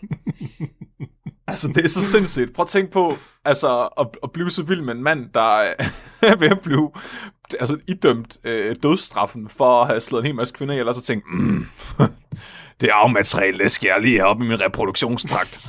Altså, 1.47 1.67
det 1.67 1.85
er 1.85 1.89
så 1.89 2.01
sindssygt. 2.01 2.53
Prøv 2.53 2.63
at 2.63 2.69
tænke 2.69 2.91
på, 2.91 3.17
altså, 3.45 3.89
at, 3.99 4.07
at 4.23 4.31
blive 4.31 4.51
så 4.51 4.63
vild 4.63 4.81
med 4.81 4.95
en 4.95 5.03
mand, 5.03 5.29
der 5.33 5.59
er 6.21 6.35
ved 6.39 6.47
at 6.47 6.59
blive 6.59 6.91
altså, 7.59 7.77
idømt 7.87 8.37
øh, 8.43 8.75
dødsstraffen 8.83 9.49
for 9.49 9.81
at 9.81 9.87
have 9.87 9.99
slået 9.99 10.21
en 10.21 10.25
hel 10.25 10.35
masse 10.35 10.53
kvinder 10.53 10.73
ihjel, 10.73 10.87
og 10.87 10.95
så 10.95 11.01
tænke, 11.01 11.27
mm, 11.31 11.65
det 12.81 12.89
er 12.89 12.93
afmateriale, 12.93 13.63
det 13.63 13.71
skal 13.71 13.87
jeg 13.87 14.01
lige 14.01 14.17
have 14.17 14.27
op 14.27 14.41
i 14.41 14.45
min 14.45 14.61
reproduktionstrakt. 14.61 15.67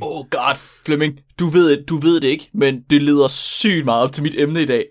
oh 0.00 0.26
god, 0.30 0.56
Flemming, 0.86 1.18
du 1.38 1.46
ved, 1.46 1.84
du 1.84 1.96
ved 1.96 2.20
det 2.20 2.28
ikke, 2.28 2.50
men 2.54 2.82
det 2.90 3.02
leder 3.02 3.28
sygt 3.28 3.84
meget 3.84 4.02
op 4.02 4.12
til 4.12 4.22
mit 4.22 4.34
emne 4.38 4.62
i 4.62 4.66
dag. 4.66 4.84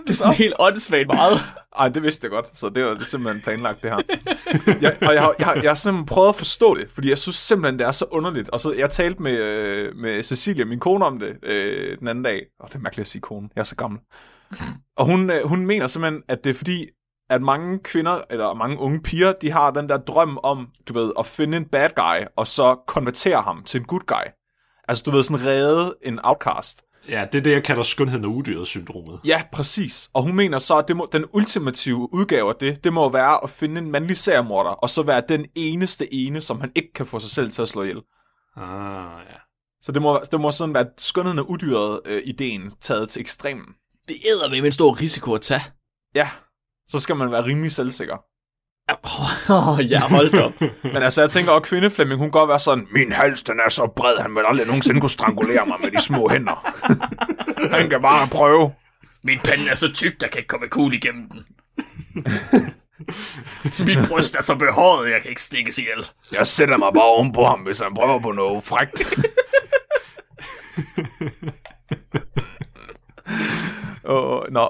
det 0.06 0.10
er 0.10 0.14
sådan 0.14 0.34
helt 0.34 0.54
åndssvagt 0.58 1.06
meget. 1.06 1.38
Ej, 1.78 1.88
det 1.88 2.02
vidste 2.02 2.24
jeg 2.24 2.30
godt, 2.30 2.58
så 2.58 2.68
det 2.68 2.84
var 2.84 2.94
det 2.94 3.06
simpelthen 3.06 3.42
planlagt, 3.42 3.82
det 3.82 3.90
her. 3.90 3.98
Jeg, 4.82 4.96
og 5.02 5.14
jeg, 5.14 5.22
har, 5.22 5.34
jeg, 5.38 5.46
har, 5.46 5.54
jeg 5.54 5.70
har 5.70 5.74
simpelthen 5.74 6.06
prøvet 6.06 6.28
at 6.28 6.34
forstå 6.34 6.74
det, 6.74 6.90
fordi 6.90 7.10
jeg 7.10 7.18
synes 7.18 7.36
simpelthen, 7.36 7.78
det 7.78 7.86
er 7.86 7.90
så 7.90 8.04
underligt. 8.10 8.48
Og 8.48 8.60
så 8.60 8.72
jeg 8.72 8.90
talte 8.90 9.22
med, 9.22 9.32
øh, 9.32 9.96
med 9.96 10.22
Cecilia, 10.22 10.64
min 10.64 10.80
kone, 10.80 11.06
om 11.06 11.18
det 11.18 11.36
øh, 11.42 11.98
den 11.98 12.08
anden 12.08 12.24
dag. 12.24 12.46
Og 12.60 12.68
det 12.68 12.74
er 12.74 12.78
mærkeligt 12.78 13.04
at 13.04 13.10
sige 13.10 13.22
kone, 13.22 13.48
jeg 13.54 13.60
er 13.60 13.64
så 13.64 13.76
gammel. 13.76 14.00
Og 14.96 15.06
hun, 15.06 15.30
øh, 15.30 15.46
hun 15.46 15.66
mener 15.66 15.86
simpelthen, 15.86 16.22
at 16.28 16.44
det 16.44 16.50
er 16.50 16.54
fordi, 16.54 16.88
at 17.30 17.42
mange 17.42 17.78
kvinder, 17.78 18.20
eller 18.30 18.54
mange 18.54 18.78
unge 18.78 19.02
piger, 19.02 19.32
de 19.32 19.50
har 19.50 19.70
den 19.70 19.88
der 19.88 19.96
drøm 19.96 20.38
om, 20.42 20.68
du 20.88 20.92
ved, 20.92 21.12
at 21.18 21.26
finde 21.26 21.56
en 21.56 21.64
bad 21.64 21.90
guy, 21.96 22.26
og 22.36 22.46
så 22.46 22.74
konvertere 22.86 23.42
ham 23.42 23.62
til 23.64 23.80
en 23.80 23.86
good 23.86 24.06
guy. 24.06 24.30
Altså, 24.88 25.02
du 25.06 25.10
ved, 25.10 25.22
sådan 25.22 25.46
redde 25.46 25.94
en 26.02 26.20
outcast. 26.22 26.82
Ja, 27.10 27.26
det 27.32 27.38
er 27.38 27.42
det, 27.42 27.52
jeg 27.52 27.64
kalder 27.64 27.82
skønheden 27.82 28.24
og 28.24 28.30
udyret 28.30 28.66
syndromet. 28.66 29.20
Ja, 29.24 29.42
præcis. 29.52 30.10
Og 30.14 30.22
hun 30.22 30.36
mener 30.36 30.58
så, 30.58 30.78
at 30.78 30.88
det 30.88 30.96
må, 30.96 31.08
den 31.12 31.24
ultimative 31.32 32.14
udgave 32.14 32.48
af 32.48 32.54
det, 32.60 32.84
det 32.84 32.92
må 32.92 33.08
være 33.08 33.44
at 33.44 33.50
finde 33.50 33.80
en 33.80 33.90
mandlig 33.90 34.16
seriemorder, 34.16 34.70
og 34.70 34.90
så 34.90 35.02
være 35.02 35.22
den 35.28 35.46
eneste 35.54 36.14
ene, 36.14 36.40
som 36.40 36.60
han 36.60 36.72
ikke 36.74 36.92
kan 36.92 37.06
få 37.06 37.18
sig 37.18 37.30
selv 37.30 37.50
til 37.50 37.62
at 37.62 37.68
slå 37.68 37.82
ihjel. 37.82 38.02
Ah, 38.56 39.20
ja. 39.30 39.36
Så 39.82 39.92
det 39.92 40.02
må, 40.02 40.20
det 40.32 40.40
må 40.40 40.50
sådan 40.50 40.74
være 40.74 40.86
skønheden 40.98 41.38
og 41.38 41.50
udyret 41.50 42.00
øh, 42.04 42.22
ideen 42.24 42.72
taget 42.80 43.08
til 43.08 43.20
ekstremen. 43.20 43.66
Det 44.08 44.16
æder 44.26 44.50
med 44.50 44.58
en 44.58 44.72
stor 44.72 45.00
risiko 45.00 45.34
at 45.34 45.40
tage. 45.40 45.62
Ja, 46.14 46.28
så 46.88 46.98
skal 46.98 47.16
man 47.16 47.30
være 47.30 47.44
rimelig 47.44 47.72
selvsikker. 47.72 48.16
Oh, 49.50 49.90
ja, 49.90 50.00
hold 50.00 50.34
op. 50.34 50.52
Men 50.94 51.02
altså, 51.02 51.20
jeg 51.20 51.30
tænker 51.30 51.52
også, 51.52 51.68
kvindeflemming, 51.68 52.18
hun 52.18 52.26
kan 52.26 52.40
godt 52.40 52.48
være 52.48 52.58
sådan, 52.58 52.86
min 52.90 53.12
hals, 53.12 53.42
den 53.42 53.60
er 53.66 53.70
så 53.70 53.92
bred, 53.96 54.18
han 54.18 54.34
vil 54.34 54.42
aldrig 54.46 54.66
nogensinde 54.66 55.00
kunne 55.00 55.10
strangulere 55.10 55.66
mig 55.66 55.76
med 55.82 55.90
de 55.90 56.02
små 56.02 56.28
hænder. 56.28 56.74
han 57.76 57.90
kan 57.90 58.02
bare 58.02 58.28
prøve. 58.28 58.72
Min 59.22 59.38
pande 59.38 59.68
er 59.70 59.74
så 59.74 59.92
tyk, 59.92 60.20
der 60.20 60.28
kan 60.28 60.38
ikke 60.38 60.48
komme 60.48 60.68
kugl 60.68 60.94
igennem 60.94 61.30
den. 61.30 61.46
Min 63.86 63.98
bryst 64.08 64.36
er 64.36 64.42
så 64.42 64.54
behåret, 64.54 65.10
jeg 65.10 65.22
kan 65.22 65.30
ikke 65.30 65.42
stikkes 65.42 65.78
ihjel. 65.78 66.06
Jeg 66.32 66.46
sætter 66.46 66.76
mig 66.76 66.92
bare 66.94 67.04
oven 67.04 67.32
på 67.32 67.44
ham, 67.44 67.60
hvis 67.60 67.80
han 67.80 67.94
prøver 67.94 68.20
på 68.20 68.32
noget 68.32 68.64
frækt. 68.64 69.02
oh, 74.04 74.42
nå. 74.50 74.68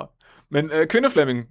Men 0.51 0.71
øh, 0.73 0.87
kvindeflemming, 0.89 1.47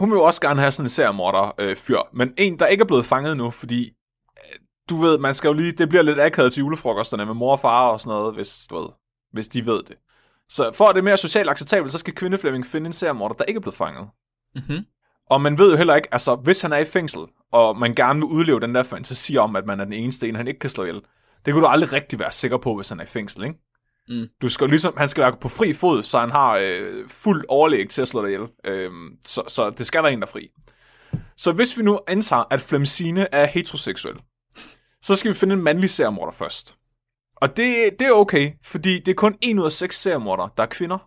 hun 0.00 0.10
vil 0.10 0.16
jo 0.16 0.22
også 0.22 0.40
gerne 0.40 0.60
have 0.60 0.70
sådan 0.70 0.84
en 0.84 0.88
seriemorder 0.88 1.54
øh, 1.58 1.76
fyr, 1.76 1.98
men 2.12 2.32
en, 2.38 2.58
der 2.58 2.66
ikke 2.66 2.82
er 2.82 2.86
blevet 2.86 3.06
fanget 3.06 3.36
nu, 3.36 3.50
fordi 3.50 3.88
øh, 3.88 4.58
du 4.90 4.96
ved, 4.96 5.18
man 5.18 5.34
skal 5.34 5.48
jo 5.48 5.54
lige, 5.54 5.72
det 5.72 5.88
bliver 5.88 6.02
lidt 6.02 6.20
akavet 6.20 6.52
til 6.52 6.60
julefrokosterne 6.60 7.26
med 7.26 7.34
mor 7.34 7.52
og 7.52 7.60
far 7.60 7.88
og 7.88 8.00
sådan 8.00 8.18
noget, 8.18 8.34
hvis, 8.34 8.66
du 8.70 8.76
ved, 8.76 8.88
hvis 9.32 9.48
de 9.48 9.66
ved 9.66 9.82
det. 9.82 9.96
Så 10.48 10.70
for 10.74 10.84
at 10.84 10.94
det 10.94 11.00
er 11.00 11.04
mere 11.04 11.16
socialt 11.16 11.50
acceptabelt, 11.50 11.92
så 11.92 11.98
skal 11.98 12.14
kvindeflemming 12.14 12.66
finde 12.66 12.86
en 12.86 12.92
seriemorder, 12.92 13.34
der 13.34 13.44
ikke 13.44 13.58
er 13.58 13.62
blevet 13.62 13.76
fanget. 13.76 14.08
Mm-hmm. 14.54 14.84
Og 15.30 15.40
man 15.40 15.58
ved 15.58 15.70
jo 15.70 15.76
heller 15.76 15.94
ikke, 15.94 16.08
altså 16.12 16.34
hvis 16.34 16.62
han 16.62 16.72
er 16.72 16.76
i 16.76 16.84
fængsel, 16.84 17.20
og 17.52 17.78
man 17.78 17.94
gerne 17.94 18.20
vil 18.20 18.24
udleve 18.24 18.60
den 18.60 18.74
der 18.74 18.82
fantasi 18.82 19.36
om, 19.36 19.56
at 19.56 19.66
man 19.66 19.80
er 19.80 19.84
den 19.84 19.92
eneste 19.92 20.28
en, 20.28 20.36
han 20.36 20.48
ikke 20.48 20.60
kan 20.60 20.70
slå 20.70 20.84
ihjel, 20.84 21.02
det 21.44 21.52
kunne 21.52 21.62
du 21.62 21.68
aldrig 21.68 21.92
rigtig 21.92 22.18
være 22.18 22.30
sikker 22.30 22.56
på, 22.56 22.74
hvis 22.74 22.88
han 22.88 23.00
er 23.00 23.04
i 23.04 23.06
fængsel, 23.06 23.44
ikke? 23.44 23.58
Mm. 24.08 24.26
Du 24.42 24.48
skal 24.48 24.68
ligesom, 24.68 24.94
han 24.96 25.08
skal 25.08 25.22
være 25.22 25.36
på 25.40 25.48
fri 25.48 25.72
fod, 25.72 26.02
så 26.02 26.20
han 26.20 26.30
har 26.30 26.58
øh, 26.62 27.08
fuld 27.08 27.44
overlæg 27.48 27.88
til 27.88 28.02
at 28.02 28.08
slå 28.08 28.22
dig 28.22 28.32
ihjel. 28.32 28.48
Øh, 28.64 28.90
så, 29.24 29.42
så 29.48 29.70
det 29.70 29.86
skal 29.86 30.02
være 30.02 30.12
en, 30.12 30.20
der 30.20 30.26
er 30.26 30.30
fri. 30.30 30.48
Så 31.36 31.52
hvis 31.52 31.78
vi 31.78 31.82
nu 31.82 31.98
antager, 32.06 32.44
at 32.50 32.60
Flemsine 32.60 33.34
er 33.34 33.46
heteroseksuel, 33.46 34.16
så 35.02 35.14
skal 35.14 35.28
vi 35.28 35.34
finde 35.34 35.54
en 35.54 35.62
mandlig 35.62 35.90
seriemorder 35.90 36.32
først. 36.32 36.76
Og 37.36 37.56
det, 37.56 37.90
det 37.98 38.06
er 38.06 38.12
okay, 38.12 38.52
fordi 38.62 38.98
det 38.98 39.08
er 39.08 39.14
kun 39.14 39.36
en 39.40 39.58
ud 39.58 39.64
af 39.64 39.72
seks 39.72 40.00
seriemorder, 40.00 40.48
der 40.56 40.62
er 40.62 40.66
kvinder. 40.66 40.98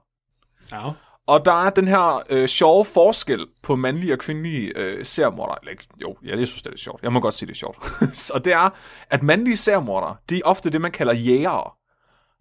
Ja. 0.71 0.91
Og 1.27 1.45
der 1.45 1.65
er 1.65 1.69
den 1.69 1.87
her 1.87 2.23
øh, 2.29 2.47
sjove 2.47 2.85
forskel 2.85 3.47
på 3.63 3.75
mandlige 3.75 4.13
og 4.13 4.19
kvindelige 4.19 4.77
øh, 4.77 5.05
seriemorder. 5.05 5.55
Eller 5.61 5.73
jo, 6.01 6.17
ja, 6.25 6.37
jeg 6.37 6.47
synes, 6.47 6.61
det 6.61 6.73
er 6.73 6.77
sjovt. 6.77 7.03
Jeg 7.03 7.13
må 7.13 7.19
godt 7.19 7.33
sige, 7.33 7.47
det 7.47 7.53
er 7.53 7.57
sjovt. 7.57 7.77
så 8.27 8.41
det 8.45 8.53
er, 8.53 8.69
at 9.09 9.23
mandlige 9.23 9.57
seriemordere, 9.57 10.15
de 10.29 10.37
er 10.37 10.41
ofte 10.45 10.69
det, 10.69 10.81
man 10.81 10.91
kalder 10.91 11.13
jægere. 11.13 11.71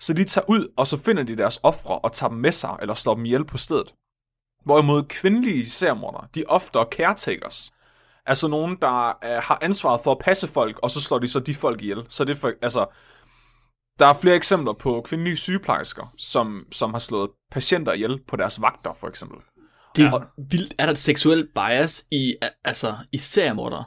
Så 0.01 0.13
de 0.13 0.25
tager 0.25 0.45
ud, 0.49 0.73
og 0.77 0.87
så 0.87 0.97
finder 0.97 1.23
de 1.23 1.37
deres 1.37 1.61
ofre 1.63 1.99
og 1.99 2.13
tager 2.13 2.31
dem 2.31 2.39
med 2.39 2.53
sig, 2.53 2.77
eller 2.81 2.95
slår 2.95 3.15
dem 3.15 3.25
ihjel 3.25 3.45
på 3.45 3.59
stedet. 3.59 3.95
Hvorimod 4.65 5.03
kvindelige 5.03 5.71
seriemordere, 5.71 6.27
de 6.35 6.41
er 6.41 6.49
ofte 6.49 6.79
caretakers. 6.91 7.73
Altså 8.27 8.49
nogen, 8.49 8.77
der 8.83 9.09
øh, 9.09 9.43
har 9.43 9.59
ansvaret 9.63 10.01
for 10.05 10.13
at 10.13 10.19
passe 10.19 10.49
folk, 10.49 10.79
og 10.83 10.91
så 10.91 11.01
slår 11.01 11.19
de 11.19 11.29
så 11.29 11.41
de 11.41 11.55
folk 11.55 11.83
ihjel. 11.83 12.05
Så 12.09 12.25
det 12.25 12.37
er 12.37 12.41
for, 12.41 12.53
altså, 12.63 12.87
der 13.99 14.07
er 14.07 14.15
flere 14.15 14.37
eksempler 14.37 14.73
på 14.73 15.03
kvindelige 15.05 15.37
sygeplejersker, 15.37 16.15
som, 16.19 16.67
som 16.73 16.91
har 16.91 16.99
slået 16.99 17.31
patienter 17.51 17.93
ihjel 17.93 18.21
på 18.29 18.37
deres 18.37 18.61
vagter, 18.61 18.95
for 18.95 19.09
eksempel. 19.09 19.39
Det 19.97 20.05
er 20.05 20.13
ja. 20.13 20.45
vildt. 20.51 20.75
Er 20.79 20.87
der 20.87 20.93
et 20.93 20.99
seksuel 20.99 21.49
bias 21.55 22.07
i, 22.11 22.35
altså, 22.65 22.97
i 23.13 23.19
seriemordere? 23.19 23.85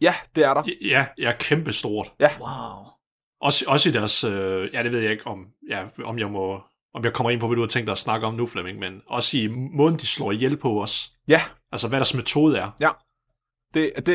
Ja, 0.00 0.14
det 0.36 0.44
er 0.44 0.54
der. 0.54 0.62
Ja, 0.80 1.06
ja, 1.18 1.32
kæmpestort. 1.40 2.12
Ja. 2.20 2.30
Wow. 2.40 2.95
Også, 3.40 3.64
også 3.68 3.88
i 3.88 3.92
deres, 3.92 4.24
øh, 4.24 4.68
ja 4.74 4.82
det 4.82 4.92
ved 4.92 5.00
jeg 5.00 5.10
ikke 5.10 5.26
om, 5.26 5.46
ja, 5.70 5.84
om 6.04 6.18
jeg 6.18 6.30
må, 6.30 6.60
om 6.94 7.04
jeg 7.04 7.12
kommer 7.12 7.30
ind 7.30 7.40
på, 7.40 7.46
hvad 7.46 7.56
du 7.56 7.62
har 7.62 7.68
tænkt 7.68 7.86
dig 7.86 7.92
at 7.92 7.98
snakke 7.98 8.26
om 8.26 8.34
nu, 8.34 8.46
Flemming, 8.46 8.78
men 8.78 9.02
også 9.06 9.36
i 9.36 9.46
måden, 9.48 9.96
de 9.96 10.06
slår 10.06 10.32
ihjel 10.32 10.56
på 10.56 10.82
os. 10.82 11.12
Ja. 11.28 11.42
Altså, 11.72 11.88
hvad 11.88 11.98
deres 11.98 12.14
metode 12.14 12.58
er. 12.58 12.70
Ja. 12.80 12.90
Det, 13.74 13.92
det, 13.96 14.06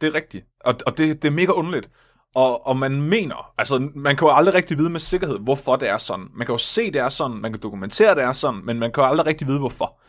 det 0.00 0.06
er 0.06 0.14
rigtigt. 0.14 0.46
Og, 0.64 0.74
og 0.86 0.98
det, 0.98 1.22
det 1.22 1.28
er 1.28 1.32
mega 1.32 1.52
underligt. 1.52 1.90
Og, 2.34 2.66
og 2.66 2.76
man 2.76 3.02
mener, 3.02 3.52
altså 3.58 3.90
man 3.94 4.16
kan 4.16 4.28
jo 4.28 4.34
aldrig 4.34 4.54
rigtig 4.54 4.78
vide 4.78 4.90
med 4.90 5.00
sikkerhed, 5.00 5.38
hvorfor 5.38 5.76
det 5.76 5.88
er 5.88 5.98
sådan. 5.98 6.26
Man 6.34 6.46
kan 6.46 6.52
jo 6.52 6.58
se, 6.58 6.92
det 6.92 7.00
er 7.00 7.08
sådan, 7.08 7.36
man 7.36 7.52
kan 7.52 7.62
dokumentere, 7.62 8.14
det 8.14 8.22
er 8.22 8.32
sådan, 8.32 8.60
men 8.64 8.78
man 8.78 8.92
kan 8.92 9.02
jo 9.02 9.08
aldrig 9.08 9.26
rigtig 9.26 9.46
vide, 9.46 9.58
hvorfor. 9.58 10.00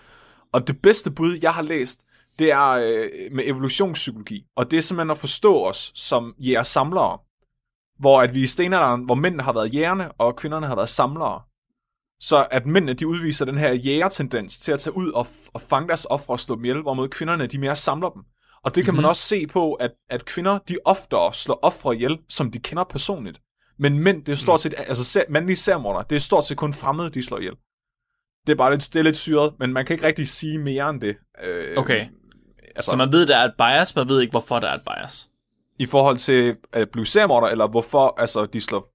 Og 0.53 0.67
det 0.67 0.81
bedste 0.81 1.11
bud, 1.11 1.39
jeg 1.41 1.53
har 1.53 1.61
læst, 1.61 2.05
det 2.39 2.51
er 2.51 2.67
øh, 2.69 3.09
med 3.31 3.43
evolutionspsykologi. 3.47 4.45
Og 4.55 4.71
det 4.71 4.77
er 4.77 4.81
simpelthen 4.81 5.11
at 5.11 5.17
forstå 5.17 5.63
os 5.65 5.91
som 5.95 6.35
jæger-samlere. 6.39 7.19
Hvor 7.99 8.21
at 8.21 8.33
vi 8.33 8.43
i 8.43 8.47
stenalderen, 8.47 9.05
hvor 9.05 9.15
mændene 9.15 9.43
har 9.43 9.53
været 9.53 9.73
jægerne, 9.73 10.11
og 10.11 10.35
kvinderne 10.35 10.67
har 10.67 10.75
været 10.75 10.89
samlere. 10.89 11.41
Så 12.19 12.47
at 12.51 12.65
mændene, 12.65 12.93
de 12.93 13.07
udviser 13.07 13.45
den 13.45 13.57
her 13.57 13.73
jægertendens 13.73 14.59
til 14.59 14.71
at 14.71 14.79
tage 14.79 14.97
ud 14.97 15.11
og, 15.11 15.27
og 15.53 15.61
fange 15.61 15.87
deres 15.87 16.07
ofre 16.09 16.33
og 16.33 16.39
slå 16.39 16.55
dem 16.55 16.65
ihjel, 16.65 16.81
hvorimod 16.81 17.09
kvinderne, 17.09 17.47
de 17.47 17.57
mere 17.57 17.75
samler 17.75 18.09
dem. 18.09 18.23
Og 18.63 18.75
det 18.75 18.85
kan 18.85 18.91
mm-hmm. 18.91 19.01
man 19.01 19.09
også 19.09 19.21
se 19.21 19.47
på, 19.47 19.73
at, 19.73 19.91
at 20.09 20.25
kvinder, 20.25 20.59
de 20.69 20.77
oftere 20.85 21.33
slår 21.33 21.59
ofre 21.61 21.95
ihjel, 21.95 22.17
som 22.29 22.51
de 22.51 22.59
kender 22.59 22.83
personligt. 22.83 23.41
Men 23.79 23.99
mænd, 23.99 24.25
det 24.25 24.31
er 24.31 24.35
stort 24.35 24.59
set, 24.59 24.73
mm. 24.77 24.83
altså 24.87 25.03
ser, 25.03 25.23
mandlige 25.29 25.55
særmorder, 25.55 26.01
det 26.01 26.15
er 26.15 26.19
stort 26.19 26.45
set 26.45 26.57
kun 26.57 26.73
fremmede, 26.73 27.09
de 27.09 27.25
slår 27.25 27.37
ihjel. 27.37 27.55
Det 28.47 28.53
er 28.53 28.57
bare 28.57 28.71
lidt, 28.71 28.93
det 28.93 28.99
er 28.99 29.03
lidt 29.03 29.17
syret, 29.17 29.53
men 29.59 29.73
man 29.73 29.85
kan 29.85 29.93
ikke 29.93 30.07
rigtig 30.07 30.27
sige 30.27 30.57
mere 30.57 30.89
end 30.89 31.01
det. 31.01 31.15
Øh, 31.43 31.77
okay. 31.77 32.07
Altså, 32.75 32.91
så 32.91 32.97
man 32.97 33.11
ved, 33.11 33.27
der 33.27 33.37
er 33.37 33.45
et 33.45 33.53
bias, 33.57 33.95
man 33.95 34.09
ved 34.09 34.21
ikke, 34.21 34.31
hvorfor 34.31 34.59
der 34.59 34.67
er 34.67 34.73
et 34.73 34.81
bias. 34.81 35.29
I 35.79 35.85
forhold 35.85 36.17
til 36.17 36.55
at 36.73 36.89
blive 36.89 37.05
særmorder, 37.05 37.47
eller 37.47 37.67
hvorfor 37.67 38.19
altså, 38.19 38.45
de 38.45 38.61
slår 38.61 38.93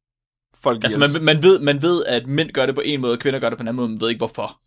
folk 0.62 0.84
Altså 0.84 0.98
man, 0.98 1.08
man, 1.24 1.42
ved, 1.42 1.58
man 1.58 1.82
ved, 1.82 2.04
at 2.04 2.26
mænd 2.26 2.50
gør 2.50 2.66
det 2.66 2.74
på 2.74 2.80
en 2.84 3.00
måde, 3.00 3.12
og 3.12 3.18
kvinder 3.18 3.40
gør 3.40 3.48
det 3.48 3.58
på 3.58 3.62
en 3.62 3.68
anden 3.68 3.76
måde, 3.76 3.88
men 3.88 3.94
man 3.94 4.00
ved 4.00 4.08
ikke, 4.08 4.18
hvorfor 4.18 4.60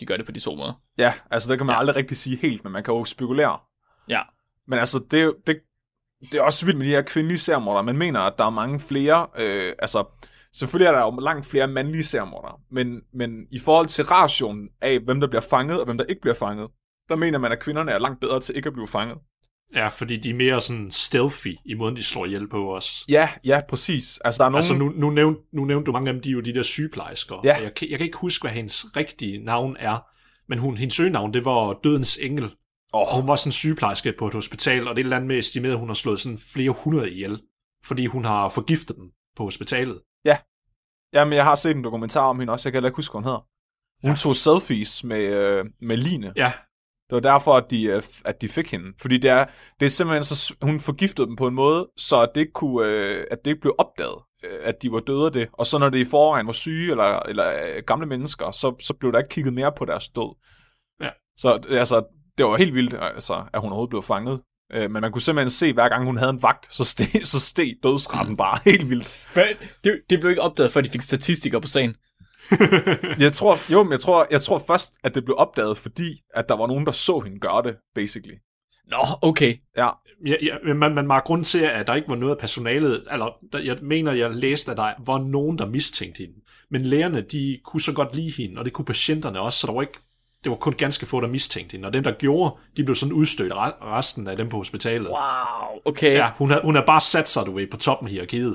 de 0.00 0.06
gør 0.06 0.16
det 0.16 0.26
på 0.26 0.32
de 0.32 0.40
to 0.40 0.54
måder. 0.54 0.72
Ja, 0.98 1.14
altså 1.30 1.50
det 1.50 1.58
kan 1.58 1.66
man 1.66 1.74
ja. 1.74 1.78
aldrig 1.78 1.96
rigtig 1.96 2.16
sige 2.16 2.36
helt, 2.36 2.64
men 2.64 2.72
man 2.72 2.84
kan 2.84 2.94
jo 2.94 3.04
spekulere. 3.04 3.58
Ja. 4.08 4.20
Men 4.68 4.78
altså, 4.78 4.98
det 5.10 5.34
det, 5.46 5.60
det 6.32 6.34
er 6.34 6.42
også 6.42 6.66
vildt 6.66 6.78
med 6.78 6.86
de 6.86 6.90
her 6.90 7.02
kvindelige 7.02 7.38
seriemordere. 7.38 7.84
Man 7.84 7.98
mener, 7.98 8.20
at 8.20 8.34
der 8.38 8.44
er 8.44 8.50
mange 8.50 8.80
flere, 8.80 9.26
øh, 9.38 9.72
altså, 9.78 10.04
selvfølgelig 10.52 10.86
er 10.86 10.92
der 10.92 11.00
jo 11.00 11.20
langt 11.20 11.46
flere 11.46 11.66
mandlige 11.66 12.04
seriemordere, 12.04 12.58
men, 12.70 13.02
men 13.12 13.46
i 13.50 13.58
forhold 13.58 13.86
til 13.86 14.04
rationen 14.04 14.68
af, 14.80 15.00
hvem 15.00 15.20
der 15.20 15.28
bliver 15.28 15.40
fanget 15.40 15.78
og 15.78 15.84
hvem 15.84 15.98
der 15.98 16.04
ikke 16.04 16.20
bliver 16.20 16.34
fanget, 16.34 16.68
der 17.08 17.16
mener 17.16 17.38
man, 17.38 17.52
at 17.52 17.60
kvinderne 17.60 17.92
er 17.92 17.98
langt 17.98 18.20
bedre 18.20 18.40
til 18.40 18.56
ikke 18.56 18.66
at 18.66 18.72
blive 18.72 18.88
fanget. 18.88 19.18
Ja, 19.74 19.88
fordi 19.88 20.16
de 20.16 20.30
er 20.30 20.34
mere 20.34 20.60
sådan 20.60 20.90
stealthy 20.90 21.56
i 21.64 21.74
måden, 21.74 21.96
de 21.96 22.02
slår 22.04 22.26
ihjel 22.26 22.48
på 22.48 22.76
os. 22.76 23.04
Ja, 23.08 23.28
ja, 23.44 23.60
præcis. 23.68 24.18
Altså, 24.24 24.38
der 24.42 24.46
er 24.46 24.50
nogen... 24.50 24.56
Altså, 24.58 24.74
nu, 24.74 24.88
nu, 24.96 25.10
nævnte, 25.10 25.40
nu 25.52 25.64
nævnte 25.64 25.86
du 25.86 25.92
mange 25.92 26.08
af 26.08 26.14
dem, 26.14 26.22
de 26.22 26.28
er 26.28 26.32
jo 26.32 26.40
de 26.40 26.54
der 26.54 26.62
sygeplejersker. 26.62 27.40
Ja. 27.44 27.56
Og 27.56 27.62
Jeg, 27.62 27.74
kan- 27.74 27.90
jeg 27.90 27.98
kan 27.98 28.04
ikke 28.06 28.18
huske, 28.18 28.42
hvad 28.42 28.52
hendes 28.52 28.86
rigtige 28.96 29.38
navn 29.44 29.76
er. 29.78 29.98
Men 30.48 30.58
hun, 30.58 30.76
hendes 30.76 31.00
øgenavn, 31.00 31.34
det 31.34 31.44
var 31.44 31.72
Dødens 31.84 32.16
Engel. 32.22 32.50
Og 32.92 33.08
Oh, 33.08 33.20
hun 33.20 33.28
var 33.28 33.36
sådan 33.36 33.52
sygeplejerske 33.52 34.12
på 34.18 34.26
et 34.26 34.34
hospital, 34.34 34.88
og 34.88 34.96
det 34.96 35.00
er 35.00 35.04
et 35.04 35.06
eller 35.06 35.16
andet 35.16 35.28
med 35.28 35.38
estimeret, 35.38 35.72
at 35.72 35.78
hun 35.78 35.88
har 35.88 35.94
slået 35.94 36.20
sådan 36.20 36.38
flere 36.38 36.70
hundrede 36.70 37.10
ihjel. 37.10 37.40
Fordi 37.84 38.06
hun 38.06 38.24
har 38.24 38.48
forgiftet 38.48 38.96
dem 38.96 39.10
på 39.36 39.42
hospitalet. 39.44 40.00
jamen, 41.14 41.32
jeg 41.32 41.44
har 41.44 41.54
set 41.54 41.76
en 41.76 41.84
dokumentar 41.84 42.20
om 42.24 42.38
hende 42.38 42.52
også. 42.52 42.68
Jeg 42.68 42.72
kan 42.72 42.84
ikke 42.84 42.96
huske, 42.96 43.12
hvad 43.12 43.18
hun 43.20 43.24
hedder. 43.24 43.46
Hun 44.02 44.10
Ja. 44.10 44.16
tog 44.16 44.36
selfies 44.36 45.04
med, 45.04 45.20
øh, 45.20 45.64
med 45.82 45.96
Line. 45.96 46.32
Ja, 46.36 46.52
Det 47.12 47.24
var 47.24 47.32
derfor, 47.32 47.56
at 47.56 47.70
de, 47.70 47.84
øh, 47.84 48.02
at 48.24 48.40
de 48.40 48.48
fik 48.48 48.70
hende. 48.70 48.92
Fordi 49.00 49.18
det 49.18 49.30
er, 49.30 49.44
det 49.80 49.86
er 49.86 49.90
simpelthen 49.90 50.24
så, 50.24 50.54
hun 50.62 50.80
forgiftede 50.80 51.26
dem 51.26 51.36
på 51.36 51.46
en 51.46 51.54
måde, 51.54 51.88
så 51.96 52.22
at 52.22 52.28
det 52.34 52.40
ikke, 52.40 52.52
kunne, 52.52 52.86
øh, 52.86 53.24
at 53.30 53.38
det 53.44 53.50
ikke 53.50 53.60
blev 53.60 53.74
opdaget, 53.78 54.18
øh, 54.44 54.58
at 54.62 54.82
de 54.82 54.92
var 54.92 55.00
døde 55.00 55.26
af 55.26 55.32
det. 55.32 55.48
Og 55.52 55.66
så 55.66 55.78
når 55.78 55.88
det 55.88 55.98
i 55.98 56.04
forvejen 56.04 56.46
var 56.46 56.52
syge 56.52 56.90
eller, 56.90 57.18
eller 57.18 57.80
gamle 57.80 58.06
mennesker, 58.06 58.50
så, 58.50 58.74
så 58.82 58.94
blev 58.94 59.12
der 59.12 59.18
ikke 59.18 59.28
kigget 59.28 59.54
mere 59.54 59.72
på 59.72 59.84
deres 59.84 60.08
død. 60.08 60.36
Ja. 61.02 61.08
Så 61.36 61.60
altså, 61.70 62.04
det 62.38 62.46
var 62.46 62.56
helt 62.56 62.74
vildt, 62.74 62.94
altså, 63.00 63.44
at 63.52 63.60
hun 63.60 63.70
overhovedet 63.70 63.90
blev 63.90 64.02
fanget. 64.02 64.42
Øh, 64.72 64.90
Men 64.90 65.00
man 65.00 65.12
kunne 65.12 65.22
simpelthen 65.22 65.50
se, 65.50 65.72
hver 65.72 65.88
gang 65.88 66.04
hun 66.04 66.16
havde 66.16 66.30
en 66.30 66.42
vagt, 66.42 66.74
så 66.74 66.84
steg, 66.84 67.26
så 67.32 67.40
steg 67.40 67.74
dødsraten 67.82 68.36
bare 68.36 68.58
helt 68.70 68.90
vildt. 68.90 69.10
Det, 69.84 70.00
det 70.10 70.20
blev 70.20 70.30
ikke 70.30 70.42
opdaget, 70.42 70.72
før 70.72 70.80
de 70.80 70.90
fik 70.90 71.02
statistikere 71.02 71.60
på 71.60 71.68
sagen. 71.68 71.94
Jeg 73.18 73.32
tror, 73.32 73.72
jo, 73.72 73.82
men 73.82 73.92
jeg 73.92 74.00
tror, 74.00 74.26
jeg 74.30 74.42
tror 74.42 74.58
først, 74.66 74.92
at 75.04 75.14
det 75.14 75.24
blev 75.24 75.36
opdaget, 75.38 75.78
fordi 75.78 76.22
at 76.34 76.48
der 76.48 76.56
var 76.56 76.66
nogen, 76.66 76.86
der 76.86 76.92
så 76.92 77.20
hende 77.20 77.38
gøre 77.38 77.62
det, 77.62 77.76
basically. 77.94 78.34
Nå, 78.86 78.98
okay. 79.22 79.56
Ja, 79.76 79.88
Ja, 80.26 80.34
ja, 80.42 80.56
men 80.64 80.76
man, 80.76 80.94
man 80.94 81.08
var 81.08 81.20
grund 81.20 81.44
til, 81.44 81.58
at 81.58 81.86
der 81.86 81.94
ikke 81.94 82.08
var 82.08 82.16
noget 82.16 82.32
af 82.34 82.38
personalet, 82.38 83.04
eller 83.12 83.38
der, 83.52 83.58
jeg 83.58 83.78
mener, 83.82 84.12
jeg 84.12 84.30
læste, 84.30 84.70
at 84.70 84.76
der 84.76 84.92
var 85.06 85.18
nogen, 85.18 85.58
der 85.58 85.66
mistænkte 85.66 86.18
hende. 86.18 86.34
Men 86.70 86.82
lægerne, 86.82 87.20
de 87.20 87.60
kunne 87.64 87.80
så 87.80 87.92
godt 87.92 88.16
lide 88.16 88.30
hende, 88.30 88.58
og 88.58 88.64
det 88.64 88.72
kunne 88.72 88.84
patienterne 88.84 89.40
også, 89.40 89.58
så 89.58 89.66
der 89.66 89.72
var 89.72 89.82
ikke, 89.82 89.98
det 90.44 90.50
var 90.50 90.56
kun 90.56 90.72
ganske 90.72 91.06
få, 91.06 91.20
der 91.20 91.28
mistænkte 91.28 91.72
hende. 91.72 91.86
Og 91.86 91.92
dem, 91.92 92.04
der 92.04 92.12
gjorde, 92.12 92.56
de 92.76 92.84
blev 92.84 92.94
sådan 92.94 93.12
udstødt 93.12 93.52
re- 93.52 93.84
resten 93.84 94.28
af 94.28 94.36
dem 94.36 94.48
på 94.48 94.56
hospitalet. 94.56 95.08
Wow, 95.08 95.80
okay. 95.84 96.12
Ja, 96.12 96.30
hun 96.36 96.50
har, 96.50 96.60
hun 96.64 96.74
har 96.74 96.84
bare 96.86 97.00
sat 97.00 97.28
sig, 97.28 97.46
du 97.46 97.52
ved, 97.52 97.66
på 97.70 97.76
toppen 97.76 98.08
af 98.08 98.12
hierarkiet. 98.12 98.54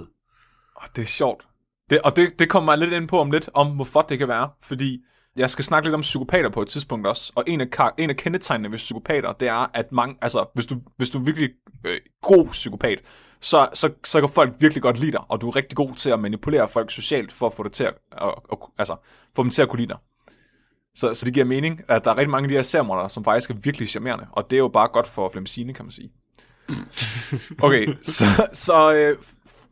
Åh, 0.82 0.88
det 0.96 1.02
er 1.02 1.06
sjovt. 1.06 1.48
Det, 1.90 2.02
og 2.02 2.16
det, 2.16 2.40
det 2.40 2.50
kommer 2.50 2.72
jeg 2.72 2.80
lidt 2.80 2.94
ind 2.94 3.08
på 3.08 3.20
om 3.20 3.32
lidt, 3.32 3.50
om 3.54 3.68
hvorfor 3.68 4.02
det 4.02 4.20
kan 4.20 4.28
være. 4.28 4.50
Fordi 4.62 5.04
jeg 5.36 5.50
skal 5.50 5.66
snakke 5.66 5.88
lidt 5.88 5.96
om 5.96 6.02
psykopater 6.02 6.50
på 6.50 6.62
et 6.62 6.68
tidspunkt 6.68 7.08
også. 7.08 7.32
Og 7.36 7.44
en 7.48 7.62
af, 7.62 7.90
en 7.98 8.10
af 8.10 8.16
kendetegnene 8.16 8.72
ved 8.72 8.78
psykopater, 8.78 9.34
det 9.34 9.48
er, 9.48 9.72
at 9.74 9.92
mange, 9.92 10.16
altså, 10.22 10.46
hvis 10.54 10.66
du, 10.66 10.76
hvis 10.98 11.10
du 11.10 11.20
er 11.20 11.24
virkelig 11.24 11.50
øh, 11.86 12.00
god 12.22 12.48
psykopat, 12.48 13.00
så, 13.42 13.70
så, 13.74 13.90
så 14.04 14.20
kan 14.20 14.30
folk 14.30 14.54
virkelig 14.60 14.82
godt 14.82 15.00
lide 15.00 15.12
dig, 15.12 15.22
og 15.30 15.42
du 15.42 15.48
er 15.48 15.56
rigtig 15.56 15.76
god 15.76 15.96
til 15.96 16.10
at 16.10 16.20
manipulere 16.20 16.68
folk 16.68 16.92
socialt, 16.92 17.32
for 17.32 17.46
at 17.48 17.54
få, 17.54 17.64
det 17.64 17.72
til 17.72 17.84
at, 17.84 17.94
og, 18.12 18.52
og, 18.52 18.72
altså, 18.78 18.96
få 19.36 19.44
dem 19.44 19.52
til 19.52 19.62
at 19.62 19.70
kunne 19.70 19.80
lide 19.80 19.90
dig. 19.90 19.98
Så, 20.96 21.14
så 21.14 21.26
det 21.26 21.34
giver 21.34 21.46
mening, 21.46 21.82
at 21.88 22.04
der 22.04 22.12
er 22.12 22.18
rigtig 22.18 22.30
mange 22.30 22.46
af 22.46 22.50
de 22.50 22.56
her 22.56 22.62
sermorder, 22.62 23.08
som 23.08 23.24
faktisk 23.24 23.50
er 23.50 23.54
virkelig 23.54 23.90
charmerende, 23.90 24.28
og 24.32 24.50
det 24.50 24.56
er 24.56 24.60
jo 24.60 24.68
bare 24.68 24.88
godt 24.88 25.08
for 25.08 25.30
Flemsine, 25.30 25.74
kan 25.74 25.86
man 25.86 25.92
sige. 25.92 26.12
Okay, 27.62 27.88
så, 28.04 28.26
så 28.54 28.94
øh, 28.94 29.18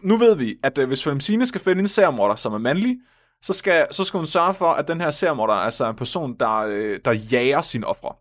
nu 0.05 0.17
ved 0.17 0.35
vi, 0.35 0.55
at 0.63 0.77
øh, 0.77 0.87
hvis 0.87 1.03
Flemsine 1.03 1.45
skal 1.45 1.61
finde 1.61 1.79
en 1.79 1.87
seriemorder, 1.87 2.35
som 2.35 2.53
er 2.53 2.57
mandlig, 2.57 2.97
så 3.41 3.53
skal, 3.53 3.87
så 3.91 4.03
skal 4.03 4.17
hun 4.17 4.27
sørge 4.27 4.53
for, 4.53 4.71
at 4.71 4.87
den 4.87 5.01
her 5.01 5.09
seriemorder 5.09 5.53
altså 5.53 5.85
er 5.85 5.89
en 5.89 5.95
person, 5.95 6.39
der, 6.39 6.55
øh, 6.55 6.99
der 7.05 7.11
jager 7.11 7.61
sine 7.61 7.87
ofre. 7.87 8.15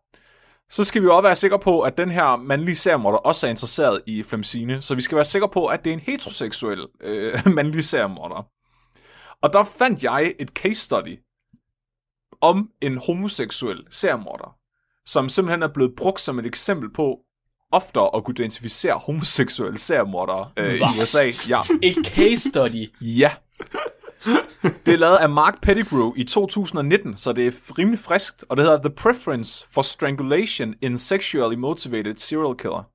Så 0.70 0.84
skal 0.84 1.02
vi 1.02 1.08
også 1.08 1.22
være 1.22 1.36
sikre 1.36 1.58
på, 1.58 1.80
at 1.80 1.98
den 1.98 2.10
her 2.10 2.36
mandlige 2.36 2.76
seriemorder 2.76 3.18
også 3.18 3.46
er 3.46 3.50
interesseret 3.50 4.02
i 4.06 4.22
Flemsine, 4.22 4.82
så 4.82 4.94
vi 4.94 5.00
skal 5.00 5.16
være 5.16 5.24
sikre 5.24 5.48
på, 5.48 5.66
at 5.66 5.84
det 5.84 5.90
er 5.90 5.94
en 5.94 6.00
heteroseksuel 6.00 6.86
øh, 7.00 7.46
mandlig 7.56 7.84
seriemorder. 7.84 8.48
Og 9.42 9.52
der 9.52 9.64
fandt 9.64 10.02
jeg 10.02 10.34
et 10.38 10.48
case 10.48 10.80
study 10.80 11.18
om 12.40 12.70
en 12.80 12.98
homoseksuel 12.98 13.86
seriemorder, 13.90 14.56
som 15.06 15.28
simpelthen 15.28 15.62
er 15.62 15.72
blevet 15.74 15.96
brugt 15.96 16.20
som 16.20 16.38
et 16.38 16.46
eksempel 16.46 16.92
på 16.92 17.18
oftere 17.74 18.16
at 18.16 18.24
kunne 18.24 18.34
identificere 18.38 18.94
homoseksuelle 18.94 19.78
seriemordere 19.78 20.50
øh, 20.56 20.74
i? 20.74 20.80
USA. 21.00 21.30
Ja. 21.48 21.60
Et 21.82 22.06
case 22.06 22.48
study. 22.48 22.90
Ja. 23.00 23.30
Det 24.86 24.94
er 24.94 24.96
lavet 24.96 25.16
af 25.16 25.28
Mark 25.28 25.60
Pettigrew 25.62 26.12
i 26.16 26.24
2019, 26.24 27.16
så 27.16 27.32
det 27.32 27.46
er 27.46 27.78
rimelig 27.78 27.98
friskt, 27.98 28.44
og 28.48 28.56
det 28.56 28.64
hedder 28.64 28.78
The 28.78 28.90
Preference 28.90 29.66
for 29.70 29.82
Strangulation 29.82 30.74
in 30.82 30.98
Sexually 30.98 31.56
Motivated 31.56 32.16
Serial 32.16 32.56
Killer. 32.56 32.90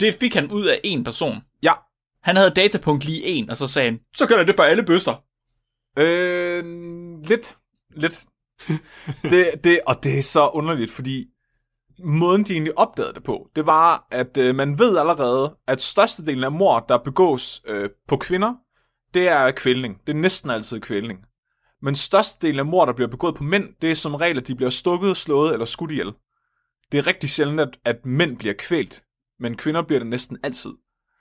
Det 0.00 0.14
fik 0.14 0.34
han 0.34 0.52
ud 0.52 0.66
af 0.66 0.80
en 0.84 1.04
person. 1.04 1.36
Ja. 1.62 1.72
Han 2.22 2.36
havde 2.36 2.50
datapunkt 2.50 3.04
lige 3.04 3.24
en, 3.24 3.50
og 3.50 3.56
så 3.56 3.66
sagde 3.66 3.90
han, 3.90 4.00
så 4.16 4.26
kan 4.26 4.46
det 4.46 4.56
for 4.56 4.62
alle 4.62 4.82
bøster. 4.82 5.14
Øh, 5.98 6.64
lidt. 7.24 7.56
Lidt. 7.96 8.24
det, 9.22 9.64
det, 9.64 9.80
og 9.86 10.04
det 10.04 10.18
er 10.18 10.22
så 10.22 10.48
underligt, 10.48 10.90
fordi 10.90 11.26
måden, 11.98 12.44
de 12.44 12.52
egentlig 12.52 12.78
opdagede 12.78 13.14
det 13.14 13.22
på, 13.22 13.50
det 13.56 13.66
var, 13.66 14.06
at 14.10 14.36
øh, 14.36 14.54
man 14.54 14.78
ved 14.78 14.98
allerede, 14.98 15.56
at 15.66 15.80
størstedelen 15.80 16.44
af 16.44 16.52
mord, 16.52 16.88
der 16.88 16.98
begås 16.98 17.62
øh, 17.66 17.90
på 18.08 18.16
kvinder, 18.16 18.54
det 19.14 19.28
er 19.28 19.50
kvælning. 19.50 20.00
Det 20.06 20.12
er 20.12 20.20
næsten 20.20 20.50
altid 20.50 20.80
kvælning. 20.80 21.18
Men 21.82 21.94
størstedelen 21.94 22.58
af 22.58 22.66
mord, 22.66 22.86
der 22.86 22.94
bliver 22.94 23.08
begået 23.08 23.34
på 23.34 23.44
mænd, 23.44 23.68
det 23.82 23.90
er 23.90 23.94
som 23.94 24.14
regel, 24.14 24.38
at 24.38 24.46
de 24.46 24.54
bliver 24.54 24.70
stukket, 24.70 25.16
slået 25.16 25.52
eller 25.52 25.66
skudt 25.66 25.90
ihjel. 25.90 26.12
Det 26.92 26.98
er 26.98 27.06
rigtig 27.06 27.30
sjældent, 27.30 27.60
at, 27.60 27.78
at 27.84 28.06
mænd 28.06 28.36
bliver 28.36 28.54
kvælt, 28.58 29.02
men 29.40 29.56
kvinder 29.56 29.82
bliver 29.82 29.98
det 29.98 30.08
næsten 30.08 30.38
altid. 30.42 30.70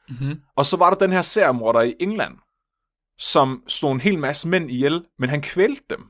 Mm-hmm. 0.09 0.41
Og 0.55 0.65
så 0.65 0.77
var 0.77 0.89
der 0.89 0.97
den 0.97 1.11
her 1.11 1.21
seriemorder 1.21 1.81
i 1.81 1.93
England, 1.99 2.37
som 3.17 3.63
slog 3.67 3.91
en 3.91 3.99
hel 3.99 4.19
masse 4.19 4.47
mænd 4.47 4.71
ihjel, 4.71 5.05
men 5.19 5.29
han 5.29 5.41
kvælte 5.41 5.83
dem. 5.89 6.05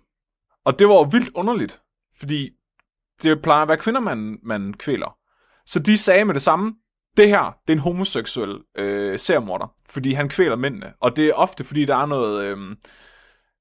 Og 0.65 0.79
det 0.79 0.87
var 0.87 0.93
jo 0.93 1.01
vildt 1.11 1.29
underligt, 1.35 1.81
fordi 2.19 2.49
det 3.23 3.41
plejer 3.41 3.61
at 3.61 3.67
være 3.67 3.77
kvinder, 3.77 4.01
man, 4.01 4.39
man 4.43 4.73
kvæler. 4.73 5.15
Så 5.65 5.79
de 5.79 5.97
sagde 5.97 6.25
med 6.25 6.33
det 6.33 6.41
samme, 6.41 6.73
det 7.17 7.27
her, 7.27 7.55
det 7.67 7.73
er 7.73 7.77
en 7.77 7.79
homoseksuel 7.79 8.57
øh, 8.77 9.19
seriemorder, 9.19 9.73
fordi 9.89 10.13
han 10.13 10.29
kvæler 10.29 10.55
mændene. 10.55 10.93
Og 10.99 11.15
det 11.15 11.25
er 11.25 11.33
ofte, 11.33 11.63
fordi 11.63 11.85
der 11.85 11.95
er 11.95 12.05
noget 12.05 12.43
øh, 12.43 12.57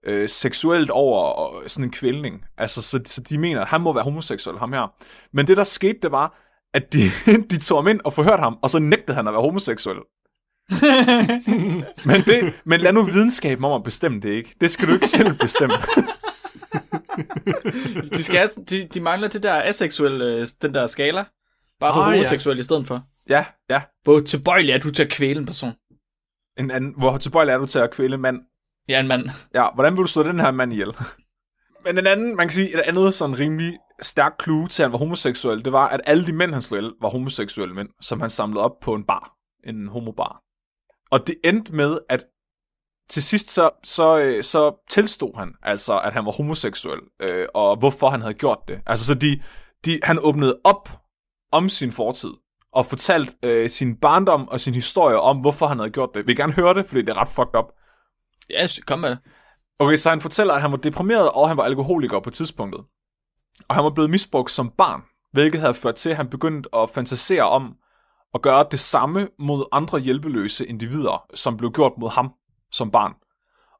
øh, 0.07 0.29
seksuelt 0.29 0.91
over 0.91 1.23
og 1.23 1.63
sådan 1.71 1.85
en 1.85 1.93
kvælning. 1.93 2.45
Altså, 2.59 2.83
så, 2.83 3.01
så 3.05 3.21
de 3.21 3.39
mener, 3.39 3.61
at 3.61 3.69
han 3.69 3.81
må 3.81 3.93
være 3.93 4.05
homoseksuel, 4.05 4.59
ham 4.59 4.73
her. 4.73 4.95
Men 5.33 5.47
det, 5.47 5.57
der 5.57 5.65
skete, 5.65 5.99
det 6.03 6.13
var, 6.13 6.39
at 6.75 6.93
de, 6.93 7.11
de 7.51 7.59
tog 7.59 7.79
ham 7.79 7.89
ind 7.89 8.01
og 8.05 8.13
forhørte 8.13 8.43
ham, 8.43 8.59
og 8.63 8.71
så 8.71 8.79
nægtede 8.79 9.17
han 9.17 9.27
at 9.29 9.33
være 9.33 9.43
homoseksuel. 9.43 9.99
men, 12.07 12.21
det, 12.27 12.55
men 12.65 12.81
lad 12.81 12.93
nu 12.93 13.03
videnskaben 13.03 13.65
om 13.65 13.73
at 13.73 13.83
bestemme 13.83 14.21
det 14.21 14.29
ikke. 14.29 14.55
Det 14.61 14.71
skal 14.71 14.89
du 14.89 14.93
ikke 14.93 15.09
selv 15.09 15.39
bestemme. 15.39 15.75
De, 18.17 18.23
skal, 18.25 18.51
de, 18.71 18.89
de 18.95 19.01
mangler 19.01 19.29
det 19.29 19.43
der 19.43 19.63
aseksuelle, 19.63 20.47
den 20.47 20.75
der 20.75 20.87
skala. 20.87 21.25
Bare 21.81 21.95
for 21.95 22.01
Ah, 22.01 22.11
ja. 22.13 22.17
homoseksuel 22.17 22.59
i 22.59 22.63
stedet 22.63 22.87
for. 22.87 23.03
ja, 23.29 23.45
ja. 23.71 23.83
Hvor 24.03 24.21
tilbøjelig 24.21 24.73
er 24.73 24.79
du 24.79 24.91
til 24.91 25.03
at 25.03 25.09
kvæle 25.11 25.39
en 25.41 25.47
person? 25.47 25.73
En 26.59 26.71
anden, 26.71 26.95
hvor 26.99 27.17
tilbøjelig 27.19 27.53
er 27.53 27.59
du 27.59 27.67
til 27.67 27.79
at 27.79 27.91
kvæle 27.91 28.15
en 28.15 28.21
mand? 28.21 28.41
Ja, 28.89 29.01
en 29.01 29.09
mand. 29.09 29.29
Ja, 29.55 29.67
hvordan 29.75 29.93
vil 29.93 30.03
du 30.03 30.07
slå 30.09 30.23
den 30.23 30.41
her 30.41 30.51
mand 30.51 30.73
ihjel? 30.73 30.89
Men 31.87 31.99
en 31.99 32.07
anden, 32.07 32.37
man 32.37 32.47
kan 32.49 32.53
sige, 32.53 32.75
et 32.75 32.81
andet 32.81 33.15
sådan 33.15 33.39
rimelig 33.39 33.79
stærk 34.01 34.33
clue 34.43 34.69
til, 34.69 34.83
at 34.83 34.85
han 34.87 34.93
var 34.93 34.99
homoseksuel, 34.99 35.65
det 35.65 35.73
var, 35.73 35.89
at 35.89 36.01
alle 36.07 36.27
de 36.27 36.33
mænd, 36.33 36.53
han 36.53 36.63
slog 36.63 36.79
ihjel, 36.81 36.93
var 37.01 37.09
homoseksuelle 37.09 37.75
mænd, 37.75 37.89
som 38.01 38.21
han 38.21 38.31
samlede 38.31 38.65
op 38.65 38.73
på 38.83 38.95
en 38.95 39.05
bar. 39.05 39.33
En 39.65 39.89
homobar. 39.89 40.43
Og 41.11 41.27
det 41.27 41.35
endte 41.45 41.75
med, 41.75 41.99
at 42.09 42.25
til 43.13 43.23
sidst 43.23 43.51
så, 43.51 43.71
så, 43.85 44.19
øh, 44.19 44.43
så 44.43 44.85
tilstod 44.91 45.39
han 45.39 45.55
altså, 45.63 45.99
at 45.99 46.13
han 46.13 46.25
var 46.27 46.33
homoseksuel, 46.33 47.01
øh, 47.21 47.47
og 47.55 47.77
hvorfor 47.77 48.11
han 48.11 48.21
havde 48.21 48.35
gjort 48.35 48.59
det. 48.69 48.81
Altså, 48.87 49.07
så 49.07 49.15
de, 49.15 49.43
de, 49.85 50.01
han 50.03 50.19
åbnede 50.23 50.61
op 50.65 50.89
om 51.53 51.69
sin 51.69 51.93
fortid, 51.93 52.31
og 52.73 52.87
fortalte 52.87 53.33
øh, 53.43 53.71
sin 53.71 53.97
barndom 53.97 54.49
og 54.49 54.61
sin 54.61 54.75
historie 54.75 55.21
om, 55.21 55.39
hvorfor 55.39 55.67
han 55.67 55.79
havde 55.79 55.91
gjort 55.91 56.11
det. 56.15 56.27
Vil 56.27 56.33
I 56.33 56.37
gerne 56.37 56.53
høre 56.53 56.75
det, 56.75 56.87
fordi 56.87 57.01
det 57.01 57.09
er 57.09 57.21
ret 57.21 57.29
fucked 57.29 57.59
up. 57.59 57.65
Ja, 58.51 58.67
kom 58.87 58.99
med 58.99 59.11
det. 59.11 59.19
Okay, 59.79 59.97
så 59.97 60.11
han 60.11 60.21
fortæller, 60.21 60.55
at 60.55 60.61
han 60.61 60.71
var 60.71 60.77
deprimeret, 60.77 61.31
og 61.31 61.49
han 61.49 61.57
var 61.57 61.65
alkoholiker 61.65 62.21
på 62.21 62.31
tidspunktet. 62.31 62.81
Og 63.69 63.75
han 63.75 63.85
var 63.85 63.91
blevet 63.91 64.11
misbrugt 64.11 64.51
som 64.51 64.71
barn, 64.79 65.03
hvilket 65.33 65.61
havde 65.61 65.75
ført 65.75 65.95
til, 65.95 66.11
at 66.11 66.17
han 66.17 66.29
begyndte 66.29 66.69
at 66.75 66.91
fantasere 66.91 67.49
om 67.49 67.75
at 68.35 68.43
gøre 68.43 68.67
det 68.71 68.81
samme 68.81 69.29
mod 69.39 69.65
andre 69.73 69.99
hjælpeløse 69.99 70.67
individer, 70.67 71.27
som 71.35 71.57
blev 71.57 71.73
gjort 71.73 71.93
mod 71.99 72.11
ham 72.11 72.33
som 72.73 72.91
barn. 72.91 73.13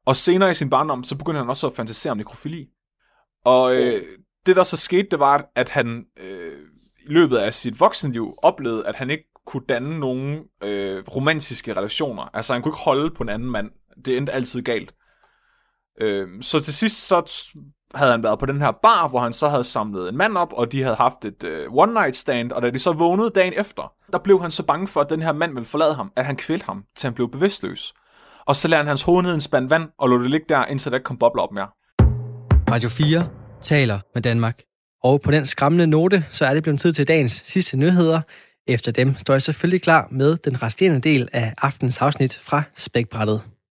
Og 0.05 0.15
senere 0.15 0.51
i 0.51 0.53
sin 0.53 0.69
barndom, 0.69 1.03
så 1.03 1.17
begyndte 1.17 1.39
han 1.39 1.49
også 1.49 1.67
at 1.67 1.75
fantasere 1.75 2.11
om 2.11 2.17
nekrofili. 2.17 2.67
Og 3.45 3.75
øh, 3.75 4.03
det, 4.45 4.55
der 4.55 4.63
så 4.63 4.77
skete, 4.77 5.07
det 5.11 5.19
var, 5.19 5.45
at 5.55 5.69
han 5.69 6.05
øh, 6.19 6.59
i 7.05 7.11
løbet 7.13 7.37
af 7.37 7.53
sit 7.53 7.79
voksenliv 7.79 8.35
oplevede, 8.37 8.87
at 8.87 8.95
han 8.95 9.09
ikke 9.09 9.29
kunne 9.45 9.63
danne 9.69 9.99
nogen 9.99 10.43
øh, 10.63 11.03
romantiske 11.15 11.73
relationer. 11.73 12.29
Altså, 12.33 12.53
han 12.53 12.61
kunne 12.61 12.69
ikke 12.69 12.83
holde 12.85 13.11
på 13.15 13.23
en 13.23 13.29
anden 13.29 13.49
mand. 13.49 13.71
Det 14.05 14.17
endte 14.17 14.31
altid 14.31 14.61
galt. 14.61 14.93
Øh, 16.01 16.27
så 16.41 16.59
til 16.59 16.73
sidst 16.73 17.07
så 17.07 17.53
havde 17.95 18.11
han 18.11 18.23
været 18.23 18.39
på 18.39 18.45
den 18.45 18.61
her 18.61 18.71
bar, 18.71 19.07
hvor 19.07 19.19
han 19.19 19.33
så 19.33 19.49
havde 19.49 19.63
samlet 19.63 20.09
en 20.09 20.17
mand 20.17 20.37
op, 20.37 20.53
og 20.53 20.71
de 20.71 20.83
havde 20.83 20.95
haft 20.95 21.25
et 21.25 21.43
uh, 21.43 21.77
one 21.77 21.93
night 21.93 22.15
stand, 22.15 22.51
og 22.51 22.61
da 22.61 22.69
de 22.69 22.79
så 22.79 22.93
vågnede 22.93 23.29
dagen 23.29 23.53
efter, 23.57 23.93
der 24.11 24.17
blev 24.17 24.41
han 24.41 24.51
så 24.51 24.63
bange 24.63 24.87
for, 24.87 25.01
at 25.01 25.09
den 25.09 25.21
her 25.21 25.31
mand 25.31 25.53
ville 25.53 25.65
forlade 25.65 25.93
ham, 25.93 26.11
at 26.15 26.25
han 26.25 26.35
kvælte 26.35 26.65
ham, 26.65 26.83
til 26.95 27.07
han 27.07 27.13
blev 27.13 27.31
bevidstløs. 27.31 27.93
Og 28.47 28.55
så 28.55 28.67
lærte 28.67 28.79
han 28.79 28.87
hans 28.87 29.01
hoved 29.01 29.23
ned 29.23 29.33
en 29.33 29.41
spand 29.41 29.69
vand, 29.69 29.89
og 29.99 30.09
lå 30.09 30.21
det 30.21 30.31
ligge 30.31 30.45
der, 30.49 30.65
indtil 30.65 30.91
der 30.91 30.99
kom 30.99 31.17
bobler 31.17 31.43
op 31.43 31.51
mere. 31.51 31.67
Radio 32.71 32.89
4 32.89 33.27
taler 33.61 33.99
med 34.13 34.21
Danmark. 34.21 34.61
Og 35.03 35.21
på 35.21 35.31
den 35.31 35.45
skræmmende 35.45 35.87
note, 35.87 36.25
så 36.29 36.45
er 36.45 36.53
det 36.53 36.63
blevet 36.63 36.79
tid 36.79 36.93
til 36.93 37.07
dagens 37.07 37.43
sidste 37.45 37.77
nyheder. 37.77 38.21
Efter 38.67 38.91
dem 38.91 39.15
står 39.17 39.33
jeg 39.33 39.41
selvfølgelig 39.41 39.81
klar 39.81 40.07
med 40.11 40.37
den 40.37 40.63
resterende 40.63 41.01
del 41.01 41.29
af 41.33 41.53
aftens 41.57 42.01
afsnit 42.01 42.37
fra 42.37 42.63
Spækbrættet. 42.75 43.41